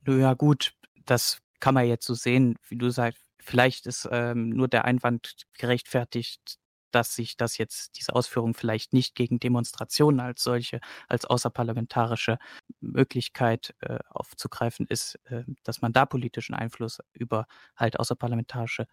Ja 0.06 0.34
gut, 0.34 0.74
das 1.04 1.38
kann 1.60 1.74
man 1.74 1.86
jetzt 1.86 2.06
so 2.06 2.14
sehen, 2.14 2.56
wie 2.68 2.76
du 2.76 2.90
sagst. 2.90 3.20
Vielleicht 3.40 3.86
ist 3.86 4.08
ähm, 4.10 4.50
nur 4.50 4.68
der 4.68 4.84
Einwand 4.84 5.34
gerechtfertigt, 5.58 6.58
dass 6.94 7.14
sich 7.14 7.36
das 7.36 7.58
jetzt, 7.58 7.96
diese 7.98 8.14
Ausführung 8.14 8.54
vielleicht 8.54 8.92
nicht 8.92 9.14
gegen 9.14 9.40
Demonstrationen 9.40 10.20
als 10.20 10.42
solche, 10.42 10.80
als 11.08 11.24
außerparlamentarische 11.24 12.38
Möglichkeit 12.80 13.74
äh, 13.80 13.98
aufzugreifen 14.10 14.86
ist, 14.88 15.18
äh, 15.24 15.44
dass 15.64 15.82
man 15.82 15.92
da 15.92 16.06
politischen 16.06 16.54
Einfluss 16.54 17.00
über 17.12 17.46
halt 17.76 17.98
außerparlamentarische 17.98 18.86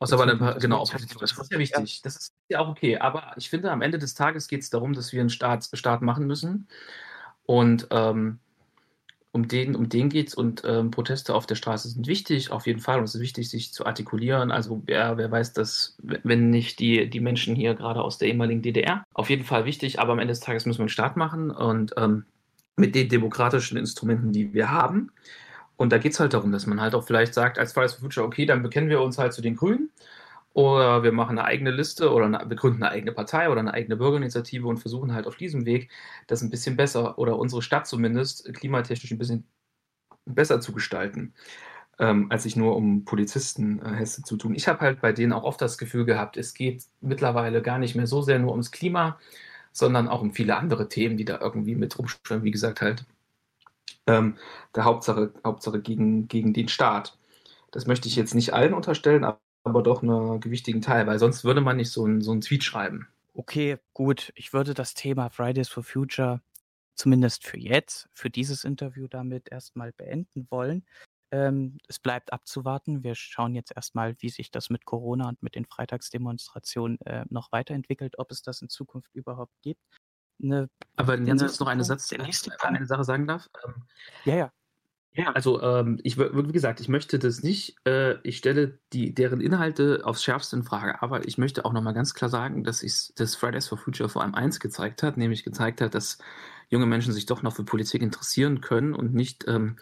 Außerparlamentarische, 0.00 0.60
genau, 0.60 0.84
das 0.84 1.02
ist 1.04 1.52
ja 1.52 1.58
wichtig. 1.58 2.02
Das 2.02 2.16
ist 2.16 2.34
ja 2.48 2.60
auch 2.60 2.68
okay. 2.68 2.98
Aber 2.98 3.32
ich 3.36 3.48
finde, 3.48 3.70
am 3.70 3.82
Ende 3.82 3.98
des 3.98 4.14
Tages 4.14 4.48
geht 4.48 4.62
es 4.62 4.70
darum, 4.70 4.92
dass 4.92 5.12
wir 5.12 5.20
einen 5.20 5.30
Staat, 5.30 5.68
Staat 5.72 6.02
machen 6.02 6.26
müssen. 6.26 6.68
Und 7.44 7.86
ähm, 7.90 8.40
um 9.38 9.48
den, 9.48 9.76
um 9.76 9.88
den 9.88 10.08
geht 10.08 10.28
es 10.28 10.34
und 10.34 10.62
ähm, 10.64 10.90
Proteste 10.90 11.34
auf 11.34 11.46
der 11.46 11.54
Straße 11.54 11.88
sind 11.88 12.08
wichtig, 12.08 12.50
auf 12.50 12.66
jeden 12.66 12.80
Fall. 12.80 12.98
Und 12.98 13.04
es 13.04 13.14
ist 13.14 13.20
wichtig, 13.20 13.48
sich 13.48 13.72
zu 13.72 13.86
artikulieren. 13.86 14.50
Also 14.50 14.82
wer, 14.86 15.16
wer 15.16 15.30
weiß 15.30 15.52
das, 15.52 15.96
wenn 16.02 16.50
nicht 16.50 16.80
die, 16.80 17.08
die 17.08 17.20
Menschen 17.20 17.54
hier 17.54 17.74
gerade 17.74 18.02
aus 18.02 18.18
der 18.18 18.28
ehemaligen 18.28 18.62
DDR. 18.62 19.04
Auf 19.14 19.30
jeden 19.30 19.44
Fall 19.44 19.64
wichtig, 19.64 20.00
aber 20.00 20.12
am 20.12 20.18
Ende 20.18 20.32
des 20.32 20.40
Tages 20.40 20.66
müssen 20.66 20.80
wir 20.80 20.84
einen 20.84 20.88
Staat 20.88 21.16
machen 21.16 21.50
und 21.50 21.94
ähm, 21.96 22.24
mit 22.76 22.94
den 22.94 23.08
demokratischen 23.08 23.78
Instrumenten, 23.78 24.32
die 24.32 24.52
wir 24.52 24.70
haben. 24.72 25.12
Und 25.76 25.92
da 25.92 25.98
geht 25.98 26.12
es 26.12 26.20
halt 26.20 26.34
darum, 26.34 26.50
dass 26.50 26.66
man 26.66 26.80
halt 26.80 26.96
auch 26.96 27.04
vielleicht 27.04 27.34
sagt, 27.34 27.58
als 27.58 27.72
Fridays 27.72 27.94
for 27.94 28.00
Future, 28.00 28.26
okay, 28.26 28.44
dann 28.44 28.62
bekennen 28.62 28.88
wir 28.88 29.00
uns 29.00 29.18
halt 29.18 29.32
zu 29.32 29.42
den 29.42 29.54
Grünen 29.54 29.90
oder 30.58 31.04
wir 31.04 31.12
machen 31.12 31.38
eine 31.38 31.46
eigene 31.46 31.70
Liste 31.70 32.12
oder 32.12 32.26
eine, 32.26 32.44
wir 32.48 32.56
gründen 32.56 32.82
eine 32.82 32.90
eigene 32.90 33.12
Partei 33.12 33.48
oder 33.48 33.60
eine 33.60 33.72
eigene 33.72 33.96
Bürgerinitiative 33.96 34.66
und 34.66 34.78
versuchen 34.78 35.14
halt 35.14 35.28
auf 35.28 35.36
diesem 35.36 35.66
Weg 35.66 35.88
das 36.26 36.42
ein 36.42 36.50
bisschen 36.50 36.76
besser 36.76 37.16
oder 37.16 37.38
unsere 37.38 37.62
Stadt 37.62 37.86
zumindest 37.86 38.52
klimatechnisch 38.54 39.12
ein 39.12 39.18
bisschen 39.18 39.46
besser 40.24 40.60
zu 40.60 40.72
gestalten, 40.72 41.32
ähm, 42.00 42.26
als 42.30 42.42
sich 42.42 42.56
nur 42.56 42.74
um 42.74 43.04
Polizisten 43.04 43.80
äh, 43.86 44.04
zu 44.04 44.36
tun. 44.36 44.52
Ich 44.56 44.66
habe 44.66 44.80
halt 44.80 45.00
bei 45.00 45.12
denen 45.12 45.32
auch 45.32 45.44
oft 45.44 45.62
das 45.62 45.78
Gefühl 45.78 46.04
gehabt, 46.04 46.36
es 46.36 46.54
geht 46.54 46.82
mittlerweile 47.00 47.62
gar 47.62 47.78
nicht 47.78 47.94
mehr 47.94 48.08
so 48.08 48.20
sehr 48.22 48.40
nur 48.40 48.50
ums 48.50 48.72
Klima, 48.72 49.20
sondern 49.70 50.08
auch 50.08 50.22
um 50.22 50.32
viele 50.32 50.56
andere 50.56 50.88
Themen, 50.88 51.16
die 51.16 51.24
da 51.24 51.38
irgendwie 51.40 51.76
mit 51.76 51.96
rumschwimmen. 51.96 52.42
Wie 52.42 52.50
gesagt, 52.50 52.80
halt 52.80 53.06
ähm, 54.08 54.36
der 54.74 54.84
Hauptsache, 54.84 55.32
Hauptsache 55.44 55.80
gegen, 55.80 56.26
gegen 56.26 56.52
den 56.52 56.68
Staat. 56.68 57.16
Das 57.70 57.86
möchte 57.86 58.08
ich 58.08 58.16
jetzt 58.16 58.34
nicht 58.34 58.54
allen 58.54 58.74
unterstellen, 58.74 59.22
aber 59.24 59.38
aber 59.68 59.82
doch 59.82 60.02
einen 60.02 60.40
gewichtigen 60.40 60.80
Teil, 60.80 61.06
weil 61.06 61.18
sonst 61.18 61.44
würde 61.44 61.60
man 61.60 61.76
nicht 61.76 61.90
so 61.90 62.04
einen 62.04 62.20
so 62.20 62.34
Tweet 62.36 62.64
schreiben. 62.64 63.08
Okay, 63.34 63.78
gut. 63.94 64.32
Ich 64.34 64.52
würde 64.52 64.74
das 64.74 64.94
Thema 64.94 65.30
Fridays 65.30 65.68
for 65.68 65.84
Future 65.84 66.40
zumindest 66.94 67.46
für 67.46 67.58
jetzt, 67.58 68.08
für 68.12 68.30
dieses 68.30 68.64
Interview 68.64 69.06
damit 69.06 69.50
erstmal 69.50 69.92
beenden 69.92 70.48
wollen. 70.50 70.84
Ähm, 71.30 71.78
es 71.86 71.98
bleibt 71.98 72.32
abzuwarten. 72.32 73.04
Wir 73.04 73.14
schauen 73.14 73.54
jetzt 73.54 73.72
erstmal, 73.74 74.16
wie 74.18 74.30
sich 74.30 74.50
das 74.50 74.70
mit 74.70 74.84
Corona 74.84 75.28
und 75.28 75.42
mit 75.42 75.54
den 75.54 75.66
Freitagsdemonstrationen 75.66 77.00
äh, 77.02 77.24
noch 77.28 77.52
weiterentwickelt, 77.52 78.18
ob 78.18 78.30
es 78.30 78.42
das 78.42 78.62
in 78.62 78.68
Zukunft 78.68 79.14
überhaupt 79.14 79.52
gibt. 79.62 79.80
Eine, 80.42 80.68
Aber 80.96 81.18
Jens, 81.18 81.42
jetzt 81.42 81.60
noch 81.60 81.66
eine, 81.66 81.84
Satz, 81.84 82.12
eine 82.12 82.86
Sache 82.86 83.04
sagen 83.04 83.26
darf. 83.26 83.48
Ähm, 83.64 83.82
ja, 84.24 84.34
ja. 84.36 84.52
Ja, 85.14 85.32
also 85.32 85.60
ähm, 85.62 85.98
ich 86.04 86.16
wie 86.18 86.52
gesagt, 86.52 86.80
ich 86.80 86.88
möchte 86.88 87.18
das 87.18 87.42
nicht, 87.42 87.74
äh, 87.84 88.16
ich 88.22 88.36
stelle 88.36 88.78
die, 88.92 89.14
deren 89.14 89.40
Inhalte 89.40 90.02
aufs 90.04 90.22
Schärfste 90.22 90.54
in 90.56 90.62
Frage, 90.62 91.02
aber 91.02 91.26
ich 91.26 91.38
möchte 91.38 91.64
auch 91.64 91.72
nochmal 91.72 91.94
ganz 91.94 92.14
klar 92.14 92.30
sagen, 92.30 92.62
dass 92.62 92.84
das 93.16 93.34
Fridays 93.34 93.66
for 93.66 93.78
Future 93.78 94.08
vor 94.08 94.22
allem 94.22 94.34
eins 94.34 94.60
gezeigt 94.60 95.02
hat, 95.02 95.16
nämlich 95.16 95.42
gezeigt 95.42 95.80
hat, 95.80 95.94
dass 95.94 96.18
junge 96.68 96.86
Menschen 96.86 97.12
sich 97.12 97.26
doch 97.26 97.42
noch 97.42 97.56
für 97.56 97.64
Politik 97.64 98.02
interessieren 98.02 98.60
können 98.60 98.94
und 98.94 99.12
nicht, 99.12 99.44
ähm, 99.48 99.76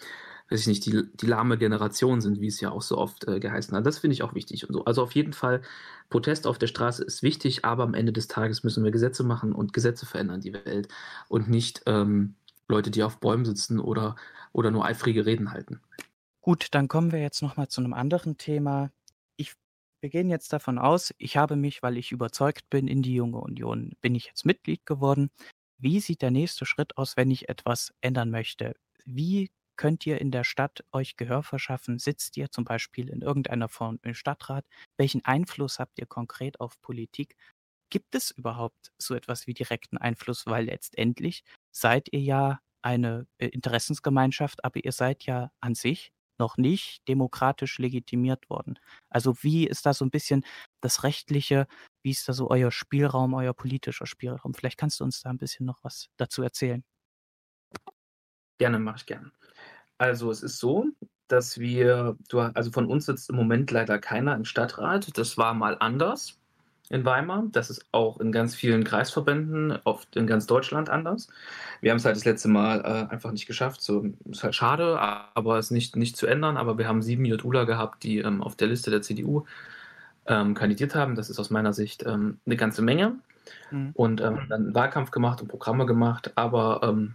weiß 0.48 0.60
ich 0.60 0.66
nicht, 0.68 0.86
die, 0.86 1.02
die 1.12 1.26
lahme 1.26 1.58
Generation 1.58 2.20
sind, 2.22 2.40
wie 2.40 2.46
es 2.46 2.60
ja 2.60 2.70
auch 2.70 2.82
so 2.82 2.96
oft 2.96 3.28
äh, 3.28 3.38
geheißen 3.38 3.76
hat. 3.76 3.84
Das 3.84 3.98
finde 3.98 4.14
ich 4.14 4.22
auch 4.22 4.34
wichtig 4.34 4.66
und 4.68 4.72
so. 4.74 4.84
Also 4.86 5.02
auf 5.02 5.12
jeden 5.12 5.34
Fall, 5.34 5.60
Protest 6.08 6.46
auf 6.46 6.56
der 6.56 6.68
Straße 6.68 7.04
ist 7.04 7.22
wichtig, 7.22 7.64
aber 7.64 7.82
am 7.82 7.94
Ende 7.94 8.12
des 8.12 8.28
Tages 8.28 8.62
müssen 8.64 8.84
wir 8.84 8.90
Gesetze 8.92 9.24
machen 9.24 9.52
und 9.52 9.72
Gesetze 9.74 10.06
verändern 10.06 10.40
die 10.40 10.54
Welt 10.54 10.88
und 11.28 11.48
nicht 11.50 11.82
ähm, 11.86 12.36
Leute, 12.68 12.90
die 12.90 13.02
auf 13.02 13.20
Bäumen 13.20 13.44
sitzen 13.44 13.80
oder 13.80 14.16
oder 14.52 14.70
nur 14.70 14.84
eifrige 14.84 15.26
Reden 15.26 15.50
halten. 15.52 15.80
Gut, 16.42 16.68
dann 16.70 16.88
kommen 16.88 17.12
wir 17.12 17.20
jetzt 17.20 17.42
nochmal 17.42 17.68
zu 17.68 17.80
einem 17.80 17.92
anderen 17.92 18.38
Thema. 18.38 18.90
Ich, 19.36 19.54
wir 20.00 20.10
gehen 20.10 20.30
jetzt 20.30 20.52
davon 20.52 20.78
aus, 20.78 21.12
ich 21.18 21.36
habe 21.36 21.56
mich, 21.56 21.82
weil 21.82 21.96
ich 21.96 22.12
überzeugt 22.12 22.70
bin, 22.70 22.86
in 22.88 23.02
die 23.02 23.14
Junge 23.14 23.38
Union, 23.40 23.92
bin 24.00 24.14
ich 24.14 24.26
jetzt 24.26 24.46
Mitglied 24.46 24.86
geworden. 24.86 25.30
Wie 25.78 26.00
sieht 26.00 26.22
der 26.22 26.30
nächste 26.30 26.64
Schritt 26.64 26.96
aus, 26.96 27.16
wenn 27.16 27.30
ich 27.30 27.48
etwas 27.48 27.92
ändern 28.00 28.30
möchte? 28.30 28.74
Wie 29.04 29.50
könnt 29.76 30.06
ihr 30.06 30.20
in 30.20 30.30
der 30.30 30.44
Stadt 30.44 30.84
euch 30.92 31.16
Gehör 31.16 31.42
verschaffen? 31.42 31.98
Sitzt 31.98 32.36
ihr 32.36 32.50
zum 32.50 32.64
Beispiel 32.64 33.08
in 33.10 33.20
irgendeiner 33.22 33.68
Form 33.68 33.98
im 34.02 34.14
Stadtrat? 34.14 34.64
Welchen 34.96 35.24
Einfluss 35.24 35.78
habt 35.78 35.98
ihr 35.98 36.06
konkret 36.06 36.60
auf 36.60 36.80
Politik? 36.80 37.36
Gibt 37.90 38.14
es 38.14 38.30
überhaupt 38.32 38.92
so 38.98 39.14
etwas 39.14 39.46
wie 39.46 39.54
direkten 39.54 39.96
Einfluss? 39.98 40.46
Weil 40.46 40.66
letztendlich 40.66 41.44
seid 41.70 42.08
ihr 42.12 42.20
ja 42.20 42.60
eine 42.82 43.26
äh, 43.38 43.48
Interessensgemeinschaft, 43.48 44.64
aber 44.64 44.84
ihr 44.84 44.92
seid 44.92 45.24
ja 45.24 45.50
an 45.60 45.74
sich 45.74 46.12
noch 46.38 46.56
nicht 46.56 47.06
demokratisch 47.08 47.78
legitimiert 47.78 48.50
worden. 48.50 48.78
Also 49.08 49.42
wie 49.42 49.66
ist 49.66 49.86
da 49.86 49.94
so 49.94 50.04
ein 50.04 50.10
bisschen 50.10 50.44
das 50.80 51.02
Rechtliche, 51.02 51.66
wie 52.02 52.10
ist 52.10 52.28
da 52.28 52.32
so 52.32 52.50
euer 52.50 52.70
Spielraum, 52.70 53.34
euer 53.34 53.54
politischer 53.54 54.06
Spielraum? 54.06 54.54
Vielleicht 54.54 54.78
kannst 54.78 55.00
du 55.00 55.04
uns 55.04 55.22
da 55.22 55.30
ein 55.30 55.38
bisschen 55.38 55.66
noch 55.66 55.82
was 55.82 56.08
dazu 56.16 56.42
erzählen. 56.42 56.84
Gerne, 58.58 58.78
mache 58.78 58.98
ich 58.98 59.06
gerne. 59.06 59.32
Also 59.98 60.30
es 60.30 60.42
ist 60.42 60.58
so, 60.58 60.86
dass 61.28 61.58
wir, 61.58 62.16
also 62.32 62.70
von 62.70 62.86
uns 62.86 63.06
sitzt 63.06 63.30
im 63.30 63.36
Moment 63.36 63.70
leider 63.70 63.98
keiner 63.98 64.34
im 64.34 64.44
Stadtrat. 64.44 65.16
Das 65.16 65.38
war 65.38 65.54
mal 65.54 65.76
anders 65.80 66.38
in 66.88 67.04
Weimar. 67.04 67.44
Das 67.52 67.70
ist 67.70 67.84
auch 67.92 68.20
in 68.20 68.32
ganz 68.32 68.54
vielen 68.54 68.84
Kreisverbänden, 68.84 69.78
oft 69.84 70.14
in 70.16 70.26
ganz 70.26 70.46
Deutschland 70.46 70.88
anders. 70.88 71.28
Wir 71.80 71.90
haben 71.90 71.98
es 71.98 72.04
halt 72.04 72.16
das 72.16 72.24
letzte 72.24 72.48
Mal 72.48 72.80
äh, 72.80 73.12
einfach 73.12 73.32
nicht 73.32 73.46
geschafft. 73.46 73.82
So, 73.82 74.06
ist 74.30 74.44
halt 74.44 74.54
schade, 74.54 74.98
aber 74.98 75.58
es 75.58 75.66
ist 75.66 75.70
nicht, 75.72 75.96
nicht 75.96 76.16
zu 76.16 76.26
ändern. 76.26 76.56
Aber 76.56 76.78
wir 76.78 76.88
haben 76.88 77.02
sieben 77.02 77.24
JULA 77.24 77.64
gehabt, 77.64 78.02
die 78.02 78.18
ähm, 78.18 78.42
auf 78.42 78.56
der 78.56 78.68
Liste 78.68 78.90
der 78.90 79.02
CDU 79.02 79.44
ähm, 80.26 80.54
kandidiert 80.54 80.94
haben. 80.94 81.14
Das 81.14 81.30
ist 81.30 81.38
aus 81.38 81.50
meiner 81.50 81.72
Sicht 81.72 82.04
ähm, 82.06 82.38
eine 82.46 82.56
ganze 82.56 82.82
Menge. 82.82 83.16
Mhm. 83.70 83.90
Und 83.94 84.20
ähm, 84.20 84.46
dann 84.48 84.74
Wahlkampf 84.74 85.10
gemacht 85.10 85.40
und 85.40 85.48
Programme 85.48 85.86
gemacht, 85.86 86.32
aber 86.34 86.80
ähm, 86.82 87.14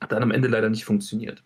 hat 0.00 0.12
dann 0.12 0.22
am 0.22 0.30
Ende 0.30 0.48
leider 0.48 0.68
nicht 0.68 0.84
funktioniert. 0.84 1.42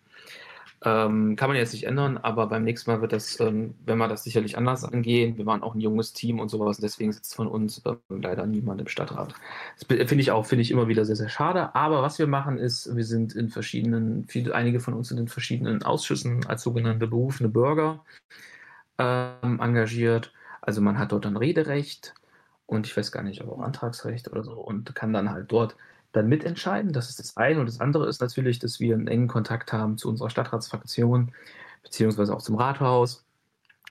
Ähm, 0.85 1.35
kann 1.35 1.49
man 1.49 1.57
jetzt 1.57 1.73
nicht 1.73 1.85
ändern, 1.85 2.17
aber 2.17 2.47
beim 2.47 2.63
nächsten 2.63 2.89
Mal 2.89 3.01
wird 3.01 3.11
das, 3.11 3.37
ähm, 3.41 3.75
wenn 3.85 3.97
wir 3.97 4.07
das 4.07 4.23
sicherlich 4.23 4.57
anders 4.57 4.85
angehen. 4.85 5.37
Wir 5.37 5.45
waren 5.45 5.61
auch 5.61 5.75
ein 5.75 5.81
junges 5.81 6.13
Team 6.13 6.39
und 6.39 6.47
sowas, 6.47 6.77
deswegen 6.77 7.11
sitzt 7.11 7.35
von 7.35 7.47
uns 7.47 7.79
äh, 7.85 7.95
leider 8.07 8.45
niemand 8.45 8.79
im 8.79 8.87
Stadtrat. 8.87 9.33
Das 9.77 9.87
finde 9.87 10.21
ich 10.21 10.31
auch, 10.31 10.45
finde 10.45 10.61
ich 10.61 10.71
immer 10.71 10.87
wieder 10.87 11.03
sehr, 11.03 11.17
sehr 11.17 11.27
schade. 11.27 11.75
Aber 11.75 12.01
was 12.01 12.17
wir 12.17 12.27
machen 12.27 12.57
ist, 12.57 12.95
wir 12.95 13.03
sind 13.03 13.35
in 13.35 13.49
verschiedenen, 13.49 14.25
viele, 14.27 14.55
einige 14.55 14.79
von 14.79 14.93
uns 14.93 15.09
sind 15.09 15.19
in 15.19 15.27
verschiedenen 15.27 15.83
Ausschüssen 15.83 16.45
als 16.47 16.63
sogenannte 16.63 17.07
berufene 17.07 17.49
Bürger 17.49 18.05
ähm, 18.97 19.59
engagiert. 19.59 20.31
Also 20.61 20.81
man 20.81 20.97
hat 20.97 21.11
dort 21.11 21.25
dann 21.25 21.37
Rederecht 21.37 22.13
und 22.67 22.87
ich 22.87 22.95
weiß 22.95 23.11
gar 23.11 23.23
nicht, 23.23 23.41
aber 23.41 23.53
auch 23.53 23.61
Antragsrecht 23.61 24.29
oder 24.31 24.43
so 24.43 24.53
und 24.53 24.95
kann 24.95 25.13
dann 25.13 25.31
halt 25.31 25.51
dort 25.51 25.75
dann 26.11 26.27
mitentscheiden. 26.27 26.93
Das 26.93 27.09
ist 27.09 27.19
das 27.19 27.37
eine. 27.37 27.59
Und 27.59 27.67
das 27.67 27.79
andere 27.79 28.07
ist 28.07 28.21
natürlich, 28.21 28.59
dass 28.59 28.79
wir 28.79 28.95
einen 28.95 29.07
engen 29.07 29.27
Kontakt 29.27 29.73
haben 29.73 29.97
zu 29.97 30.09
unserer 30.09 30.29
Stadtratsfraktion, 30.29 31.31
beziehungsweise 31.83 32.35
auch 32.35 32.41
zum 32.41 32.55
Rathaus 32.55 33.25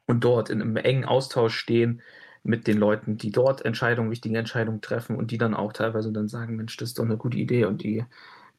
und 0.06 0.24
dort 0.24 0.50
in 0.50 0.60
einem 0.60 0.76
engen 0.76 1.04
Austausch 1.04 1.56
stehen 1.56 2.02
mit 2.42 2.66
den 2.66 2.78
Leuten, 2.78 3.16
die 3.16 3.30
dort 3.30 3.64
Entscheidungen, 3.64 4.10
wichtige 4.10 4.38
Entscheidungen 4.38 4.80
treffen 4.80 5.16
und 5.16 5.30
die 5.30 5.38
dann 5.38 5.54
auch 5.54 5.72
teilweise 5.72 6.12
dann 6.12 6.28
sagen, 6.28 6.56
Mensch, 6.56 6.76
das 6.76 6.90
ist 6.90 6.98
doch 6.98 7.04
eine 7.04 7.16
gute 7.16 7.36
Idee 7.36 7.66
und 7.66 7.82
die, 7.82 8.04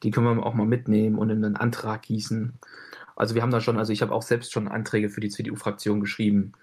die 0.04 0.12
können 0.12 0.38
wir 0.38 0.46
auch 0.46 0.54
mal 0.54 0.68
mitnehmen 0.68 1.18
und 1.18 1.30
in 1.30 1.44
einen 1.44 1.56
Antrag 1.56 2.04
gießen. 2.04 2.54
Also 3.16 3.36
wir 3.36 3.42
haben 3.42 3.52
da 3.52 3.62
schon, 3.62 3.78
also 3.78 3.92
ich 3.92 4.02
habe 4.02 4.14
auch 4.14 4.22
selbst 4.22 4.54
schon 4.54 4.68
Anträge 4.68 5.10
für 5.10 5.22
die 5.22 5.30
CDU-Fraktion 5.30 6.00
geschrieben. 6.00 6.54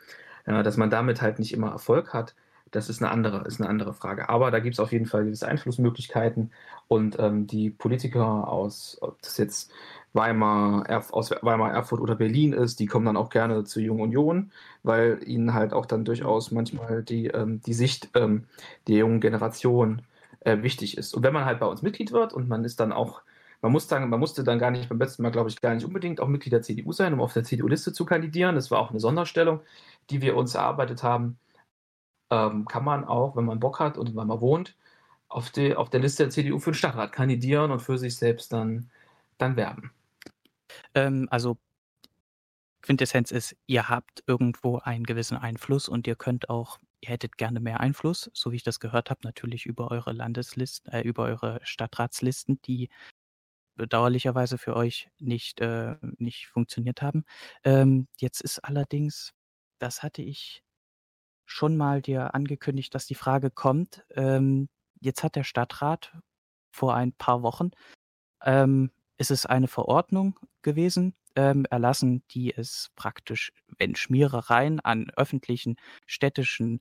Dass 0.45 0.77
man 0.77 0.91
damit 0.91 1.21
halt 1.21 1.41
nicht 1.41 1.53
immer 1.53 1.73
Erfolg 1.73 2.15
hat, 2.15 2.37
das 2.77 2.91
ist 2.91 3.03
eine 3.03 3.11
andere, 3.11 3.45
ist 3.47 3.61
eine 3.61 3.71
andere 3.71 3.95
Frage. 3.95 4.29
Aber 4.29 4.51
da 4.51 4.61
gibt 4.61 4.75
es 4.75 4.81
auf 4.81 4.93
jeden 4.93 5.07
Fall 5.07 5.25
gewisse 5.25 5.49
Einflussmöglichkeiten 5.49 6.53
und 6.89 7.19
ähm, 7.19 7.47
die 7.47 7.71
Politiker 7.71 8.49
aus, 8.49 8.99
ob 9.01 9.21
das 9.23 9.39
jetzt 9.39 9.73
Weimar, 10.13 10.87
Erf 10.87 11.13
aus 11.13 11.31
Weimar, 11.31 11.73
Erfurt 11.73 12.01
oder 12.01 12.15
Berlin 12.15 12.53
ist, 12.53 12.79
die 12.79 12.87
kommen 12.87 13.07
dann 13.07 13.17
auch 13.17 13.31
gerne 13.31 13.65
zur 13.65 13.83
Jungen 13.83 14.03
Union, 14.03 14.53
weil 14.83 15.21
ihnen 15.25 15.55
halt 15.55 15.73
auch 15.73 15.87
dann 15.87 16.05
durchaus 16.05 16.51
manchmal 16.51 17.03
die, 17.03 17.29
ähm, 17.29 17.63
die 17.63 17.75
Sicht 17.75 18.11
ähm, 18.15 18.45
der 18.89 18.97
jungen 18.97 19.21
Generation 19.21 20.03
äh, 20.41 20.63
wichtig 20.63 20.99
ist. 20.99 21.15
Und 21.15 21.23
wenn 21.23 21.33
man 21.33 21.47
halt 21.47 21.61
bei 21.61 21.67
uns 21.67 21.81
Mitglied 21.81 22.13
wird 22.13 22.35
und 22.35 22.47
man 22.47 22.65
ist 22.65 22.79
dann 22.79 22.93
auch, 22.93 23.23
man 23.63 23.73
muss 23.73 23.89
dann, 23.89 24.11
man 24.11 24.21
musste 24.21 24.45
dann 24.45 24.59
gar 24.59 24.71
nicht 24.71 24.89
beim 24.91 24.99
letzten 24.99 25.23
Mal, 25.23 25.31
glaube 25.31 25.49
ich, 25.49 25.61
gar 25.63 25.75
nicht 25.75 25.87
unbedingt 25.87 26.21
auch 26.21 26.29
Mitglied 26.29 26.53
der 26.53 26.63
CDU 26.63 26.93
sein, 26.93 27.15
um 27.15 27.21
auf 27.23 27.33
der 27.33 27.45
CDU-Liste 27.45 27.95
zu 27.95 28.05
kandidieren. 28.05 28.55
Das 28.55 28.71
war 28.71 28.81
auch 28.81 28.91
eine 28.91 29.01
Sonderstellung, 29.01 29.61
die 30.11 30.21
wir 30.21 30.37
uns 30.37 30.55
erarbeitet 30.55 31.03
haben. 31.03 31.39
Ähm, 32.31 32.67
kann 32.67 32.85
man 32.85 33.05
auch, 33.05 33.37
wenn 33.37 33.45
man 33.45 33.61
Bock 33.61 33.81
hat 33.81 33.99
und 33.99 34.09
in 34.09 34.17
Weimar 34.17 34.41
wohnt, 34.41 34.77
auf, 35.29 35.51
die, 35.51 35.75
auf 35.75 35.91
der 35.91 36.01
Liste 36.01 36.25
der 36.25 36.31
CDU 36.31 36.59
für 36.59 36.71
den 36.71 36.77
Stadtrat 36.77 37.13
kandidieren 37.13 37.71
und 37.71 37.81
für 37.81 37.99
sich 37.99 38.17
selbst 38.17 38.53
dann, 38.53 38.91
dann 39.39 39.57
werben. 39.57 39.93
Ähm, 40.95 41.29
also 41.31 41.59
Quintessenz 42.83 43.33
ist, 43.33 43.57
ihr 43.67 43.89
habt 43.89 44.23
irgendwo 44.27 44.79
einen 44.79 45.05
gewissen 45.05 45.37
Einfluss 45.37 45.89
und 45.89 46.07
ihr 46.07 46.15
könnt 46.15 46.49
auch, 46.49 46.79
ihr 47.01 47.11
hättet 47.11 47.37
gerne 47.37 47.61
mehr 47.61 47.81
Einfluss, 47.81 48.31
so 48.33 48.53
wie 48.53 48.57
ich 48.57 48.63
das 48.63 48.81
gehört 48.81 49.11
habe, 49.11 49.21
natürlich 49.25 49.67
über 49.67 49.91
eure 49.91 50.13
Landeslisten, 50.13 50.93
äh, 50.93 51.03
über 51.03 51.25
eure 51.25 51.61
Stadtratslisten, 51.65 52.61
die 52.63 52.89
bedauerlicherweise 53.77 54.59
für 54.59 54.77
euch 54.77 55.11
nicht, 55.19 55.61
äh, 55.61 55.97
nicht 56.19 56.47
funktioniert 56.47 57.03
haben. 57.03 57.25
Ähm, 57.65 58.09
jetzt 58.19 58.41
ist 58.41 58.61
allerdings, 58.61 59.33
das 59.79 60.03
hatte 60.03 60.23
ich 60.23 60.63
schon 61.47 61.77
mal 61.77 62.03
dir 62.03 62.35
angekündigt, 62.35 62.95
dass 62.95 63.07
die 63.07 63.15
Frage 63.15 63.51
kommt. 63.51 64.05
Ähm, 64.15 64.69
jetzt 65.01 65.23
hat 65.23 65.37
der 65.37 65.45
Stadtrat 65.45 66.13
vor 66.71 66.95
ein 66.95 67.13
paar 67.13 67.43
Wochen 67.43 67.71
ähm, 68.45 68.91
ist 69.19 69.31
es 69.31 69.47
eine 69.47 69.69
Verordnung 69.69 70.39
gewesen, 70.63 71.15
ähm, 71.37 71.67
erlassen, 71.71 72.25
die 72.31 72.55
es 72.55 72.91
praktisch, 72.97 73.53
wenn 73.79 73.97
Schmierereien 73.97 74.81
an 74.81 75.11
öffentlichen 75.17 75.77
städtischen 76.07 76.81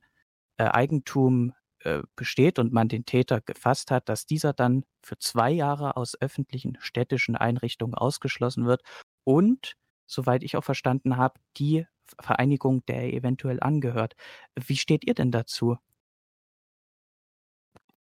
äh, 0.58 0.64
Eigentum 0.64 1.54
äh, 1.80 2.02
besteht 2.16 2.58
und 2.58 2.72
man 2.72 2.88
den 2.88 3.04
Täter 3.06 3.40
gefasst 3.40 3.90
hat, 3.90 4.08
dass 4.08 4.26
dieser 4.26 4.52
dann 4.52 4.84
für 5.02 5.18
zwei 5.18 5.50
Jahre 5.50 5.96
aus 5.96 6.20
öffentlichen 6.20 6.78
städtischen 6.80 7.36
Einrichtungen 7.36 7.94
ausgeschlossen 7.94 8.66
wird 8.66 8.82
und, 9.24 9.74
soweit 10.06 10.42
ich 10.42 10.56
auch 10.56 10.64
verstanden 10.64 11.16
habe, 11.16 11.40
die 11.58 11.86
Vereinigung, 12.20 12.84
der 12.86 13.02
er 13.02 13.12
eventuell 13.12 13.60
angehört. 13.60 14.14
Wie 14.54 14.76
steht 14.76 15.06
ihr 15.06 15.14
denn 15.14 15.30
dazu? 15.30 15.76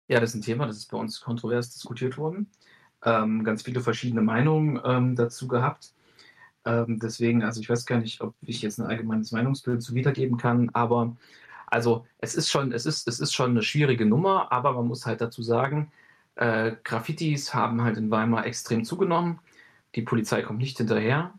Ja, 0.09 0.21
das 0.21 0.31
ist 0.31 0.37
ein 0.37 0.43
Thema, 0.43 0.67
das 0.67 0.77
ist 0.77 0.91
bei 0.91 0.99
uns 0.99 1.21
kontrovers 1.21 1.71
diskutiert 1.71 2.17
worden 2.17 2.51
ähm, 3.05 3.45
ganz 3.45 3.63
viele 3.63 3.81
verschiedene 3.81 4.23
Meinungen 4.23 4.81
ähm, 4.85 5.17
dazu 5.17 5.49
gehabt. 5.49 5.93
Ähm, 6.65 6.99
deswegen, 7.01 7.45
also 7.45 7.61
ich 7.61 7.71
weiß 7.71 7.87
gar 7.87 7.99
nicht, 8.01 8.21
ob 8.21 8.35
ich 8.43 8.63
jetzt 8.63 8.79
ein 8.79 8.87
allgemeines 8.87 9.33
Meinungsbild 9.33 9.83
zu 9.83 9.95
wiedergeben 9.95 10.37
kann, 10.39 10.71
aber 10.75 11.17
also 11.69 12.07
es 12.19 12.35
ist 12.35 12.51
schon, 12.51 12.73
es 12.73 12.87
ist, 12.87 13.09
es 13.09 13.21
ist 13.21 13.33
schon 13.35 13.51
eine 13.51 13.63
schwierige 13.63 14.07
Nummer, 14.07 14.53
aber 14.53 14.73
man 14.73 14.87
muss 14.89 15.07
halt 15.07 15.21
dazu 15.21 15.43
sagen, 15.43 15.93
äh, 16.37 16.73
Graffitis 16.85 17.55
haben 17.55 17.83
halt 17.83 17.97
in 17.97 18.11
Weimar 18.11 18.47
extrem 18.47 18.85
zugenommen. 18.85 19.41
Die 19.95 20.03
Polizei 20.03 20.43
kommt 20.43 20.59
nicht 20.59 20.79
hinterher. 20.79 21.33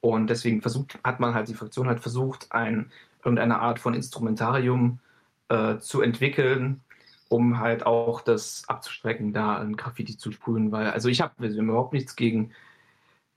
Und 0.00 0.30
deswegen 0.30 0.62
versucht, 0.62 0.98
hat 1.04 1.20
man 1.20 1.34
halt 1.34 1.48
die 1.48 1.54
Fraktion 1.54 1.88
halt 1.88 2.00
versucht, 2.00 2.52
ein, 2.52 2.90
irgendeine 3.24 3.60
Art 3.60 3.80
von 3.80 3.94
Instrumentarium 3.94 5.00
äh, 5.48 5.78
zu 5.78 6.02
entwickeln, 6.02 6.80
um 7.28 7.58
halt 7.58 7.84
auch 7.84 8.20
das 8.20 8.64
abzustrecken, 8.68 9.32
da 9.32 9.58
ein 9.58 9.76
Graffiti 9.76 10.16
zu 10.16 10.32
sprühen, 10.32 10.72
weil, 10.72 10.90
also 10.90 11.08
ich 11.08 11.20
habe 11.20 11.46
überhaupt 11.46 11.92
nichts 11.92 12.16
gegen, 12.16 12.52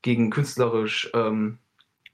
gegen 0.02 0.30
künstlerisch 0.30 1.10
ähm, 1.14 1.58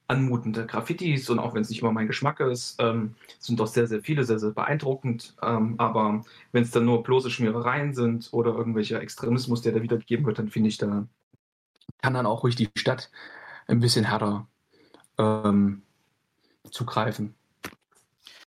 anmutende 0.07 0.65
Graffitis 0.65 1.29
und 1.29 1.39
auch 1.39 1.53
wenn 1.53 1.61
es 1.61 1.69
nicht 1.69 1.81
immer 1.81 1.91
mein 1.91 2.07
Geschmack 2.07 2.39
ist, 2.39 2.77
ähm, 2.79 3.15
sind 3.39 3.59
doch 3.59 3.67
sehr, 3.67 3.87
sehr 3.87 4.01
viele, 4.01 4.23
sehr, 4.23 4.39
sehr 4.39 4.51
beeindruckend. 4.51 5.35
Ähm, 5.41 5.75
aber 5.77 6.23
wenn 6.53 6.63
es 6.63 6.71
dann 6.71 6.85
nur 6.85 7.03
bloße 7.03 7.29
Schmierereien 7.29 7.93
sind 7.93 8.29
oder 8.31 8.55
irgendwelcher 8.55 9.01
Extremismus, 9.01 9.61
der 9.61 9.73
da 9.73 9.81
wiedergegeben 9.81 10.25
wird, 10.25 10.39
dann 10.39 10.49
finde 10.49 10.69
ich, 10.69 10.77
da 10.77 11.05
kann 12.01 12.13
dann 12.13 12.25
auch 12.25 12.43
ruhig 12.43 12.55
die 12.55 12.69
Stadt 12.75 13.11
ein 13.67 13.79
bisschen 13.79 14.05
härter 14.05 14.47
ähm, 15.17 15.83
zugreifen. 16.71 17.35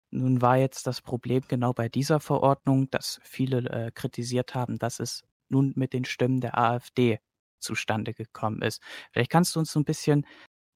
Nun 0.09 0.41
war 0.41 0.57
jetzt 0.57 0.88
das 0.88 1.01
Problem 1.01 1.43
genau 1.47 1.74
bei 1.74 1.88
dieser 1.88 2.20
Verordnung, 2.20 2.89
dass 2.89 3.22
viele 3.24 3.70
äh, 3.70 3.91
kritisiert 3.91 4.55
haben, 4.55 4.78
dass 4.78 4.99
es 4.99 5.24
nun 5.47 5.74
mit 5.76 5.93
den 5.93 6.05
Stimmen 6.05 6.41
der 6.41 6.57
AfD 6.57 7.20
zustande 7.59 8.14
gekommen 8.14 8.62
ist. 8.62 8.82
Vielleicht 9.12 9.32
kannst 9.32 9.55
du 9.55 9.59
uns 9.59 9.72
so 9.72 9.80
ein 9.80 9.86
bisschen, 9.86 10.26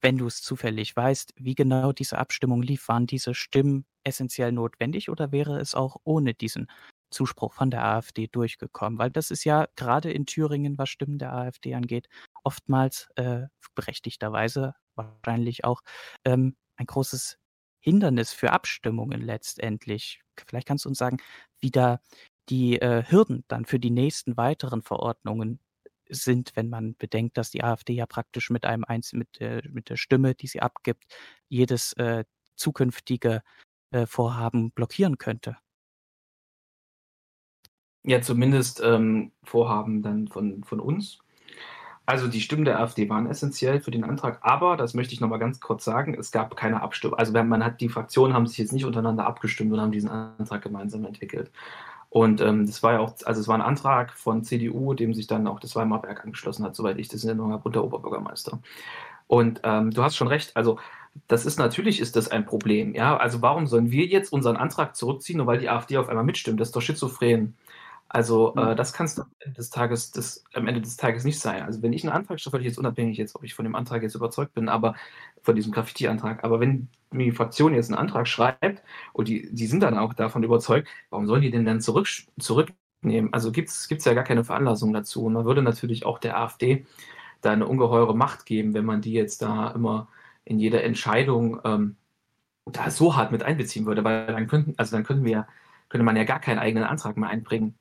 wenn 0.02 0.18
du 0.18 0.28
es 0.28 0.42
zufällig 0.42 0.96
weißt, 0.96 1.34
wie 1.38 1.56
genau 1.56 1.92
diese 1.92 2.18
Abstimmung 2.18 2.62
lief. 2.62 2.88
Waren 2.88 3.08
diese 3.08 3.34
Stimmen 3.34 3.86
essentiell 4.04 4.52
notwendig 4.52 5.10
oder 5.10 5.32
wäre 5.32 5.60
es 5.60 5.76
auch 5.76 5.98
ohne 6.04 6.34
diesen 6.34 6.68
Zuspruch 7.10 7.54
von 7.54 7.72
der 7.72 7.84
AfD 7.84 8.28
durchgekommen? 8.28 9.00
Weil 9.00 9.12
das 9.12 9.32
ist 9.32 9.44
ja 9.44 9.68
gerade 9.76 10.12
in 10.12 10.26
Thüringen, 10.26 10.78
was 10.78 10.90
Stimmen 10.90 11.18
der 11.18 11.34
AfD 11.34 11.74
angeht, 11.74 12.08
oftmals 12.46 13.10
äh, 13.16 13.44
berechtigterweise 13.76 14.76
wahrscheinlich 14.96 15.66
auch 15.66 15.82
ähm, 16.24 16.56
ein 16.78 16.86
großes 16.86 17.38
Hindernis 17.80 18.34
für 18.34 18.52
Abstimmungen 18.52 19.22
letztendlich. 19.22 20.22
Vielleicht 20.48 20.68
kannst 20.68 20.86
du 20.86 20.90
uns 20.90 20.98
sagen, 20.98 21.18
wie 21.60 21.72
da 21.72 22.00
die 22.50 22.82
äh, 22.82 23.04
Hürden 23.08 23.44
dann 23.48 23.66
für 23.66 23.80
die 23.80 23.92
nächsten 23.92 24.38
weiteren 24.38 24.82
Verordnungen 24.82 25.60
sind, 26.10 26.56
wenn 26.56 26.70
man 26.70 26.96
bedenkt, 26.96 27.38
dass 27.38 27.50
die 27.50 27.64
AfD 27.64 27.94
ja 27.94 28.06
praktisch 28.06 28.50
mit 28.50 28.66
einem 28.66 28.84
Einz 28.86 29.14
mit, 29.14 29.42
äh, 29.42 29.62
mit 29.70 29.90
der 29.90 29.98
Stimme, 29.98 30.36
die 30.36 30.48
sie 30.48 30.62
abgibt, 30.62 31.06
jedes 31.50 31.94
äh, 31.94 32.26
zukünftige 32.56 33.42
äh, 33.92 34.06
Vorhaben 34.06 34.72
blockieren 34.72 35.18
könnte. 35.18 35.58
Ja, 38.04 38.22
zumindest 38.22 38.82
ähm, 38.84 39.32
Vorhaben 39.44 40.04
dann 40.04 40.28
von, 40.28 40.64
von 40.64 40.80
uns. 40.80 41.20
Also 42.06 42.28
die 42.28 42.42
Stimmen 42.42 42.66
der 42.66 42.80
AfD 42.80 43.10
waren 43.10 43.28
essentiell 43.28 43.82
für 43.82 43.90
den 43.92 44.04
Antrag, 44.04 44.38
aber 44.42 44.78
das 44.78 44.94
möchte 44.94 45.14
ich 45.14 45.22
noch 45.22 45.30
mal 45.30 45.38
ganz 45.38 45.60
kurz 45.60 45.84
sagen, 45.84 46.16
es 46.20 46.32
gab 46.32 46.56
keine 46.56 46.82
Abstimmung. 46.82 47.18
Also 47.18 47.34
man 47.34 47.64
hat 47.64 47.82
die 47.82 47.90
Fraktionen 47.90 48.36
haben 48.36 48.46
sich 48.46 48.60
jetzt 48.60 48.74
nicht 48.74 48.86
untereinander 48.86 49.26
abgestimmt 49.26 49.74
und 49.74 49.82
haben 49.82 49.92
diesen 49.92 50.10
Antrag 50.10 50.62
gemeinsam 50.62 51.04
entwickelt. 51.06 51.52
Und 52.10 52.42
ähm, 52.42 52.66
das 52.66 52.82
war 52.84 52.94
ja 52.94 53.00
auch, 53.00 53.14
also 53.26 53.42
es 53.42 53.48
war 53.48 53.56
ein 53.56 53.62
Antrag 53.62 54.14
von 54.14 54.44
CDU, 54.44 54.94
dem 54.94 55.14
sich 55.14 55.28
dann 55.28 55.48
auch 55.48 55.60
das 55.60 55.76
Weimarer 55.76 56.04
Werk 56.04 56.24
angeschlossen 56.24 56.64
hat, 56.64 56.76
soweit 56.76 56.98
ich 56.98 57.10
das 57.10 57.24
in 57.24 57.30
Erinnerung 57.30 57.52
habe, 57.52 57.64
und 57.66 57.76
der 57.76 57.84
Oberbürgermeister. 57.84 58.60
Und 59.28 59.62
ähm, 59.64 59.92
du 59.92 60.04
hast 60.04 60.16
schon 60.16 60.28
recht, 60.28 60.56
also 60.56 60.80
das 61.28 61.46
ist 61.46 61.60
natürlich 61.60 62.00
ist 62.00 62.16
das 62.16 62.30
ein 62.30 62.46
Problem, 62.46 62.94
ja. 62.94 63.18
Also 63.18 63.42
warum 63.42 63.68
sollen 63.68 63.92
wir 63.92 64.06
jetzt 64.06 64.32
unseren 64.32 64.58
Antrag 64.58 64.96
zurückziehen, 64.96 65.38
nur 65.38 65.48
weil 65.48 65.60
die 65.60 65.70
AfD 65.70 65.98
auf 65.98 66.10
einmal 66.10 66.26
mitstimmt? 66.26 66.60
Das 66.60 66.70
ist 66.70 66.76
doch 66.76 66.82
schizophren. 66.82 67.56
Also 68.16 68.56
äh, 68.56 68.72
mhm. 68.72 68.78
das 68.78 68.94
kannst 68.94 69.18
du 69.18 69.24
am 69.24 69.32
Ende 69.40 69.58
des 69.58 69.70
Tages, 69.72 70.12
das, 70.12 70.46
am 70.54 70.68
Ende 70.68 70.80
des 70.80 70.96
Tages 70.96 71.26
nicht 71.26 71.38
sein. 71.38 71.64
Also 71.64 71.82
wenn 71.82 71.92
ich 71.92 72.06
einen 72.06 72.14
Antrag 72.14 72.40
stelle, 72.40 72.52
völlig 72.52 72.68
jetzt 72.68 72.78
unabhängig 72.78 73.18
jetzt, 73.18 73.36
ob 73.36 73.44
ich 73.44 73.54
von 73.54 73.66
dem 73.66 73.76
Antrag 73.76 74.04
jetzt 74.04 74.16
überzeugt 74.16 74.54
bin, 74.54 74.70
aber 74.70 74.96
von 75.42 75.54
diesem 75.54 75.74
Graffiti-Antrag, 75.74 76.46
aber 76.46 76.62
wenn 76.62 76.88
die 77.12 77.34
Fraktion 77.34 77.74
jetzt 77.74 77.90
einen 77.90 78.00
Antrag 78.00 78.30
schreibt 78.30 78.82
und 79.12 79.28
die, 79.28 79.54
die 79.54 79.68
sind 79.68 79.84
dann 79.84 79.98
auch 79.98 80.14
davon 80.14 80.44
überzeugt, 80.44 80.88
warum 81.10 81.28
sollen 81.28 81.42
die 81.42 81.52
den 81.52 81.66
dann 81.66 81.82
zurück, 81.82 82.08
zurücknehmen? 82.40 83.34
Also 83.34 83.52
gibt 83.52 83.68
es 83.68 84.06
ja 84.06 84.14
gar 84.14 84.24
keine 84.24 84.46
Veranlassung 84.46 84.94
dazu. 84.94 85.26
Und 85.26 85.34
man 85.34 85.44
würde 85.44 85.62
natürlich 85.62 86.06
auch 86.06 86.18
der 86.18 86.40
AfD 86.40 86.86
da 87.42 87.52
eine 87.52 87.68
ungeheure 87.68 88.16
Macht 88.16 88.46
geben, 88.46 88.74
wenn 88.74 88.86
man 88.86 89.02
die 89.02 89.12
jetzt 89.12 89.42
da 89.42 89.72
immer 89.72 90.08
in 90.46 90.58
jeder 90.58 90.86
Entscheidung 90.86 91.60
ähm, 91.66 91.98
da 92.66 92.90
so 92.92 93.18
hart 93.18 93.34
mit 93.34 93.44
einbeziehen 93.44 93.86
würde, 93.86 94.06
weil 94.06 94.28
dann 94.28 94.48
könnten, 94.48 94.74
also 94.78 94.96
dann 94.96 95.04
könnten 95.04 95.26
wir, 95.26 95.48
könnte 95.90 96.06
man 96.06 96.16
ja 96.16 96.24
gar 96.24 96.40
keinen 96.40 96.60
eigenen 96.60 96.86
Antrag 96.86 97.18
mehr 97.18 97.30
einbringen. 97.30 97.76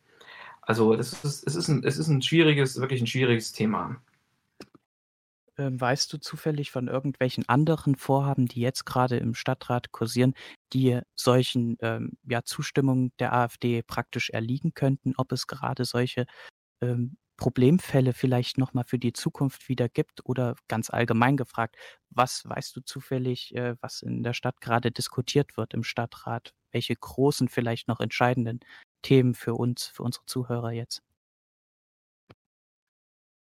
Also 0.67 0.95
es 0.95 1.13
ist, 1.25 1.47
es 1.47 1.55
ist, 1.55 1.69
ein, 1.69 1.85
es 1.85 1.99
ist 1.99 2.09
ein 2.09 2.23
schwieriges, 2.23 2.81
wirklich 2.81 3.01
ein 3.01 3.07
schwieriges 3.07 3.53
Thema. 3.53 4.01
Ähm, 5.57 5.81
weißt 5.81 6.13
du 6.13 6.19
zufällig 6.19 6.71
von 6.71 6.89
irgendwelchen 6.89 7.49
anderen 7.49 7.95
Vorhaben, 7.95 8.47
die 8.47 8.61
jetzt 8.61 8.87
gerade 8.87 9.19
im 9.19 9.35
Stadtrat 9.35 9.93
kursieren, 9.93 10.35
die 10.73 11.01
solchen 11.15 11.77
ähm, 11.81 12.13
ja, 12.25 12.43
Zustimmungen 12.43 13.13
der 13.19 13.33
AfD 13.33 13.83
praktisch 13.83 14.31
erliegen 14.31 14.75
könnten? 14.75 15.15
Ob 15.17 15.31
es 15.33 15.47
gerade 15.47 15.85
solche 15.85 16.27
ähm, 16.81 17.17
Problemfälle 17.37 18.13
vielleicht 18.15 18.59
noch 18.59 18.75
mal 18.75 18.85
für 18.85 18.99
die 18.99 19.13
Zukunft 19.13 19.69
wieder 19.69 19.89
gibt 19.89 20.25
oder 20.25 20.57
ganz 20.69 20.91
allgemein 20.91 21.37
gefragt, 21.37 21.77
was 22.11 22.49
weißt 22.49 22.75
du 22.77 22.81
zufällig, 22.81 23.55
äh, 23.55 23.77
was 23.81 24.03
in 24.03 24.23
der 24.23 24.33
Stadt 24.35 24.61
gerade 24.61 24.91
diskutiert 24.91 25.57
wird 25.57 25.75
im 25.75 25.85
Stadtrat? 25.85 26.55
Welche 26.73 26.97
großen, 26.97 27.49
vielleicht 27.49 27.87
noch 27.87 28.01
entscheidenden 28.01 28.61
Themen 29.05 29.35
für 29.35 29.55
uns, 29.55 29.87
für 29.87 30.03
unsere 30.03 30.25
Zuhörer 30.27 30.73
jetzt? 30.73 31.03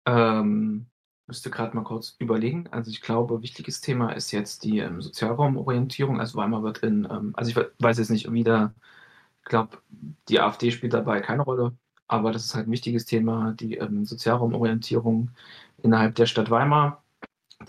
Ähm, 0.06 0.86
müsste 1.26 1.50
gerade 1.50 1.76
mal 1.76 1.84
kurz 1.84 2.16
überlegen. 2.18 2.68
Also 2.70 2.90
ich 2.90 3.02
glaube, 3.02 3.42
wichtiges 3.42 3.80
Thema 3.80 4.12
ist 4.12 4.30
jetzt 4.30 4.64
die 4.64 4.78
ähm, 4.78 5.02
Sozialraumorientierung. 5.02 6.20
Also 6.20 6.38
Weimar 6.38 6.62
wird 6.62 6.78
in, 6.78 7.06
ähm, 7.10 7.32
also 7.34 7.50
ich 7.50 7.66
weiß 7.78 7.98
jetzt 7.98 8.10
nicht, 8.10 8.32
wie 8.32 8.44
da, 8.44 8.72
ich 9.42 9.48
glaube, 9.48 9.78
die 10.28 10.40
AfD 10.40 10.70
spielt 10.70 10.94
dabei 10.94 11.20
keine 11.20 11.42
Rolle, 11.42 11.76
aber 12.08 12.32
das 12.32 12.44
ist 12.44 12.54
halt 12.54 12.68
ein 12.68 12.72
wichtiges 12.72 13.04
Thema, 13.04 13.52
die 13.52 13.76
ähm, 13.76 14.04
Sozialraumorientierung 14.04 15.30
innerhalb 15.82 16.14
der 16.14 16.26
Stadt 16.26 16.50
Weimar, 16.50 17.02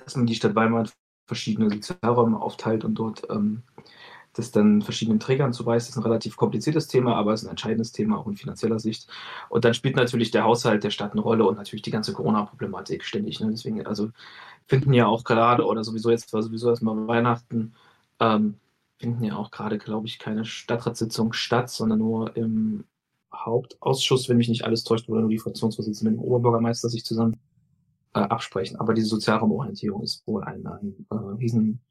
dass 0.03 0.15
man 0.15 0.25
die 0.27 0.35
Stadt 0.35 0.55
Weimar 0.55 0.81
in 0.85 0.91
verschiedene 1.27 1.69
Sozialräume 1.69 2.39
aufteilt 2.41 2.83
und 2.85 2.95
dort 2.95 3.29
ähm, 3.29 3.63
das 4.33 4.51
dann 4.51 4.81
verschiedenen 4.81 5.19
Trägern 5.19 5.53
zuweist. 5.53 5.87
Das 5.87 5.95
ist 5.95 5.97
ein 5.97 6.03
relativ 6.03 6.37
kompliziertes 6.37 6.87
Thema, 6.87 7.15
aber 7.15 7.33
es 7.33 7.41
ist 7.41 7.47
ein 7.47 7.51
entscheidendes 7.51 7.91
Thema 7.91 8.17
auch 8.17 8.27
in 8.27 8.35
finanzieller 8.35 8.79
Sicht. 8.79 9.07
Und 9.49 9.65
dann 9.65 9.73
spielt 9.73 9.95
natürlich 9.95 10.31
der 10.31 10.43
Haushalt 10.43 10.83
der 10.83 10.89
Stadt 10.89 11.11
eine 11.11 11.21
Rolle 11.21 11.45
und 11.45 11.57
natürlich 11.57 11.81
die 11.81 11.91
ganze 11.91 12.13
Corona-Problematik 12.13 13.03
ständig. 13.03 13.39
Ne? 13.39 13.49
Deswegen, 13.51 13.85
also 13.85 14.09
finden 14.67 14.93
ja 14.93 15.07
auch 15.07 15.23
gerade, 15.23 15.65
oder 15.65 15.83
sowieso 15.83 16.11
jetzt 16.11 16.31
war 16.33 16.41
sowieso 16.41 16.69
erstmal 16.69 17.07
Weihnachten, 17.07 17.73
ähm, 18.19 18.55
finden 18.99 19.23
ja 19.23 19.35
auch 19.35 19.51
gerade, 19.51 19.77
glaube 19.77 20.07
ich, 20.07 20.19
keine 20.19 20.45
Stadtratssitzung 20.45 21.33
statt, 21.33 21.69
sondern 21.69 21.99
nur 21.99 22.35
im 22.37 22.85
Hauptausschuss, 23.33 24.29
wenn 24.29 24.37
mich 24.37 24.49
nicht 24.49 24.63
alles 24.65 24.83
täuscht, 24.83 25.09
wo 25.09 25.15
nur 25.15 25.29
die 25.29 25.39
Fraktionsvorsitzenden 25.39 26.15
mit 26.15 26.23
dem 26.23 26.27
Oberbürgermeister 26.27 26.89
sich 26.89 27.03
zusammen 27.03 27.37
äh, 28.13 28.19
absprechen. 28.19 28.77
Aber 28.77 28.93
diese 28.93 29.07
Sozialraumorientierung 29.07 30.03
ist 30.03 30.25
wohl 30.27 30.43
ein, 30.43 30.65
ein 30.67 31.05
äh, 31.09 31.15
riesen 31.15 31.81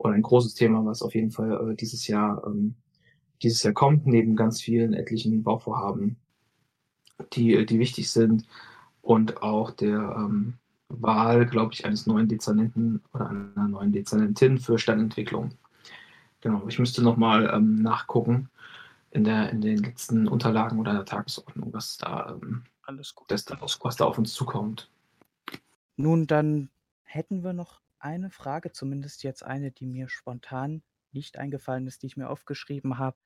oder 0.00 0.14
ein 0.14 0.22
großes 0.22 0.54
Thema, 0.54 0.84
was 0.86 1.02
auf 1.02 1.14
jeden 1.14 1.30
Fall 1.30 1.72
äh, 1.72 1.76
dieses 1.76 2.06
Jahr 2.06 2.42
ähm, 2.46 2.74
dieses 3.42 3.62
Jahr 3.62 3.74
kommt, 3.74 4.06
neben 4.06 4.36
ganz 4.36 4.60
vielen 4.60 4.92
etlichen 4.92 5.42
Bauvorhaben, 5.42 6.16
die, 7.32 7.64
die 7.66 7.78
wichtig 7.78 8.10
sind 8.10 8.46
und 9.02 9.42
auch 9.42 9.70
der 9.70 10.14
ähm, 10.16 10.54
Wahl, 10.88 11.46
glaube 11.46 11.72
ich, 11.72 11.84
eines 11.84 12.06
neuen 12.06 12.28
Dezernenten 12.28 13.02
oder 13.12 13.30
einer 13.30 13.68
neuen 13.68 13.92
Dezernentin 13.92 14.58
für 14.58 14.78
Stadtentwicklung. 14.78 15.52
Genau, 16.40 16.66
ich 16.68 16.78
müsste 16.78 17.02
nochmal 17.02 17.50
ähm, 17.54 17.82
nachgucken 17.82 18.48
in, 19.10 19.24
der, 19.24 19.50
in 19.50 19.60
den 19.60 19.78
letzten 19.78 20.26
Unterlagen 20.26 20.78
oder 20.78 20.92
der 20.92 21.04
Tagesordnung, 21.04 21.72
was 21.72 21.98
da, 21.98 22.38
ähm, 22.42 22.64
Alles 22.82 23.14
gut. 23.14 23.30
Das, 23.30 23.44
was 23.80 23.96
da 23.96 24.04
auf 24.04 24.18
uns 24.18 24.32
zukommt. 24.32 24.90
Nun, 25.96 26.26
dann 26.26 26.70
hätten 27.04 27.44
wir 27.44 27.52
noch 27.52 27.80
eine 28.00 28.30
Frage, 28.30 28.72
zumindest 28.72 29.22
jetzt 29.22 29.44
eine, 29.44 29.72
die 29.72 29.86
mir 29.86 30.08
spontan 30.08 30.82
nicht 31.12 31.38
eingefallen 31.38 31.86
ist, 31.86 32.02
die 32.02 32.06
ich 32.06 32.16
mir 32.16 32.30
aufgeschrieben 32.30 32.98
habe, 32.98 33.16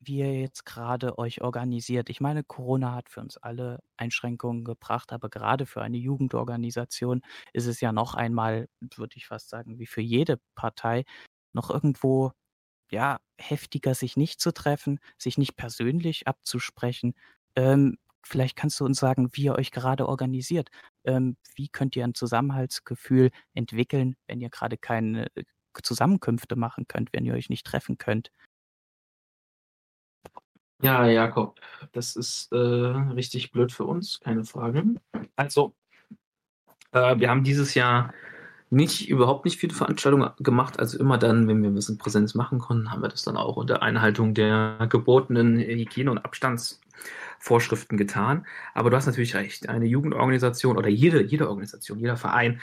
wie 0.00 0.18
ihr 0.20 0.40
jetzt 0.40 0.64
gerade 0.66 1.18
euch 1.18 1.42
organisiert. 1.42 2.10
Ich 2.10 2.20
meine, 2.20 2.44
Corona 2.44 2.94
hat 2.94 3.10
für 3.10 3.20
uns 3.20 3.36
alle 3.38 3.80
Einschränkungen 3.98 4.64
gebracht, 4.64 5.12
aber 5.12 5.28
gerade 5.30 5.66
für 5.66 5.82
eine 5.82 5.98
Jugendorganisation 5.98 7.22
ist 7.52 7.66
es 7.66 7.80
ja 7.82 7.92
noch 7.92 8.14
einmal, 8.14 8.68
würde 8.96 9.16
ich 9.16 9.26
fast 9.28 9.50
sagen, 9.50 9.78
wie 9.78 9.86
für 9.86 10.00
jede 10.02 10.40
Partei, 10.54 11.04
noch 11.52 11.70
irgendwo 11.70 12.32
ja 12.90 13.20
heftiger, 13.38 13.94
sich 13.94 14.16
nicht 14.16 14.40
zu 14.40 14.52
treffen, 14.52 15.00
sich 15.18 15.38
nicht 15.38 15.56
persönlich 15.56 16.26
abzusprechen. 16.28 17.14
Ähm, 17.56 17.98
Vielleicht 18.22 18.54
kannst 18.54 18.78
du 18.78 18.84
uns 18.84 18.98
sagen, 19.00 19.30
wie 19.32 19.44
ihr 19.44 19.54
euch 19.54 19.70
gerade 19.70 20.06
organisiert. 20.06 20.68
Ähm, 21.04 21.36
wie 21.54 21.68
könnt 21.68 21.96
ihr 21.96 22.04
ein 22.04 22.14
Zusammenhaltsgefühl 22.14 23.30
entwickeln, 23.54 24.16
wenn 24.26 24.40
ihr 24.40 24.50
gerade 24.50 24.76
keine 24.76 25.26
äh, 25.34 25.44
Zusammenkünfte 25.82 26.56
machen 26.56 26.86
könnt, 26.88 27.12
wenn 27.12 27.24
ihr 27.24 27.34
euch 27.34 27.48
nicht 27.48 27.66
treffen 27.66 27.98
könnt? 27.98 28.30
Ja, 30.82 31.06
Jakob, 31.06 31.60
das 31.92 32.16
ist 32.16 32.50
äh, 32.52 32.56
richtig 32.56 33.52
blöd 33.52 33.70
für 33.70 33.84
uns, 33.84 34.18
keine 34.20 34.44
Frage. 34.44 34.94
Also, 35.36 35.74
äh, 36.92 37.18
wir 37.18 37.28
haben 37.28 37.44
dieses 37.44 37.74
Jahr 37.74 38.14
nicht 38.70 39.08
überhaupt 39.08 39.44
nicht 39.44 39.58
viele 39.58 39.74
Veranstaltungen 39.74 40.30
gemacht. 40.38 40.78
Also 40.78 40.98
immer 40.98 41.18
dann, 41.18 41.48
wenn 41.48 41.62
wir 41.62 41.74
was 41.74 41.88
in 41.88 41.98
Präsenz 41.98 42.34
machen 42.34 42.60
konnten, 42.60 42.90
haben 42.90 43.02
wir 43.02 43.08
das 43.08 43.24
dann 43.24 43.36
auch 43.36 43.56
unter 43.56 43.82
Einhaltung 43.82 44.32
der 44.32 44.86
gebotenen 44.88 45.58
Hygiene- 45.58 46.10
und 46.10 46.18
Abstands 46.18 46.80
Vorschriften 47.38 47.96
getan. 47.96 48.46
Aber 48.74 48.90
du 48.90 48.96
hast 48.96 49.06
natürlich 49.06 49.34
recht. 49.34 49.68
Eine 49.68 49.86
Jugendorganisation 49.86 50.76
oder 50.76 50.88
jede, 50.88 51.22
jede 51.22 51.48
Organisation, 51.48 51.98
jeder 51.98 52.16
Verein, 52.16 52.60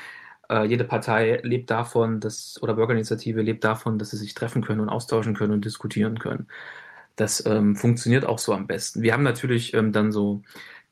äh, 0.50 0.66
jede 0.66 0.84
Partei 0.84 1.40
lebt 1.44 1.70
davon, 1.70 2.20
dass, 2.20 2.62
oder 2.62 2.76
Bürgerinitiative 2.76 3.42
lebt 3.42 3.64
davon, 3.64 4.00
dass 4.00 4.12
sie 4.12 4.18
sich 4.18 4.34
treffen 4.34 4.64
können 4.64 4.82
und 4.82 4.90
austauschen 4.90 5.34
können 5.36 5.54
und 5.54 5.66
diskutieren 5.66 6.20
können. 6.20 6.48
Das 7.16 7.46
ähm, 7.46 7.76
funktioniert 7.76 8.26
auch 8.26 8.40
so 8.40 8.54
am 8.54 8.68
besten. 8.68 9.02
Wir 9.02 9.14
haben 9.14 9.24
natürlich 9.24 9.74
ähm, 9.74 9.92
dann 9.92 10.12
so 10.12 10.44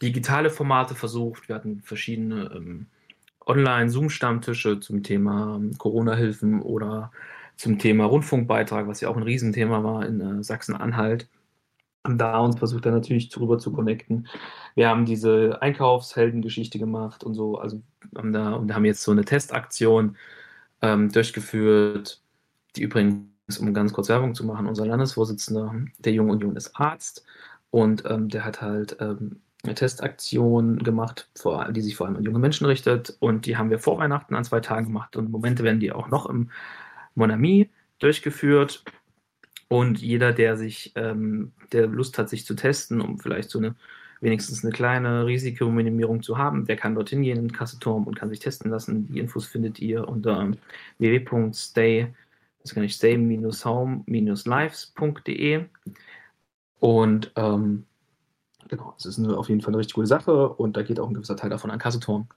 digitale 0.01 0.49
Formate 0.49 0.95
versucht. 0.95 1.47
Wir 1.47 1.55
hatten 1.55 1.81
verschiedene 1.83 2.51
ähm, 2.55 2.87
Online-Zoom-Stammtische 3.45 4.79
zum 4.79 5.03
Thema 5.03 5.55
ähm, 5.57 5.77
Corona-Hilfen 5.77 6.61
oder 6.61 7.11
zum 7.57 7.79
Thema 7.79 8.05
Rundfunkbeitrag, 8.05 8.87
was 8.87 9.01
ja 9.01 9.09
auch 9.09 9.17
ein 9.17 9.23
Riesenthema 9.23 9.83
war 9.83 10.05
in 10.05 10.19
äh, 10.19 10.43
Sachsen-Anhalt 10.43 11.27
da 12.05 12.39
uns 12.39 12.57
versucht, 12.57 12.85
da 12.85 12.91
natürlich 12.91 13.29
drüber 13.29 13.57
zu 13.57 13.71
connecten. 13.71 14.27
Wir 14.75 14.89
haben 14.89 15.05
diese 15.05 15.61
Einkaufsheldengeschichte 15.61 16.79
gemacht 16.79 17.23
und 17.23 17.33
so, 17.33 17.57
also 17.57 17.81
haben 18.15 18.33
da 18.33 18.53
und 18.53 18.73
haben 18.73 18.85
jetzt 18.85 19.03
so 19.03 19.11
eine 19.11 19.25
Testaktion 19.25 20.15
ähm, 20.81 21.11
durchgeführt, 21.11 22.21
die 22.75 22.83
übrigens, 22.83 23.57
um 23.59 23.73
ganz 23.73 23.93
kurz 23.93 24.09
Werbung 24.09 24.35
zu 24.35 24.45
machen, 24.45 24.67
unser 24.67 24.85
Landesvorsitzender 24.85 25.73
der 25.99 26.13
Jungen 26.13 26.31
Union 26.31 26.55
ist 26.55 26.75
Arzt 26.75 27.25
und 27.71 28.03
ähm, 28.05 28.29
der 28.29 28.45
hat 28.45 28.61
halt 28.61 28.97
ähm, 28.99 29.41
eine 29.63 29.75
Testaktion 29.75 30.79
gemacht, 30.79 31.29
vor, 31.35 31.71
die 31.71 31.81
sich 31.81 31.95
vor 31.95 32.07
allem 32.07 32.17
an 32.17 32.23
junge 32.23 32.39
Menschen 32.39 32.65
richtet 32.65 33.17
und 33.19 33.45
die 33.45 33.57
haben 33.57 33.69
wir 33.69 33.79
vor 33.79 33.97
Weihnachten 33.97 34.35
an 34.35 34.43
zwei 34.43 34.59
Tagen 34.59 34.87
gemacht 34.87 35.15
und 35.15 35.25
im 35.25 35.31
Moment 35.31 35.61
werden 35.63 35.79
die 35.79 35.91
auch 35.91 36.09
noch 36.09 36.27
im 36.27 36.51
Monami 37.15 37.69
durchgeführt 37.99 38.83
und 39.75 40.01
jeder, 40.01 40.31
der 40.31 40.55
sich, 40.57 40.93
ähm, 40.95 41.51
der 41.71 41.87
Lust 41.87 42.17
hat, 42.17 42.29
sich 42.29 42.45
zu 42.45 42.55
testen, 42.55 43.01
um 43.01 43.19
vielleicht 43.19 43.49
so 43.49 43.59
eine 43.59 43.75
wenigstens 44.21 44.63
eine 44.63 44.71
kleine 44.71 45.25
Risikominimierung 45.25 46.23
zu 46.23 46.37
haben, 46.37 46.65
der 46.65 46.77
kann 46.77 46.95
dorthin 46.95 47.21
gehen 47.21 47.37
in 47.37 47.49
den 47.49 47.51
Kasseturm 47.51 48.07
und 48.07 48.15
kann 48.15 48.29
sich 48.29 48.39
testen 48.39 48.71
lassen. 48.71 49.07
Die 49.07 49.19
Infos 49.19 49.45
findet 49.45 49.79
ihr 49.79 50.07
unter 50.07 50.51
www.stay, 50.97 52.07
das 52.61 52.73
kann 52.73 52.83
ich 52.83 52.95
stay-home-lives.de. 52.95 55.65
Und 56.79 57.31
ähm, 57.35 57.85
genau, 58.69 58.93
es 58.97 59.05
ist 59.05 59.19
eine, 59.19 59.37
auf 59.37 59.49
jeden 59.49 59.61
Fall 59.61 59.71
eine 59.71 59.79
richtig 59.79 59.95
gute 59.95 60.07
Sache 60.07 60.49
und 60.49 60.77
da 60.77 60.83
geht 60.83 60.99
auch 60.99 61.09
ein 61.09 61.13
gewisser 61.13 61.35
Teil 61.35 61.49
davon 61.49 61.69
an 61.69 61.79
Kasseturm 61.79 62.29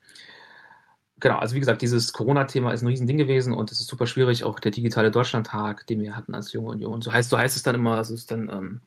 genau, 1.21 1.39
also 1.39 1.55
wie 1.55 1.61
gesagt, 1.61 1.83
dieses 1.83 2.12
Corona-Thema 2.12 2.73
ist 2.73 2.83
ein 2.83 2.89
Riesending 2.89 3.19
gewesen 3.19 3.53
und 3.53 3.71
es 3.73 3.81
ist 3.81 3.89
super 3.89 4.07
schwierig, 4.07 4.45
auch 4.45 4.61
der 4.61 4.73
digitale 4.73 5.11
Deutschlandtag, 5.11 5.87
den 5.87 6.01
wir 6.01 6.16
hatten 6.16 6.35
als 6.35 6.53
Junge 6.53 6.71
Union. 6.71 7.03
So 7.03 7.12
heißt, 7.12 7.31
so 7.31 7.39
heißt 7.39 7.57
es 7.57 7.62
dann 7.62 7.75
immer, 7.75 7.99
es 7.99 8.11
ist 8.11 8.31
dann 8.31 8.49
ähm, 8.49 8.81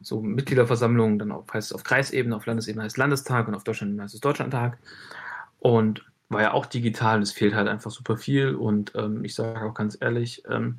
so 0.00 0.20
Mitgliederversammlungen, 0.20 1.18
dann 1.18 1.32
auf, 1.32 1.52
heißt 1.52 1.70
es 1.70 1.74
auf 1.74 1.84
Kreisebene, 1.84 2.36
auf 2.36 2.46
Landesebene 2.46 2.84
heißt 2.84 2.94
es 2.94 2.98
Landestag 2.98 3.48
und 3.48 3.54
auf 3.54 3.64
Deutschland 3.64 4.00
heißt 4.00 4.14
es 4.14 4.20
Deutschlandtag. 4.20 4.78
Und 5.60 6.04
war 6.28 6.42
ja 6.42 6.52
auch 6.52 6.66
digital, 6.66 7.22
es 7.22 7.32
fehlt 7.32 7.54
halt 7.54 7.68
einfach 7.68 7.90
super 7.90 8.16
viel 8.18 8.54
und 8.54 8.92
ähm, 8.94 9.24
ich 9.24 9.34
sage 9.34 9.64
auch 9.64 9.72
ganz 9.72 9.96
ehrlich, 9.98 10.42
ähm, 10.48 10.78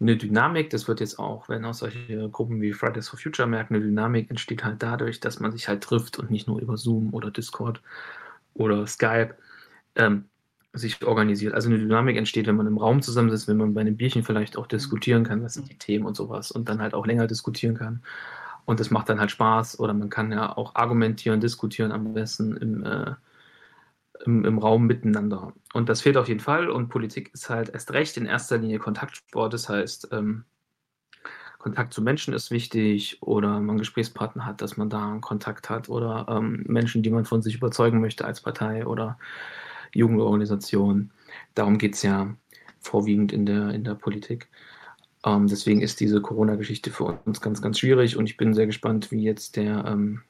eine 0.00 0.16
Dynamik, 0.16 0.68
das 0.70 0.86
wird 0.86 1.00
jetzt 1.00 1.18
auch, 1.18 1.48
wenn 1.48 1.64
auch 1.64 1.74
solche 1.74 2.28
Gruppen 2.28 2.60
wie 2.60 2.72
Fridays 2.72 3.08
for 3.08 3.18
Future 3.18 3.48
merken, 3.48 3.74
eine 3.74 3.84
Dynamik 3.84 4.28
entsteht 4.28 4.64
halt 4.64 4.82
dadurch, 4.82 5.20
dass 5.20 5.40
man 5.40 5.52
sich 5.52 5.66
halt 5.66 5.82
trifft 5.82 6.18
und 6.18 6.30
nicht 6.30 6.46
nur 6.46 6.60
über 6.60 6.76
Zoom 6.76 7.14
oder 7.14 7.30
Discord 7.30 7.80
oder 8.54 8.86
Skype, 8.86 9.34
ähm, 9.96 10.26
sich 10.72 11.04
organisiert. 11.04 11.54
Also 11.54 11.68
eine 11.68 11.78
Dynamik 11.78 12.16
entsteht, 12.16 12.46
wenn 12.46 12.56
man 12.56 12.66
im 12.66 12.78
Raum 12.78 13.02
zusammensitzt, 13.02 13.48
wenn 13.48 13.58
man 13.58 13.74
bei 13.74 13.82
einem 13.82 13.96
Bierchen 13.96 14.22
vielleicht 14.22 14.56
auch 14.56 14.66
diskutieren 14.66 15.24
kann, 15.24 15.42
was 15.42 15.54
sind 15.54 15.70
die 15.70 15.78
Themen 15.78 16.06
und 16.06 16.16
sowas 16.16 16.50
und 16.50 16.68
dann 16.68 16.80
halt 16.80 16.94
auch 16.94 17.06
länger 17.06 17.26
diskutieren 17.26 17.76
kann. 17.76 18.02
Und 18.64 18.80
das 18.80 18.90
macht 18.90 19.08
dann 19.08 19.20
halt 19.20 19.30
Spaß 19.30 19.80
oder 19.80 19.92
man 19.92 20.08
kann 20.08 20.32
ja 20.32 20.56
auch 20.56 20.74
argumentieren, 20.74 21.40
diskutieren 21.40 21.92
am 21.92 22.14
besten 22.14 22.56
im, 22.56 22.84
äh, 22.84 23.14
im, 24.24 24.44
im, 24.44 24.58
Raum 24.58 24.86
miteinander. 24.86 25.52
Und 25.74 25.88
das 25.88 26.00
fehlt 26.00 26.16
auf 26.16 26.28
jeden 26.28 26.40
Fall 26.40 26.70
und 26.70 26.88
Politik 26.88 27.30
ist 27.34 27.50
halt 27.50 27.70
erst 27.70 27.92
recht 27.92 28.16
in 28.16 28.26
erster 28.26 28.58
Linie 28.58 28.78
Kontaktsport. 28.78 29.52
Das 29.52 29.68
heißt, 29.68 30.08
ähm, 30.12 30.44
Kontakt 31.58 31.92
zu 31.92 32.02
Menschen 32.02 32.34
ist 32.34 32.50
wichtig 32.50 33.18
oder 33.20 33.60
man 33.60 33.78
Gesprächspartner 33.78 34.46
hat, 34.46 34.62
dass 34.62 34.76
man 34.76 34.90
da 34.90 35.10
einen 35.10 35.20
Kontakt 35.20 35.68
hat 35.68 35.88
oder 35.88 36.26
ähm, 36.28 36.64
Menschen, 36.66 37.02
die 37.02 37.10
man 37.10 37.24
von 37.24 37.42
sich 37.42 37.56
überzeugen 37.56 38.00
möchte 38.00 38.24
als 38.24 38.40
Partei 38.40 38.86
oder 38.86 39.18
Jugendorganisationen. 39.94 41.12
Darum 41.54 41.78
geht 41.78 41.94
es 41.94 42.02
ja 42.02 42.34
vorwiegend 42.80 43.32
in 43.32 43.46
der, 43.46 43.70
in 43.70 43.84
der 43.84 43.94
Politik. 43.94 44.48
Ähm, 45.24 45.46
deswegen 45.46 45.80
ist 45.80 46.00
diese 46.00 46.20
Corona-Geschichte 46.20 46.90
für 46.90 47.04
uns 47.04 47.40
ganz, 47.40 47.62
ganz 47.62 47.78
schwierig 47.78 48.16
und 48.16 48.28
ich 48.28 48.36
bin 48.36 48.54
sehr 48.54 48.66
gespannt, 48.66 49.10
wie 49.12 49.22
jetzt 49.22 49.56
der 49.56 49.84
ähm, 49.86 50.22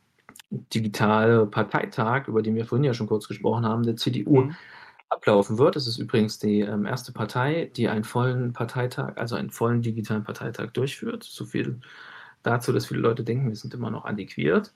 digitale 0.50 1.46
Parteitag, 1.46 2.28
über 2.28 2.42
den 2.42 2.54
wir 2.54 2.66
vorhin 2.66 2.84
ja 2.84 2.92
schon 2.92 3.06
kurz 3.06 3.26
gesprochen 3.26 3.64
haben, 3.64 3.84
der 3.84 3.96
CDU 3.96 4.42
mhm. 4.42 4.56
ablaufen 5.08 5.58
wird. 5.58 5.76
Es 5.76 5.86
ist 5.86 5.98
übrigens 5.98 6.38
die 6.38 6.60
ähm, 6.60 6.84
erste 6.84 7.12
Partei, 7.12 7.70
die 7.74 7.88
einen 7.88 8.04
vollen 8.04 8.52
Parteitag, 8.52 9.16
also 9.16 9.34
einen 9.34 9.50
vollen 9.50 9.80
digitalen 9.80 10.24
Parteitag 10.24 10.72
durchführt. 10.72 11.24
So 11.24 11.46
viel 11.46 11.80
dazu, 12.42 12.72
dass 12.72 12.86
viele 12.86 13.00
Leute 13.00 13.24
denken, 13.24 13.48
wir 13.48 13.56
sind 13.56 13.72
immer 13.72 13.90
noch 13.90 14.04
antiquiert. 14.04 14.74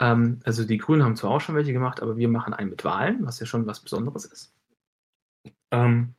Ähm, 0.00 0.40
also 0.44 0.64
die 0.64 0.78
Grünen 0.78 1.04
haben 1.04 1.16
zwar 1.16 1.30
auch 1.30 1.40
schon 1.40 1.54
welche 1.54 1.72
gemacht, 1.72 2.02
aber 2.02 2.16
wir 2.16 2.28
machen 2.28 2.54
einen 2.54 2.70
mit 2.70 2.84
Wahlen, 2.84 3.24
was 3.24 3.38
ja 3.40 3.46
schon 3.46 3.66
was 3.66 3.80
Besonderes 3.80 4.24
ist. 4.24 4.52
Ähm, 5.70 6.14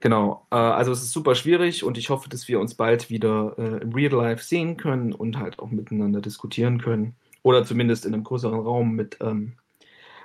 Genau, 0.00 0.46
äh, 0.50 0.56
also 0.56 0.92
es 0.92 1.02
ist 1.02 1.12
super 1.12 1.34
schwierig 1.34 1.84
und 1.84 1.98
ich 1.98 2.08
hoffe, 2.08 2.28
dass 2.30 2.48
wir 2.48 2.58
uns 2.58 2.74
bald 2.74 3.10
wieder 3.10 3.54
äh, 3.58 3.82
im 3.82 3.92
Real 3.92 4.12
Life 4.12 4.42
sehen 4.42 4.78
können 4.78 5.12
und 5.12 5.38
halt 5.38 5.58
auch 5.58 5.70
miteinander 5.70 6.22
diskutieren 6.22 6.80
können. 6.80 7.16
Oder 7.42 7.64
zumindest 7.64 8.06
in 8.06 8.14
einem 8.14 8.24
größeren 8.24 8.60
Raum 8.60 8.94
mit, 8.94 9.18
ähm, 9.20 9.54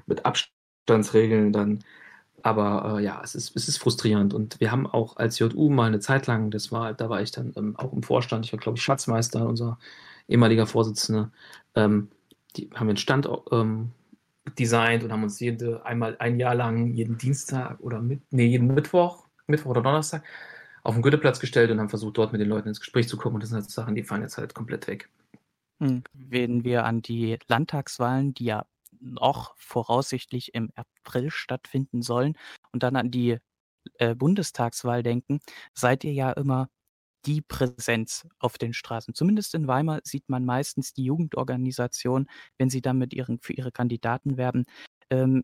mit 0.05 0.25
Abstandsregeln 0.25 1.51
dann. 1.53 1.83
Aber 2.43 2.99
äh, 2.99 3.03
ja, 3.03 3.21
es 3.23 3.35
ist, 3.35 3.55
es 3.55 3.67
ist 3.67 3.77
frustrierend. 3.79 4.33
Und 4.33 4.59
wir 4.61 4.71
haben 4.71 4.87
auch 4.87 5.17
als 5.17 5.39
JU 5.39 5.69
mal 5.69 5.87
eine 5.87 5.99
Zeit 5.99 6.27
lang, 6.27 6.51
das 6.51 6.71
war, 6.71 6.93
da 6.93 7.09
war 7.09 7.21
ich 7.21 7.31
dann 7.31 7.53
ähm, 7.57 7.75
auch 7.77 7.91
im 7.93 8.03
Vorstand, 8.03 8.45
ich 8.45 8.53
war, 8.53 8.59
glaube 8.59 8.77
ich, 8.77 8.83
Schatzmeister, 8.83 9.47
unser 9.47 9.79
ehemaliger 10.27 10.67
Vorsitzender, 10.67 11.31
ähm, 11.75 12.09
die 12.57 12.69
haben 12.73 12.87
den 12.87 12.97
Stand 12.97 13.29
ähm, 13.51 13.91
designt 14.57 15.03
und 15.03 15.11
haben 15.11 15.23
uns 15.23 15.39
jede, 15.39 15.85
einmal 15.85 16.15
ein 16.19 16.39
Jahr 16.39 16.55
lang 16.55 16.93
jeden 16.93 17.17
Dienstag 17.17 17.79
oder 17.79 18.01
mit, 18.01 18.21
nee, 18.31 18.45
jeden 18.45 18.73
Mittwoch 18.73 19.25
Mittwoch 19.47 19.71
oder 19.71 19.81
Donnerstag 19.81 20.23
auf 20.83 20.93
den 20.93 21.01
Goetheplatz 21.01 21.39
gestellt 21.39 21.71
und 21.71 21.79
haben 21.79 21.89
versucht, 21.89 22.17
dort 22.17 22.31
mit 22.31 22.41
den 22.41 22.49
Leuten 22.49 22.67
ins 22.67 22.79
Gespräch 22.79 23.07
zu 23.07 23.17
kommen. 23.17 23.35
Und 23.35 23.43
das 23.43 23.49
sind 23.49 23.59
halt 23.59 23.69
Sachen, 23.69 23.95
die 23.95 24.03
fallen 24.03 24.21
jetzt 24.21 24.37
halt 24.37 24.53
komplett 24.53 24.87
weg. 24.87 25.09
Hm. 25.79 26.03
Wenn 26.13 26.63
wir 26.63 26.85
an 26.85 27.01
die 27.01 27.37
Landtagswahlen, 27.47 28.33
die 28.33 28.45
ja 28.45 28.65
noch 28.99 29.55
voraussichtlich 29.57 30.53
im 30.53 30.69
April 30.75 31.31
stattfinden 31.31 32.01
sollen, 32.01 32.37
und 32.71 32.83
dann 32.83 32.95
an 32.95 33.11
die 33.11 33.37
äh, 33.95 34.15
Bundestagswahl 34.15 35.03
denken, 35.03 35.39
seid 35.73 36.03
ihr 36.03 36.13
ja 36.13 36.31
immer 36.31 36.69
die 37.25 37.41
Präsenz 37.41 38.27
auf 38.39 38.57
den 38.57 38.73
Straßen. 38.73 39.13
Zumindest 39.15 39.55
in 39.55 39.67
Weimar 39.67 40.01
sieht 40.03 40.29
man 40.29 40.45
meistens 40.45 40.93
die 40.93 41.03
Jugendorganisation, 41.05 42.27
wenn 42.57 42.69
sie 42.69 42.81
dann 42.81 42.97
mit 42.97 43.13
ihren, 43.13 43.39
für 43.39 43.53
ihre 43.53 43.71
Kandidaten 43.71 44.37
werben, 44.37 44.65
ähm, 45.09 45.43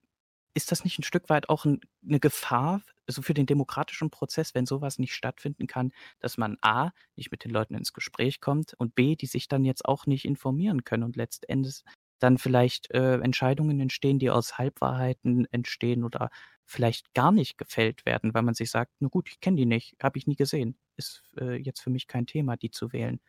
ist 0.56 0.72
das 0.72 0.84
nicht 0.84 1.00
ein 1.00 1.04
Stück 1.04 1.30
weit 1.30 1.50
auch 1.50 1.66
'n 1.66 1.82
'ne 2.02 2.20
Gefahr, 2.20 2.82
also 3.08 3.22
für 3.22 3.34
den 3.34 3.46
demokratischen 3.46 4.10
Prozess, 4.12 4.54
wenn 4.56 4.66
sowas 4.66 5.00
nicht 5.00 5.14
stattfinden 5.16 5.68
kann, 5.68 5.92
dass 6.20 6.38
man 6.38 6.58
A, 6.62 6.92
nicht 7.16 7.32
mit 7.32 7.44
den 7.46 7.52
Leuten 7.52 7.76
ins 7.76 7.94
Gespräch 7.94 8.42
kommt 8.42 8.74
und 8.78 8.96
B, 8.96 9.16
die 9.16 9.28
sich 9.28 9.48
dann 9.48 9.66
jetzt 9.66 9.86
auch 9.86 10.06
nicht 10.08 10.26
informieren 10.26 10.84
können 10.84 11.04
und 11.04 11.16
letztendlich 11.18 11.84
dann 12.20 12.38
vielleicht, 12.38 12.92
äh, 12.92 13.16
Entscheidungen 13.20 13.80
entstehen, 13.80 14.20
die 14.20 14.30
aus 14.30 14.58
Halbwahrheiten 14.58 15.48
entstehen 15.52 16.04
oder 16.04 16.30
vielleicht 16.66 17.14
gar 17.14 17.32
nicht 17.32 17.58
gefällt 17.58 18.06
werden, 18.06 18.34
weil 18.34 18.44
man 18.44 18.54
sich 18.56 18.72
sagt: 18.72 18.92
„Na 19.00 19.08
gut, 19.10 19.30
ich 19.30 19.40
kenne 19.42 19.58
die 19.58 19.66
nicht, 19.66 19.96
habe 20.04 20.18
ich 20.20 20.28
nie 20.28 20.36
gesehen. 20.36 20.78
Ist, 21.02 21.24
äh, 21.40 21.56
jetzt 21.58 21.82
für 21.82 21.90
mich 21.92 22.08
kein 22.08 22.26
Thema, 22.28 22.58
die 22.58 22.72
zu 22.72 22.94
wählen.“ 22.94 23.20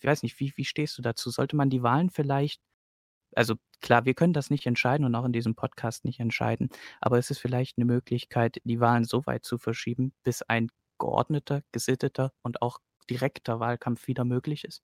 Ich 0.00 0.04
weiß 0.06 0.22
nicht, 0.24 0.40
wie 0.40 0.52
wie 0.56 0.64
stehst 0.64 0.98
du 0.98 1.02
dazu? 1.02 1.30
Sollte 1.30 1.56
man 1.56 1.70
die 1.70 1.82
Wahlen 1.82 2.10
vielleicht 2.10 2.60
also 3.36 3.56
klar, 3.80 4.04
wir 4.06 4.14
können 4.14 4.32
das 4.32 4.50
nicht 4.50 4.66
entscheiden 4.66 5.04
und 5.06 5.14
auch 5.14 5.24
in 5.24 5.32
diesem 5.32 5.54
Podcast 5.54 6.04
nicht 6.04 6.20
entscheiden, 6.20 6.70
aber 7.00 7.18
es 7.18 7.30
ist 7.30 7.38
vielleicht 7.40 7.78
eine 7.78 7.84
Möglichkeit, 7.86 8.58
die 8.64 8.80
Wahlen 8.80 9.04
so 9.04 9.26
weit 9.26 9.44
zu 9.44 9.58
verschieben, 9.58 10.12
bis 10.24 10.42
ein 10.42 10.70
geordneter, 10.98 11.62
gesitteter 11.72 12.32
und 12.42 12.62
auch 12.62 12.78
direkter 13.10 13.60
Wahlkampf 13.60 14.06
wieder 14.08 14.24
möglich 14.24 14.64
ist? 14.64 14.82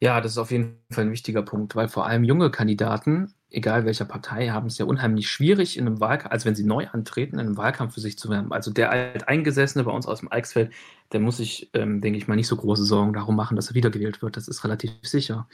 Ja, 0.00 0.20
das 0.20 0.32
ist 0.32 0.38
auf 0.38 0.52
jeden 0.52 0.78
Fall 0.92 1.06
ein 1.06 1.10
wichtiger 1.10 1.42
Punkt, 1.42 1.74
weil 1.74 1.88
vor 1.88 2.06
allem 2.06 2.22
junge 2.22 2.52
Kandidaten, 2.52 3.34
egal 3.50 3.84
welcher 3.84 4.04
Partei, 4.04 4.50
haben 4.50 4.68
es 4.68 4.78
ja 4.78 4.84
unheimlich 4.84 5.28
schwierig 5.28 5.76
in 5.76 5.88
einem 5.88 5.98
Wahlkampf, 5.98 6.30
also 6.32 6.46
wenn 6.46 6.54
sie 6.54 6.62
neu 6.64 6.86
antreten, 6.86 7.34
in 7.34 7.46
einem 7.46 7.56
Wahlkampf 7.56 7.94
für 7.94 8.00
sich 8.00 8.16
zu 8.16 8.30
werden. 8.30 8.52
Also 8.52 8.70
der 8.70 8.90
Alteingesessene 8.92 9.82
bei 9.82 9.90
uns 9.90 10.06
aus 10.06 10.20
dem 10.20 10.30
Eichsfeld, 10.30 10.72
der 11.10 11.18
muss 11.18 11.38
sich, 11.38 11.70
ähm, 11.74 12.00
denke 12.00 12.16
ich 12.16 12.28
mal, 12.28 12.36
nicht 12.36 12.46
so 12.46 12.54
große 12.54 12.84
Sorgen 12.84 13.12
darum 13.12 13.34
machen, 13.34 13.56
dass 13.56 13.70
er 13.70 13.74
wiedergewählt 13.74 14.22
wird. 14.22 14.36
Das 14.36 14.46
ist 14.46 14.62
relativ 14.62 14.92
sicher. 15.02 15.48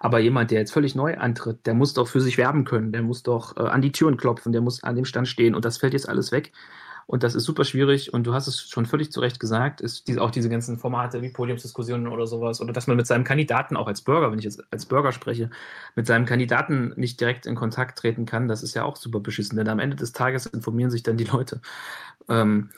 Aber 0.00 0.18
jemand, 0.18 0.50
der 0.50 0.58
jetzt 0.60 0.72
völlig 0.72 0.96
neu 0.96 1.16
antritt, 1.16 1.64
der 1.66 1.74
muss 1.74 1.94
doch 1.94 2.08
für 2.08 2.20
sich 2.20 2.38
werben 2.38 2.64
können, 2.64 2.90
der 2.90 3.02
muss 3.02 3.22
doch 3.22 3.56
äh, 3.56 3.60
an 3.60 3.82
die 3.82 3.92
Türen 3.92 4.16
klopfen, 4.16 4.50
der 4.50 4.62
muss 4.62 4.82
an 4.82 4.96
dem 4.96 5.04
Stand 5.04 5.28
stehen 5.28 5.54
und 5.54 5.64
das 5.64 5.78
fällt 5.78 5.92
jetzt 5.92 6.08
alles 6.08 6.32
weg. 6.32 6.52
Und 7.06 7.22
das 7.22 7.36
ist 7.36 7.44
super 7.44 7.64
schwierig. 7.64 8.12
Und 8.12 8.26
du 8.26 8.34
hast 8.34 8.48
es 8.48 8.60
schon 8.68 8.84
völlig 8.84 9.12
zu 9.12 9.20
Recht 9.20 9.38
gesagt, 9.38 9.80
ist 9.80 10.08
diese, 10.08 10.20
auch 10.20 10.32
diese 10.32 10.48
ganzen 10.48 10.76
Formate 10.76 11.22
wie 11.22 11.30
Podiumsdiskussionen 11.30 12.08
oder 12.08 12.26
sowas. 12.26 12.60
Oder 12.60 12.72
dass 12.72 12.88
man 12.88 12.96
mit 12.96 13.06
seinem 13.06 13.22
Kandidaten, 13.22 13.76
auch 13.76 13.86
als 13.86 14.02
Bürger, 14.02 14.32
wenn 14.32 14.38
ich 14.38 14.44
jetzt 14.44 14.62
als 14.72 14.86
Bürger 14.86 15.12
spreche, 15.12 15.50
mit 15.94 16.06
seinem 16.06 16.26
Kandidaten 16.26 16.92
nicht 16.96 17.20
direkt 17.20 17.46
in 17.46 17.54
Kontakt 17.54 17.98
treten 17.98 18.26
kann, 18.26 18.48
das 18.48 18.64
ist 18.64 18.74
ja 18.74 18.84
auch 18.84 18.96
super 18.96 19.20
beschissen. 19.20 19.56
Denn 19.56 19.68
am 19.68 19.78
Ende 19.78 19.96
des 19.96 20.12
Tages 20.12 20.46
informieren 20.46 20.90
sich 20.90 21.04
dann 21.04 21.16
die 21.16 21.24
Leute. 21.24 21.60
Ähm, 22.28 22.70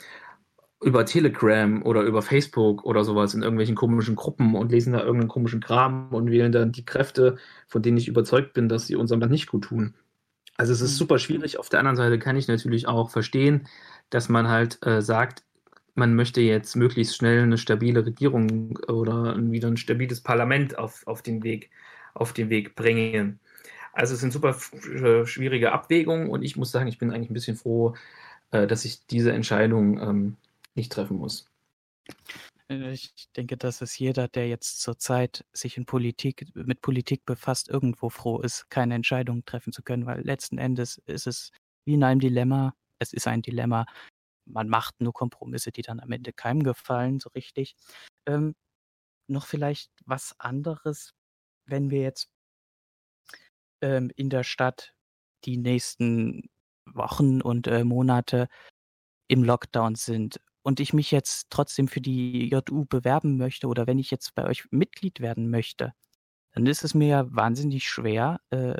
über 0.82 1.04
Telegram 1.04 1.82
oder 1.82 2.02
über 2.02 2.22
Facebook 2.22 2.84
oder 2.84 3.04
sowas 3.04 3.34
in 3.34 3.42
irgendwelchen 3.42 3.74
komischen 3.74 4.14
Gruppen 4.14 4.54
und 4.54 4.70
lesen 4.70 4.92
da 4.92 5.00
irgendeinen 5.00 5.28
komischen 5.28 5.60
Kram 5.60 6.12
und 6.12 6.30
wählen 6.30 6.52
dann 6.52 6.70
die 6.70 6.84
Kräfte, 6.84 7.36
von 7.66 7.82
denen 7.82 7.96
ich 7.96 8.08
überzeugt 8.08 8.52
bin, 8.52 8.68
dass 8.68 8.86
sie 8.86 8.94
unserem 8.94 9.20
Land 9.20 9.32
nicht 9.32 9.48
gut 9.48 9.64
tun. 9.64 9.94
Also 10.56 10.72
es 10.72 10.80
ist 10.80 10.92
mhm. 10.92 10.98
super 10.98 11.18
schwierig. 11.18 11.58
Auf 11.58 11.68
der 11.68 11.80
anderen 11.80 11.96
Seite 11.96 12.18
kann 12.18 12.36
ich 12.36 12.48
natürlich 12.48 12.86
auch 12.86 13.10
verstehen, 13.10 13.66
dass 14.10 14.28
man 14.28 14.48
halt 14.48 14.84
äh, 14.86 15.02
sagt, 15.02 15.44
man 15.94 16.14
möchte 16.14 16.40
jetzt 16.40 16.76
möglichst 16.76 17.16
schnell 17.16 17.42
eine 17.42 17.58
stabile 17.58 18.06
Regierung 18.06 18.78
oder 18.86 19.36
wieder 19.50 19.68
ein 19.68 19.76
stabiles 19.76 20.20
Parlament 20.20 20.78
auf, 20.78 21.06
auf, 21.06 21.22
den, 21.22 21.42
Weg, 21.42 21.70
auf 22.14 22.32
den 22.32 22.50
Weg 22.50 22.76
bringen. 22.76 23.40
Also 23.92 24.14
es 24.14 24.20
sind 24.20 24.32
super 24.32 24.56
äh, 24.94 25.26
schwierige 25.26 25.72
Abwägungen 25.72 26.28
und 26.28 26.42
ich 26.42 26.56
muss 26.56 26.70
sagen, 26.70 26.86
ich 26.86 26.98
bin 26.98 27.10
eigentlich 27.10 27.30
ein 27.30 27.34
bisschen 27.34 27.56
froh, 27.56 27.94
äh, 28.52 28.66
dass 28.66 28.84
ich 28.84 29.06
diese 29.06 29.32
Entscheidung 29.32 30.00
ähm, 30.00 30.36
nicht 30.74 30.92
treffen 30.92 31.16
muss. 31.16 31.50
Äh, 32.70 32.92
ich 32.92 33.12
denke, 33.36 33.56
dass 33.56 33.80
es 33.80 33.98
jeder, 33.98 34.28
der 34.28 34.48
jetzt 34.48 34.80
zurzeit 34.80 35.44
sich 35.52 35.76
in 35.76 35.84
Politik, 35.84 36.46
mit 36.54 36.80
Politik 36.80 37.26
befasst, 37.26 37.68
irgendwo 37.68 38.08
froh 38.08 38.40
ist, 38.40 38.70
keine 38.70 38.94
Entscheidung 38.94 39.44
treffen 39.44 39.72
zu 39.72 39.82
können, 39.82 40.06
weil 40.06 40.20
letzten 40.22 40.58
Endes 40.58 41.02
ist 41.06 41.26
es 41.26 41.50
wie 41.84 41.94
in 41.94 42.04
einem 42.04 42.20
Dilemma, 42.20 42.74
es 42.98 43.12
ist 43.12 43.26
ein 43.26 43.42
Dilemma. 43.42 43.86
Man 44.46 44.68
macht 44.68 45.00
nur 45.00 45.12
Kompromisse, 45.12 45.72
die 45.72 45.82
dann 45.82 46.00
am 46.00 46.12
Ende 46.12 46.32
keinem 46.32 46.62
gefallen, 46.62 47.20
so 47.20 47.30
richtig. 47.30 47.76
Ähm, 48.26 48.54
noch 49.28 49.46
vielleicht 49.46 49.90
was 50.06 50.34
anderes, 50.38 51.14
wenn 51.66 51.90
wir 51.90 52.02
jetzt 52.02 52.30
ähm, 53.82 54.10
in 54.16 54.30
der 54.30 54.44
Stadt 54.44 54.94
die 55.44 55.56
nächsten 55.58 56.48
Wochen 56.86 57.42
und 57.42 57.66
äh, 57.66 57.84
Monate 57.84 58.48
im 59.28 59.44
Lockdown 59.44 59.94
sind 59.94 60.40
und 60.62 60.80
ich 60.80 60.92
mich 60.92 61.10
jetzt 61.10 61.48
trotzdem 61.50 61.88
für 61.88 62.00
die 62.00 62.48
JU 62.48 62.86
bewerben 62.86 63.36
möchte 63.36 63.68
oder 63.68 63.86
wenn 63.86 63.98
ich 63.98 64.10
jetzt 64.10 64.34
bei 64.34 64.44
euch 64.44 64.64
Mitglied 64.70 65.20
werden 65.20 65.50
möchte, 65.50 65.92
dann 66.52 66.66
ist 66.66 66.84
es 66.84 66.94
mir 66.94 67.28
wahnsinnig 67.30 67.88
schwer 67.88 68.40
äh, 68.50 68.76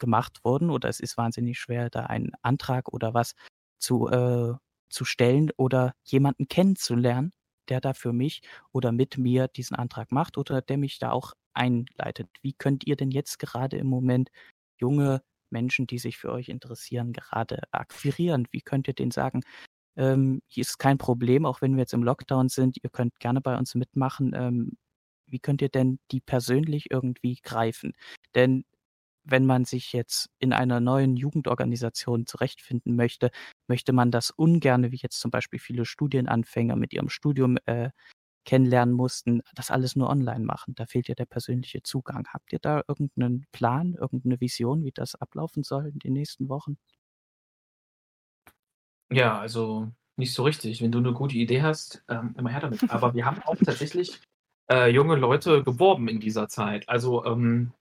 gemacht 0.00 0.44
worden 0.44 0.70
oder 0.70 0.88
es 0.88 1.00
ist 1.00 1.16
wahnsinnig 1.16 1.58
schwer, 1.60 1.90
da 1.90 2.06
einen 2.06 2.32
Antrag 2.42 2.92
oder 2.92 3.14
was 3.14 3.34
zu, 3.78 4.08
äh, 4.08 4.54
zu 4.90 5.04
stellen 5.04 5.50
oder 5.56 5.94
jemanden 6.04 6.48
kennenzulernen, 6.48 7.32
der 7.68 7.80
da 7.80 7.94
für 7.94 8.12
mich 8.12 8.42
oder 8.72 8.92
mit 8.92 9.18
mir 9.18 9.48
diesen 9.48 9.76
Antrag 9.76 10.12
macht 10.12 10.38
oder 10.38 10.62
der 10.62 10.78
mich 10.78 10.98
da 10.98 11.12
auch 11.12 11.34
einleitet. 11.54 12.28
Wie 12.42 12.52
könnt 12.54 12.86
ihr 12.86 12.96
denn 12.96 13.10
jetzt 13.12 13.38
gerade 13.38 13.76
im 13.78 13.86
Moment 13.86 14.30
junge 14.78 15.22
Menschen, 15.50 15.86
die 15.86 15.98
sich 15.98 16.18
für 16.18 16.32
euch 16.32 16.48
interessieren, 16.48 17.12
gerade 17.12 17.62
akquirieren? 17.72 18.48
Wie 18.50 18.62
könnt 18.62 18.88
ihr 18.88 18.94
denen 18.94 19.10
sagen, 19.12 19.42
ähm, 19.96 20.42
hier 20.48 20.62
ist 20.62 20.78
kein 20.78 20.98
Problem, 20.98 21.46
auch 21.46 21.60
wenn 21.62 21.74
wir 21.76 21.80
jetzt 21.82 21.94
im 21.94 22.02
Lockdown 22.04 22.48
sind, 22.48 22.78
ihr 22.82 22.90
könnt 22.90 23.20
gerne 23.20 23.40
bei 23.40 23.56
uns 23.58 23.74
mitmachen. 23.74 24.32
Ähm, 24.34 24.78
wie 25.26 25.40
könnt 25.40 25.62
ihr 25.62 25.68
denn 25.68 25.98
die 26.10 26.20
persönlich 26.20 26.90
irgendwie 26.90 27.38
greifen? 27.42 27.94
Denn 28.34 28.64
wenn 29.30 29.46
man 29.46 29.64
sich 29.64 29.92
jetzt 29.92 30.30
in 30.38 30.52
einer 30.52 30.80
neuen 30.80 31.16
Jugendorganisation 31.16 32.26
zurechtfinden 32.26 32.96
möchte, 32.96 33.30
möchte 33.68 33.92
man 33.92 34.10
das 34.10 34.30
ungerne, 34.30 34.92
wie 34.92 34.98
jetzt 35.00 35.20
zum 35.20 35.30
Beispiel 35.30 35.58
viele 35.58 35.84
Studienanfänger 35.84 36.76
mit 36.76 36.92
ihrem 36.92 37.08
Studium 37.08 37.58
äh, 37.66 37.90
kennenlernen 38.44 38.94
mussten, 38.94 39.42
das 39.54 39.70
alles 39.70 39.96
nur 39.96 40.08
online 40.08 40.44
machen. 40.44 40.74
Da 40.74 40.86
fehlt 40.86 41.08
ja 41.08 41.14
der 41.14 41.26
persönliche 41.26 41.82
Zugang. 41.82 42.26
Habt 42.32 42.52
ihr 42.52 42.58
da 42.58 42.82
irgendeinen 42.88 43.46
Plan, 43.52 43.94
irgendeine 43.94 44.40
Vision, 44.40 44.84
wie 44.84 44.92
das 44.92 45.14
ablaufen 45.14 45.62
soll 45.62 45.86
in 45.88 45.98
den 45.98 46.14
nächsten 46.14 46.48
Wochen? 46.48 46.78
Ja, 49.10 49.38
also 49.38 49.88
nicht 50.16 50.32
so 50.32 50.44
richtig. 50.44 50.80
Wenn 50.82 50.92
du 50.92 50.98
eine 50.98 51.12
gute 51.12 51.36
Idee 51.36 51.62
hast, 51.62 52.02
ähm, 52.08 52.34
immer 52.38 52.50
her 52.50 52.60
damit. 52.60 52.90
Aber 52.90 53.14
wir 53.14 53.24
haben 53.24 53.42
auch 53.42 53.56
tatsächlich 53.56 54.20
äh, 54.70 54.88
junge 54.90 55.16
Leute 55.16 55.62
geworben 55.64 56.08
in 56.08 56.20
dieser 56.20 56.48
Zeit. 56.48 56.88
Also 56.88 57.24
ähm, 57.24 57.72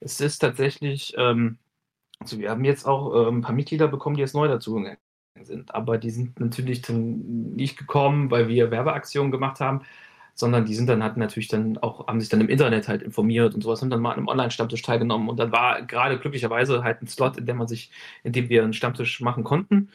es 0.00 0.20
ist 0.20 0.38
tatsächlich 0.38 1.14
ähm, 1.16 1.58
Also 2.20 2.38
wir 2.38 2.50
haben 2.50 2.64
jetzt 2.64 2.86
auch 2.86 3.14
äh, 3.14 3.28
ein 3.30 3.42
paar 3.42 3.54
Mitglieder 3.54 3.88
bekommen, 3.88 4.16
die 4.16 4.22
jetzt 4.22 4.34
neu 4.34 4.48
dazugegangen 4.48 4.98
sind. 5.42 5.74
Aber 5.74 5.98
die 5.98 6.10
sind 6.10 6.40
natürlich 6.40 6.82
dann 6.82 7.54
nicht 7.56 7.78
gekommen, 7.78 8.30
weil 8.30 8.48
wir 8.48 8.70
Werbeaktionen 8.72 9.32
gemacht 9.32 9.60
haben, 9.60 9.82
sondern 10.34 10.66
die 10.66 10.74
sind 10.74 10.88
dann 10.88 11.02
halt 11.02 11.16
natürlich 11.18 11.48
dann 11.48 11.78
auch, 11.78 12.08
haben 12.08 12.20
sich 12.20 12.30
dann 12.30 12.40
im 12.42 12.48
Internet 12.50 12.88
halt 12.88 13.02
informiert 13.02 13.54
und 13.54 13.62
sowas, 13.62 13.82
haben 13.82 13.90
dann 13.90 14.00
mal 14.02 14.12
an 14.12 14.18
einem 14.18 14.28
Online-Stammtisch 14.28 14.82
teilgenommen 14.82 15.28
und 15.30 15.38
dann 15.38 15.52
war 15.52 15.82
gerade 15.82 16.18
glücklicherweise 16.20 16.84
halt 16.84 17.02
ein 17.02 17.08
Slot, 17.08 17.38
in 17.38 17.46
dem 17.46 17.58
man 17.58 17.68
sich, 17.68 17.90
in 18.24 18.32
dem 18.32 18.48
wir 18.50 18.64
einen 18.64 18.74
Stammtisch 18.74 19.20
machen 19.22 19.44
konnten. 19.44 19.90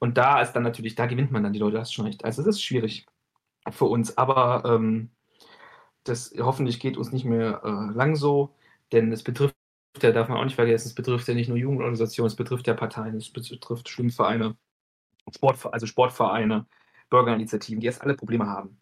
Und 0.00 0.18
da 0.18 0.40
ist 0.42 0.52
dann 0.54 0.62
natürlich, 0.64 0.94
da 0.96 1.06
gewinnt 1.06 1.32
man 1.32 1.42
dann 1.44 1.52
die 1.52 1.58
Leute, 1.60 1.76
das 1.78 1.88
ist 1.88 1.94
schon 1.94 2.06
recht. 2.06 2.24
Also 2.24 2.42
es 2.42 2.48
ist 2.48 2.62
schwierig 2.62 3.06
für 3.70 3.86
uns, 3.86 4.18
aber 4.18 4.64
ähm, 4.66 5.10
das 6.04 6.34
hoffentlich 6.38 6.80
geht 6.80 6.96
uns 6.96 7.12
nicht 7.12 7.24
mehr 7.24 7.62
äh, 7.64 7.96
lang 7.96 8.16
so, 8.16 8.54
denn 8.92 9.12
es 9.12 9.22
betrifft 9.22 9.56
ja, 10.02 10.12
darf 10.12 10.28
man 10.28 10.38
auch 10.38 10.44
nicht 10.44 10.54
vergessen, 10.56 10.88
es 10.88 10.94
betrifft 10.94 11.26
ja 11.28 11.34
nicht 11.34 11.48
nur 11.48 11.56
Jugendorganisationen, 11.56 12.28
es 12.28 12.36
betrifft 12.36 12.66
ja 12.66 12.74
Parteien, 12.74 13.16
es 13.16 13.30
betrifft 13.30 13.88
Schwimmvereine, 13.88 14.56
Sport, 15.34 15.72
also 15.72 15.86
Sportvereine, 15.86 16.66
Bürgerinitiativen, 17.10 17.80
die 17.80 17.86
jetzt 17.86 18.02
alle 18.02 18.14
Probleme 18.14 18.46
haben 18.46 18.78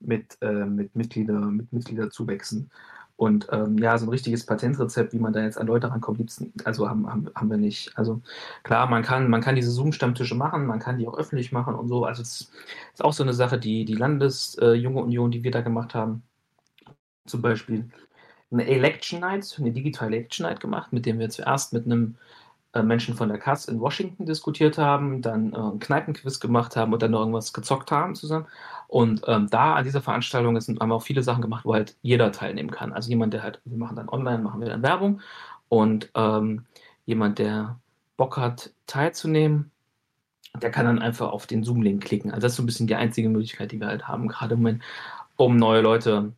mit, 0.00 0.36
äh, 0.40 0.64
mit, 0.66 0.94
Mitglieder, 0.96 1.38
mit 1.40 1.72
Mitgliederzuwächsen. 1.72 2.70
Und 3.16 3.48
ähm, 3.52 3.76
ja, 3.76 3.98
so 3.98 4.06
ein 4.06 4.08
richtiges 4.08 4.46
Patentrezept, 4.46 5.12
wie 5.12 5.18
man 5.18 5.34
da 5.34 5.42
jetzt 5.42 5.58
an 5.58 5.66
Leute 5.66 5.90
rankommt, 5.90 6.16
gibt's, 6.16 6.42
also 6.64 6.88
haben, 6.88 7.06
haben, 7.06 7.28
haben 7.34 7.50
wir 7.50 7.58
nicht. 7.58 7.96
Also 7.98 8.22
klar, 8.62 8.86
man 8.88 9.02
kann, 9.02 9.28
man 9.28 9.42
kann 9.42 9.56
diese 9.56 9.70
Zoom-Stammtische 9.70 10.34
machen, 10.34 10.64
man 10.66 10.78
kann 10.78 10.96
die 10.98 11.06
auch 11.06 11.18
öffentlich 11.18 11.52
machen 11.52 11.74
und 11.74 11.88
so. 11.88 12.06
Also 12.06 12.22
es 12.22 12.50
ist 12.94 13.04
auch 13.04 13.12
so 13.12 13.22
eine 13.22 13.34
Sache, 13.34 13.58
die 13.58 13.84
die 13.84 13.94
Landesjunge 13.94 15.00
äh, 15.00 15.02
Union, 15.02 15.30
die 15.30 15.44
wir 15.44 15.50
da 15.50 15.60
gemacht 15.60 15.94
haben, 15.94 16.22
zum 17.26 17.42
Beispiel 17.42 17.90
eine 18.52 18.66
Election 18.66 19.20
Night, 19.20 19.56
eine 19.58 19.72
digitale 19.72 20.16
Election 20.16 20.46
Night 20.46 20.60
gemacht, 20.60 20.92
mit 20.92 21.06
dem 21.06 21.18
wir 21.18 21.28
zuerst 21.30 21.72
mit 21.72 21.86
einem 21.86 22.16
äh, 22.72 22.82
Menschen 22.82 23.14
von 23.16 23.28
der 23.28 23.38
Kass 23.38 23.66
in 23.66 23.80
Washington 23.80 24.26
diskutiert 24.26 24.78
haben, 24.78 25.22
dann 25.22 25.52
äh, 25.52 25.56
einen 25.56 25.80
Kneipenquiz 25.80 26.40
gemacht 26.40 26.76
haben 26.76 26.92
und 26.92 27.02
dann 27.02 27.10
noch 27.12 27.20
irgendwas 27.20 27.52
gezockt 27.52 27.90
haben 27.90 28.14
zusammen. 28.14 28.46
Und 28.88 29.22
ähm, 29.26 29.48
da 29.50 29.74
an 29.74 29.84
dieser 29.84 30.02
Veranstaltung 30.02 30.60
sind, 30.60 30.80
haben 30.80 30.88
wir 30.88 30.96
auch 30.96 31.02
viele 31.02 31.22
Sachen 31.22 31.42
gemacht, 31.42 31.64
wo 31.64 31.74
halt 31.74 31.96
jeder 32.02 32.32
teilnehmen 32.32 32.70
kann. 32.70 32.92
Also 32.92 33.08
jemand, 33.08 33.34
der 33.34 33.42
halt, 33.42 33.60
wir 33.64 33.76
machen 33.78 33.96
dann 33.96 34.08
online, 34.08 34.42
machen 34.42 34.60
wir 34.60 34.68
dann 34.68 34.82
Werbung 34.82 35.20
und 35.68 36.10
ähm, 36.14 36.66
jemand, 37.06 37.38
der 37.38 37.78
Bock 38.16 38.36
hat, 38.36 38.72
teilzunehmen, 38.86 39.70
der 40.60 40.70
kann 40.70 40.86
dann 40.86 40.98
einfach 40.98 41.30
auf 41.30 41.46
den 41.46 41.64
Zoom-Link 41.64 42.04
klicken. 42.04 42.30
Also 42.30 42.42
das 42.42 42.52
ist 42.52 42.56
so 42.56 42.62
ein 42.62 42.66
bisschen 42.66 42.86
die 42.86 42.96
einzige 42.96 43.28
Möglichkeit, 43.28 43.72
die 43.72 43.80
wir 43.80 43.86
halt 43.86 44.08
haben, 44.08 44.28
gerade 44.28 44.54
im 44.54 44.60
Moment, 44.60 44.82
um 45.36 45.56
neue 45.56 45.80
Leute 45.80 46.32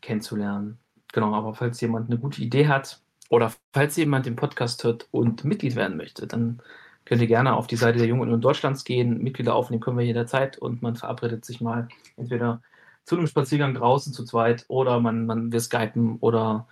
kennenzulernen. 0.00 0.78
Genau, 1.12 1.34
aber 1.34 1.54
falls 1.54 1.80
jemand 1.80 2.10
eine 2.10 2.18
gute 2.18 2.42
Idee 2.42 2.68
hat 2.68 3.00
oder 3.28 3.52
falls 3.72 3.96
jemand 3.96 4.26
den 4.26 4.36
Podcast 4.36 4.84
hört 4.84 5.08
und 5.10 5.44
Mitglied 5.44 5.76
werden 5.76 5.96
möchte, 5.96 6.26
dann 6.26 6.60
könnt 7.04 7.20
ihr 7.20 7.26
gerne 7.26 7.54
auf 7.54 7.66
die 7.66 7.76
Seite 7.76 7.98
der 7.98 8.06
Jungen 8.06 8.22
Union 8.22 8.40
Deutschlands 8.40 8.84
gehen. 8.84 9.22
Mitglieder 9.22 9.54
aufnehmen 9.54 9.80
können 9.80 9.98
wir 9.98 10.04
jederzeit 10.04 10.58
und 10.58 10.82
man 10.82 10.96
verabredet 10.96 11.44
sich 11.44 11.60
mal 11.60 11.88
entweder 12.16 12.62
zu 13.04 13.16
einem 13.16 13.26
Spaziergang 13.26 13.74
draußen 13.74 14.12
zu 14.12 14.24
zweit 14.24 14.64
oder 14.68 15.00
man, 15.00 15.26
man 15.26 15.52
wir 15.52 15.60
skypen 15.60 16.18
oder 16.20 16.66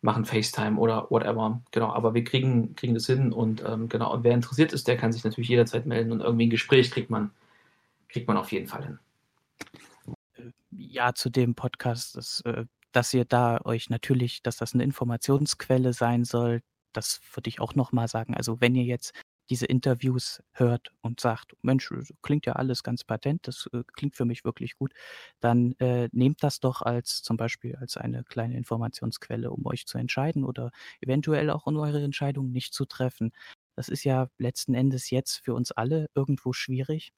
machen 0.00 0.24
FaceTime 0.24 0.78
oder 0.78 1.06
whatever. 1.10 1.62
Genau, 1.70 1.92
aber 1.92 2.14
wir 2.14 2.24
kriegen, 2.24 2.74
kriegen 2.74 2.94
das 2.94 3.06
hin 3.06 3.32
und 3.32 3.62
ähm, 3.66 3.88
genau, 3.88 4.12
und 4.12 4.24
wer 4.24 4.32
interessiert 4.32 4.72
ist, 4.72 4.88
der 4.88 4.96
kann 4.96 5.12
sich 5.12 5.24
natürlich 5.24 5.48
jederzeit 5.48 5.86
melden 5.86 6.12
und 6.12 6.20
irgendwie 6.20 6.46
ein 6.46 6.50
Gespräch 6.50 6.90
kriegt 6.90 7.10
man, 7.10 7.30
kriegt 8.08 8.26
man 8.28 8.36
auf 8.36 8.50
jeden 8.52 8.66
Fall 8.66 8.84
hin. 8.84 8.98
Ja, 10.70 11.14
zu 11.14 11.30
dem 11.30 11.54
Podcast, 11.54 12.16
das 12.16 12.40
äh, 12.46 12.64
dass 12.92 13.12
ihr 13.14 13.24
da 13.24 13.60
euch 13.64 13.90
natürlich 13.90 14.42
dass 14.42 14.56
das 14.56 14.74
eine 14.74 14.84
Informationsquelle 14.84 15.92
sein 15.92 16.24
soll, 16.24 16.62
das 16.92 17.20
würde 17.34 17.48
ich 17.48 17.60
auch 17.60 17.74
noch 17.74 17.92
mal 17.92 18.08
sagen. 18.08 18.34
Also, 18.34 18.60
wenn 18.60 18.74
ihr 18.74 18.84
jetzt 18.84 19.12
diese 19.50 19.66
Interviews 19.66 20.42
hört 20.52 20.92
und 21.02 21.20
sagt: 21.20 21.56
„Mensch, 21.62 21.92
klingt 22.22 22.46
ja 22.46 22.54
alles 22.54 22.82
ganz 22.82 23.04
patent, 23.04 23.46
das, 23.48 23.68
äh, 23.72 23.82
klingt 23.94 24.14
für 24.16 24.24
mich 24.24 24.44
wirklich 24.44 24.76
gut“, 24.76 24.92
dann, 25.40 25.72
äh, 25.78 26.08
nehmt 26.12 26.42
das 26.42 26.60
doch 26.60 26.82
als 26.82 27.22
zum 27.22 27.36
Beispiel 27.36 27.76
als 27.76 27.96
eine 27.96 28.24
kleine 28.24 28.56
Informationsquelle, 28.56 29.50
um 29.50 29.66
euch 29.66 29.86
zu 29.86 29.98
entscheiden 29.98 30.44
oder 30.44 30.70
eventuell 31.00 31.50
auch 31.50 31.66
um 31.66 31.76
eure 31.78 32.02
Entscheidung 32.02 32.50
nicht 32.52 32.74
zu 32.74 32.84
treffen. 32.86 33.32
Das 33.76 33.88
ist 33.88 34.04
ja 34.04 34.28
letzten 34.38 34.74
Endes 34.74 35.10
jetzt 35.10 35.38
für 35.44 35.54
uns 35.54 35.72
alle 35.72 36.06
irgendwo 36.14 36.52
schwierig 36.52 37.12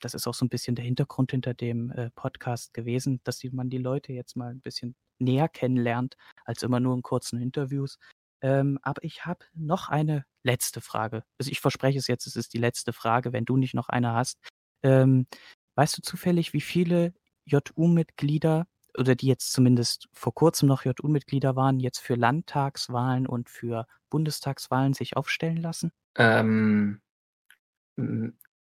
das 0.00 0.14
ist 0.14 0.26
auch 0.28 0.34
so 0.34 0.44
ein 0.44 0.48
bisschen 0.48 0.76
der 0.76 0.84
Hintergrund 0.84 1.32
hinter 1.32 1.54
dem, 1.54 1.90
äh, 1.90 2.10
Podcast 2.14 2.72
gewesen, 2.74 3.20
dass 3.24 3.38
die 3.38 3.50
man 3.50 3.68
die 3.70 3.78
Leute 3.78 4.12
jetzt 4.12 4.36
mal 4.36 4.50
ein 4.50 4.60
bisschen 4.60 4.94
näher 5.20 5.48
kennenlernt, 5.48 6.16
als 6.44 6.62
immer 6.62 6.80
nur 6.80 6.94
in 6.94 7.02
kurzen 7.02 7.40
Interviews. 7.40 7.98
Ähm, 8.40 8.78
aber 8.82 9.02
ich 9.02 9.26
habe 9.26 9.44
noch 9.54 9.88
eine 9.88 10.24
letzte 10.44 10.80
Frage. 10.80 11.24
Also, 11.38 11.50
ich 11.50 11.60
verspreche 11.60 11.98
es 11.98 12.06
jetzt, 12.06 12.26
es 12.26 12.36
ist 12.36 12.54
die 12.54 12.58
letzte 12.58 12.92
Frage, 12.92 13.32
wenn 13.32 13.44
du 13.44 13.56
nicht 13.56 13.74
noch 13.74 13.88
eine 13.88 14.12
hast. 14.12 14.38
Ähm, 14.82 15.26
weißt 15.74 15.98
du 15.98 16.02
zufällig, 16.02 16.52
wie 16.52 16.60
viele 16.60 17.14
JU-Mitglieder 17.46 18.66
oder 18.96 19.14
die 19.14 19.26
jetzt 19.26 19.52
zumindest 19.52 20.08
vor 20.12 20.34
Kurzem 20.34 20.68
noch 20.68 20.84
JU-Mitglieder 20.84 21.56
waren, 21.56 21.80
jetzt 21.80 21.98
für 21.98 22.14
Landtagswahlen 22.14 23.26
und 23.26 23.48
für 23.48 23.86
Bundestagswahlen 24.10 24.94
sich 24.94 25.16
aufstellen 25.16 25.58
lassen? 25.58 25.92
Ähm, 26.16 27.00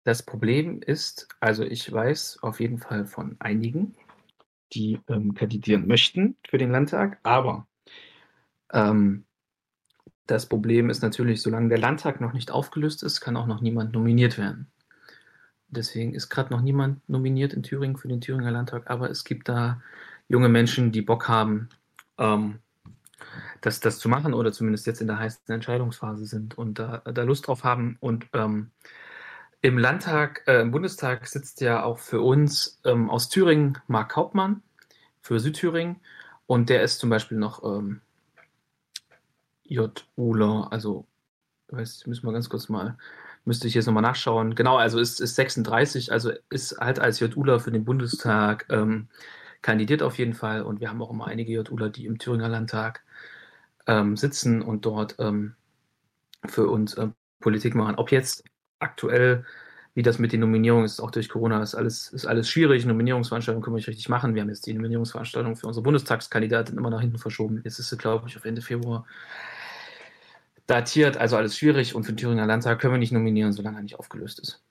das 0.04 0.22
Problem 0.22 0.80
ist, 0.82 1.28
also 1.40 1.64
ich 1.64 1.90
weiß 1.90 2.38
auf 2.42 2.60
jeden 2.60 2.78
Fall 2.78 3.06
von 3.06 3.36
einigen, 3.40 3.96
die 4.72 5.00
ähm, 5.08 5.34
kandidieren 5.34 5.86
möchten 5.86 6.36
für 6.48 6.58
den 6.58 6.70
Landtag, 6.70 7.18
aber 7.22 7.66
ähm, 8.72 9.24
das 10.26 10.46
Problem 10.46 10.90
ist 10.90 11.02
natürlich, 11.02 11.40
solange 11.40 11.68
der 11.68 11.78
Landtag 11.78 12.20
noch 12.20 12.32
nicht 12.32 12.50
aufgelöst 12.50 13.02
ist, 13.02 13.20
kann 13.20 13.36
auch 13.36 13.46
noch 13.46 13.60
niemand 13.60 13.92
nominiert 13.92 14.38
werden. 14.38 14.66
Deswegen 15.68 16.14
ist 16.14 16.28
gerade 16.28 16.52
noch 16.52 16.60
niemand 16.60 17.08
nominiert 17.08 17.52
in 17.52 17.62
Thüringen 17.62 17.96
für 17.96 18.08
den 18.08 18.20
Thüringer 18.20 18.50
Landtag, 18.50 18.90
aber 18.90 19.10
es 19.10 19.24
gibt 19.24 19.48
da 19.48 19.80
junge 20.28 20.48
Menschen, 20.48 20.92
die 20.92 21.02
Bock 21.02 21.28
haben, 21.28 21.68
ähm, 22.18 22.58
das, 23.60 23.80
das 23.80 23.98
zu 23.98 24.08
machen 24.08 24.34
oder 24.34 24.52
zumindest 24.52 24.86
jetzt 24.86 25.00
in 25.00 25.06
der 25.06 25.18
heißen 25.18 25.52
Entscheidungsphase 25.52 26.26
sind 26.26 26.56
und 26.58 26.78
da, 26.78 26.98
da 26.98 27.22
Lust 27.22 27.46
drauf 27.46 27.64
haben 27.64 27.96
und 28.00 28.26
ähm, 28.32 28.70
im 29.66 29.78
Landtag, 29.78 30.44
äh, 30.46 30.60
im 30.60 30.70
Bundestag 30.70 31.26
sitzt 31.26 31.60
ja 31.60 31.82
auch 31.82 31.98
für 31.98 32.20
uns 32.20 32.80
ähm, 32.84 33.10
aus 33.10 33.28
Thüringen 33.28 33.78
Marc 33.88 34.14
Hauptmann 34.14 34.62
für 35.20 35.40
Südthüringen 35.40 35.96
und 36.46 36.68
der 36.68 36.82
ist 36.82 37.00
zum 37.00 37.10
Beispiel 37.10 37.36
noch 37.36 37.64
ähm, 37.64 38.00
J. 39.64 40.06
Uler, 40.14 40.68
also 40.70 41.04
weiß, 41.70 42.06
müssen 42.06 42.24
wir 42.24 42.32
ganz 42.32 42.48
kurz 42.48 42.68
mal, 42.68 42.96
müsste 43.44 43.66
ich 43.66 43.74
jetzt 43.74 43.86
nochmal 43.86 44.04
nachschauen. 44.04 44.54
Genau, 44.54 44.76
also 44.76 45.00
ist, 45.00 45.20
ist 45.20 45.34
36, 45.34 46.12
also 46.12 46.30
ist 46.48 46.78
halt 46.78 47.00
als 47.00 47.18
J. 47.18 47.36
Uler 47.36 47.58
für 47.58 47.72
den 47.72 47.84
Bundestag 47.84 48.66
ähm, 48.70 49.08
kandidiert 49.62 50.00
auf 50.00 50.16
jeden 50.16 50.34
Fall 50.34 50.62
und 50.62 50.78
wir 50.78 50.90
haben 50.90 51.02
auch 51.02 51.10
immer 51.10 51.26
einige 51.26 51.52
J. 51.52 51.68
Uler, 51.72 51.90
die 51.90 52.06
im 52.06 52.18
Thüringer 52.18 52.48
Landtag 52.48 53.02
ähm, 53.88 54.16
sitzen 54.16 54.62
und 54.62 54.86
dort 54.86 55.16
ähm, 55.18 55.56
für 56.46 56.68
uns 56.68 56.94
äh, 56.94 57.08
Politik 57.40 57.74
machen. 57.74 57.96
Ob 57.96 58.12
jetzt 58.12 58.44
aktuell, 58.78 59.44
wie 59.94 60.02
das 60.02 60.18
mit 60.18 60.32
den 60.32 60.40
Nominierungen 60.40 60.84
ist, 60.84 61.00
auch 61.00 61.10
durch 61.10 61.28
Corona, 61.28 61.62
ist 61.62 61.74
alles, 61.74 62.12
ist 62.12 62.26
alles 62.26 62.48
schwierig. 62.48 62.84
Nominierungsveranstaltungen 62.84 63.64
können 63.64 63.74
wir 63.74 63.78
nicht 63.78 63.88
richtig 63.88 64.08
machen. 64.08 64.34
Wir 64.34 64.42
haben 64.42 64.48
jetzt 64.50 64.66
die 64.66 64.74
Nominierungsveranstaltung 64.74 65.56
für 65.56 65.66
unsere 65.66 65.82
Bundestagskandidatin 65.82 66.76
immer 66.76 66.90
nach 66.90 67.00
hinten 67.00 67.18
verschoben. 67.18 67.62
Jetzt 67.64 67.78
ist 67.78 67.88
sie, 67.88 67.96
glaube 67.96 68.28
ich, 68.28 68.36
auf 68.36 68.44
Ende 68.44 68.60
Februar 68.60 69.06
datiert, 70.66 71.16
also 71.16 71.36
alles 71.36 71.56
schwierig. 71.56 71.94
Und 71.94 72.04
für 72.04 72.12
den 72.12 72.18
Thüringer 72.18 72.46
Landtag 72.46 72.80
können 72.80 72.94
wir 72.94 72.98
nicht 72.98 73.12
nominieren, 73.12 73.52
solange 73.52 73.78
er 73.78 73.82
nicht 73.82 73.98
aufgelöst 73.98 74.40
ist. 74.40 74.62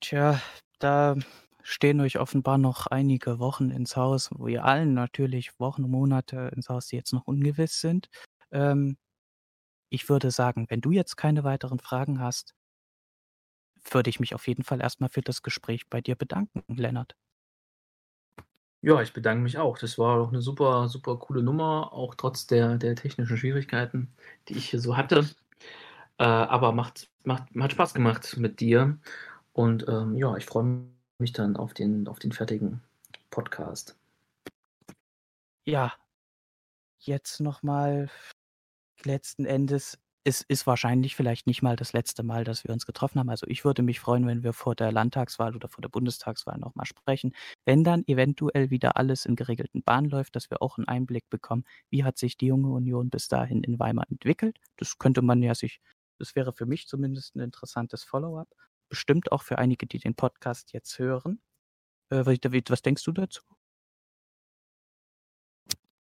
Tja, 0.00 0.40
da 0.80 1.16
stehen 1.62 2.00
euch 2.00 2.18
offenbar 2.18 2.58
noch 2.58 2.88
einige 2.88 3.38
Wochen 3.38 3.70
ins 3.70 3.96
Haus, 3.96 4.30
wo 4.32 4.48
ihr 4.48 4.64
allen 4.64 4.94
natürlich 4.94 5.60
Wochen, 5.60 5.82
Monate 5.82 6.50
ins 6.56 6.68
Haus, 6.68 6.88
die 6.88 6.96
jetzt 6.96 7.12
noch 7.12 7.26
ungewiss 7.26 7.80
sind. 7.80 8.08
Ähm, 8.50 8.96
ich 9.92 10.08
würde 10.08 10.30
sagen, 10.30 10.66
wenn 10.70 10.80
du 10.80 10.90
jetzt 10.90 11.16
keine 11.16 11.44
weiteren 11.44 11.78
Fragen 11.78 12.18
hast, 12.18 12.54
würde 13.90 14.08
ich 14.08 14.20
mich 14.20 14.34
auf 14.34 14.48
jeden 14.48 14.64
Fall 14.64 14.80
erstmal 14.80 15.10
für 15.10 15.20
das 15.20 15.42
Gespräch 15.42 15.90
bei 15.90 16.00
dir 16.00 16.16
bedanken, 16.16 16.62
Lennart. 16.74 17.14
Ja, 18.80 19.02
ich 19.02 19.12
bedanke 19.12 19.42
mich 19.42 19.58
auch. 19.58 19.76
Das 19.76 19.98
war 19.98 20.16
doch 20.16 20.28
eine 20.28 20.40
super, 20.40 20.88
super 20.88 21.18
coole 21.18 21.42
Nummer, 21.42 21.92
auch 21.92 22.14
trotz 22.14 22.46
der, 22.46 22.78
der 22.78 22.96
technischen 22.96 23.36
Schwierigkeiten, 23.36 24.10
die 24.48 24.54
ich 24.54 24.70
hier 24.70 24.80
so 24.80 24.96
hatte. 24.96 25.28
Äh, 26.18 26.24
aber 26.24 26.72
macht, 26.72 27.10
macht, 27.24 27.54
hat 27.54 27.72
Spaß 27.72 27.92
gemacht 27.92 28.38
mit 28.38 28.60
dir. 28.60 28.98
Und 29.52 29.86
ähm, 29.88 30.16
ja, 30.16 30.36
ich 30.36 30.46
freue 30.46 30.86
mich 31.18 31.32
dann 31.32 31.56
auf 31.56 31.74
den, 31.74 32.08
auf 32.08 32.18
den 32.18 32.32
fertigen 32.32 32.82
Podcast. 33.30 33.94
Ja, 35.64 35.92
jetzt 36.98 37.40
nochmal 37.40 38.08
letzten 39.06 39.44
Endes 39.44 39.98
es 40.24 40.42
ist 40.42 40.66
wahrscheinlich 40.66 41.16
vielleicht 41.16 41.46
nicht 41.46 41.62
mal 41.62 41.76
das 41.76 41.92
letzte 41.92 42.22
Mal, 42.22 42.44
dass 42.44 42.64
wir 42.64 42.72
uns 42.72 42.86
getroffen 42.86 43.18
haben. 43.18 43.30
Also 43.30 43.46
ich 43.48 43.64
würde 43.64 43.82
mich 43.82 43.98
freuen, 43.98 44.26
wenn 44.26 44.42
wir 44.44 44.52
vor 44.52 44.74
der 44.74 44.92
Landtagswahl 44.92 45.56
oder 45.56 45.68
vor 45.68 45.82
der 45.82 45.88
Bundestagswahl 45.88 46.58
nochmal 46.58 46.86
sprechen. 46.86 47.34
Wenn 47.64 47.82
dann 47.82 48.04
eventuell 48.06 48.70
wieder 48.70 48.96
alles 48.96 49.26
in 49.26 49.34
geregelten 49.36 49.82
Bahnen 49.82 50.08
läuft, 50.08 50.36
dass 50.36 50.50
wir 50.50 50.62
auch 50.62 50.78
einen 50.78 50.86
Einblick 50.86 51.28
bekommen, 51.28 51.64
wie 51.90 52.04
hat 52.04 52.18
sich 52.18 52.36
die 52.36 52.46
junge 52.46 52.68
Union 52.68 53.10
bis 53.10 53.28
dahin 53.28 53.64
in 53.64 53.78
Weimar 53.78 54.06
entwickelt. 54.10 54.58
Das 54.76 54.98
könnte 54.98 55.22
man 55.22 55.42
ja 55.42 55.54
sich, 55.54 55.80
das 56.18 56.36
wäre 56.36 56.52
für 56.52 56.66
mich 56.66 56.86
zumindest 56.86 57.34
ein 57.34 57.40
interessantes 57.40 58.04
Follow-up. 58.04 58.48
Bestimmt 58.88 59.32
auch 59.32 59.42
für 59.42 59.58
einige, 59.58 59.86
die 59.86 59.98
den 59.98 60.14
Podcast 60.14 60.72
jetzt 60.72 60.98
hören. 60.98 61.40
Äh, 62.10 62.38
David, 62.38 62.70
was 62.70 62.82
denkst 62.82 63.02
du 63.02 63.12
dazu? 63.12 63.42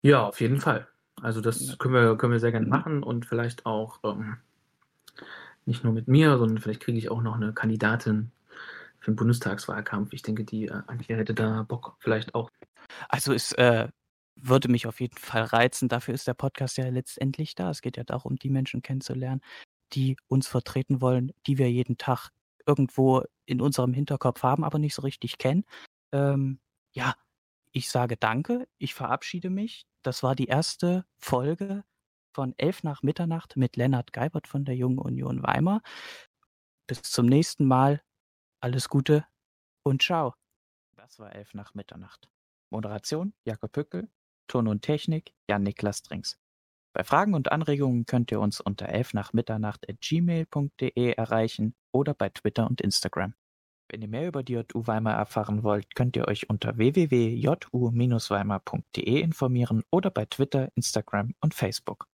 Ja, 0.03 0.27
auf 0.27 0.41
jeden 0.41 0.59
Fall. 0.59 0.92
Also 1.21 1.41
das 1.41 1.77
können 1.77 1.93
wir, 1.93 2.17
können 2.17 2.33
wir 2.33 2.39
sehr 2.39 2.51
gerne 2.51 2.67
machen 2.67 3.03
und 3.03 3.25
vielleicht 3.25 3.65
auch 3.65 3.99
ähm, 4.03 4.37
nicht 5.65 5.83
nur 5.83 5.93
mit 5.93 6.07
mir, 6.07 6.37
sondern 6.37 6.57
vielleicht 6.57 6.81
kriege 6.81 6.97
ich 6.97 7.09
auch 7.09 7.21
noch 7.21 7.35
eine 7.35 7.53
Kandidatin 7.53 8.31
für 8.99 9.11
den 9.11 9.15
Bundestagswahlkampf. 9.15 10.13
Ich 10.13 10.21
denke, 10.21 10.43
die 10.43 10.67
äh, 10.67 10.81
Antje 10.87 11.15
hätte 11.15 11.33
da 11.33 11.63
Bock 11.63 11.95
vielleicht 11.99 12.35
auch. 12.35 12.49
Also 13.09 13.33
es 13.33 13.53
äh, 13.53 13.87
würde 14.35 14.69
mich 14.69 14.87
auf 14.87 14.99
jeden 14.99 15.17
Fall 15.17 15.43
reizen. 15.43 15.89
Dafür 15.89 16.13
ist 16.13 16.27
der 16.27 16.33
Podcast 16.33 16.77
ja 16.77 16.87
letztendlich 16.89 17.55
da. 17.55 17.69
Es 17.69 17.81
geht 17.81 17.97
ja 17.97 18.03
darum, 18.03 18.37
die 18.37 18.49
Menschen 18.49 18.81
kennenzulernen, 18.81 19.41
die 19.93 20.17
uns 20.27 20.47
vertreten 20.47 21.01
wollen, 21.01 21.31
die 21.47 21.57
wir 21.57 21.71
jeden 21.71 21.97
Tag 21.97 22.29
irgendwo 22.65 23.23
in 23.45 23.61
unserem 23.61 23.93
Hinterkopf 23.93 24.43
haben, 24.43 24.63
aber 24.63 24.79
nicht 24.79 24.95
so 24.95 25.01
richtig 25.01 25.37
kennen. 25.37 25.65
Ähm, 26.11 26.59
ja, 26.93 27.13
ich 27.73 27.89
sage 27.89 28.15
danke, 28.17 28.67
ich 28.77 28.93
verabschiede 28.93 29.49
mich. 29.49 29.87
Das 30.03 30.21
war 30.23 30.35
die 30.35 30.45
erste 30.45 31.05
Folge 31.17 31.83
von 32.33 32.53
Elf 32.57 32.83
nach 32.83 33.03
Mitternacht 33.03 33.57
mit 33.57 33.75
Lennart 33.75 34.13
Geibert 34.13 34.47
von 34.47 34.63
der 34.63 34.75
Jungen 34.75 34.99
Union 34.99 35.43
Weimar. 35.43 35.81
Bis 36.87 37.01
zum 37.01 37.25
nächsten 37.25 37.65
Mal. 37.65 38.01
Alles 38.61 38.87
Gute 38.89 39.25
und 39.83 40.03
ciao. 40.03 40.35
Das 40.95 41.19
war 41.19 41.35
Elf 41.35 41.53
nach 41.53 41.73
Mitternacht. 41.73 42.29
Moderation 42.69 43.33
Jakob 43.43 43.71
Pückel, 43.71 44.09
Ton 44.47 44.67
und 44.67 44.83
Technik 44.83 45.33
Jan-Niklas 45.49 46.03
Drinks. 46.03 46.37
Bei 46.93 47.03
Fragen 47.03 47.33
und 47.33 47.51
Anregungen 47.51 48.05
könnt 48.05 48.31
ihr 48.31 48.39
uns 48.39 48.61
unter 48.61 48.87
elfnachmitternacht.gmail.de 48.87 51.13
erreichen 51.13 51.75
oder 51.91 52.13
bei 52.13 52.29
Twitter 52.29 52.67
und 52.67 52.81
Instagram. 52.81 53.33
Wenn 53.93 54.01
ihr 54.01 54.07
mehr 54.07 54.27
über 54.27 54.41
die 54.41 54.53
JU 54.53 54.87
Weimar 54.87 55.13
erfahren 55.13 55.61
wollt, 55.61 55.93
könnt 55.93 56.15
ihr 56.15 56.27
euch 56.27 56.49
unter 56.49 56.79
www.ju-weimar.de 56.79 59.21
informieren 59.21 59.83
oder 59.91 60.09
bei 60.09 60.25
Twitter, 60.25 60.69
Instagram 60.73 61.35
und 61.41 61.53
Facebook. 61.53 62.07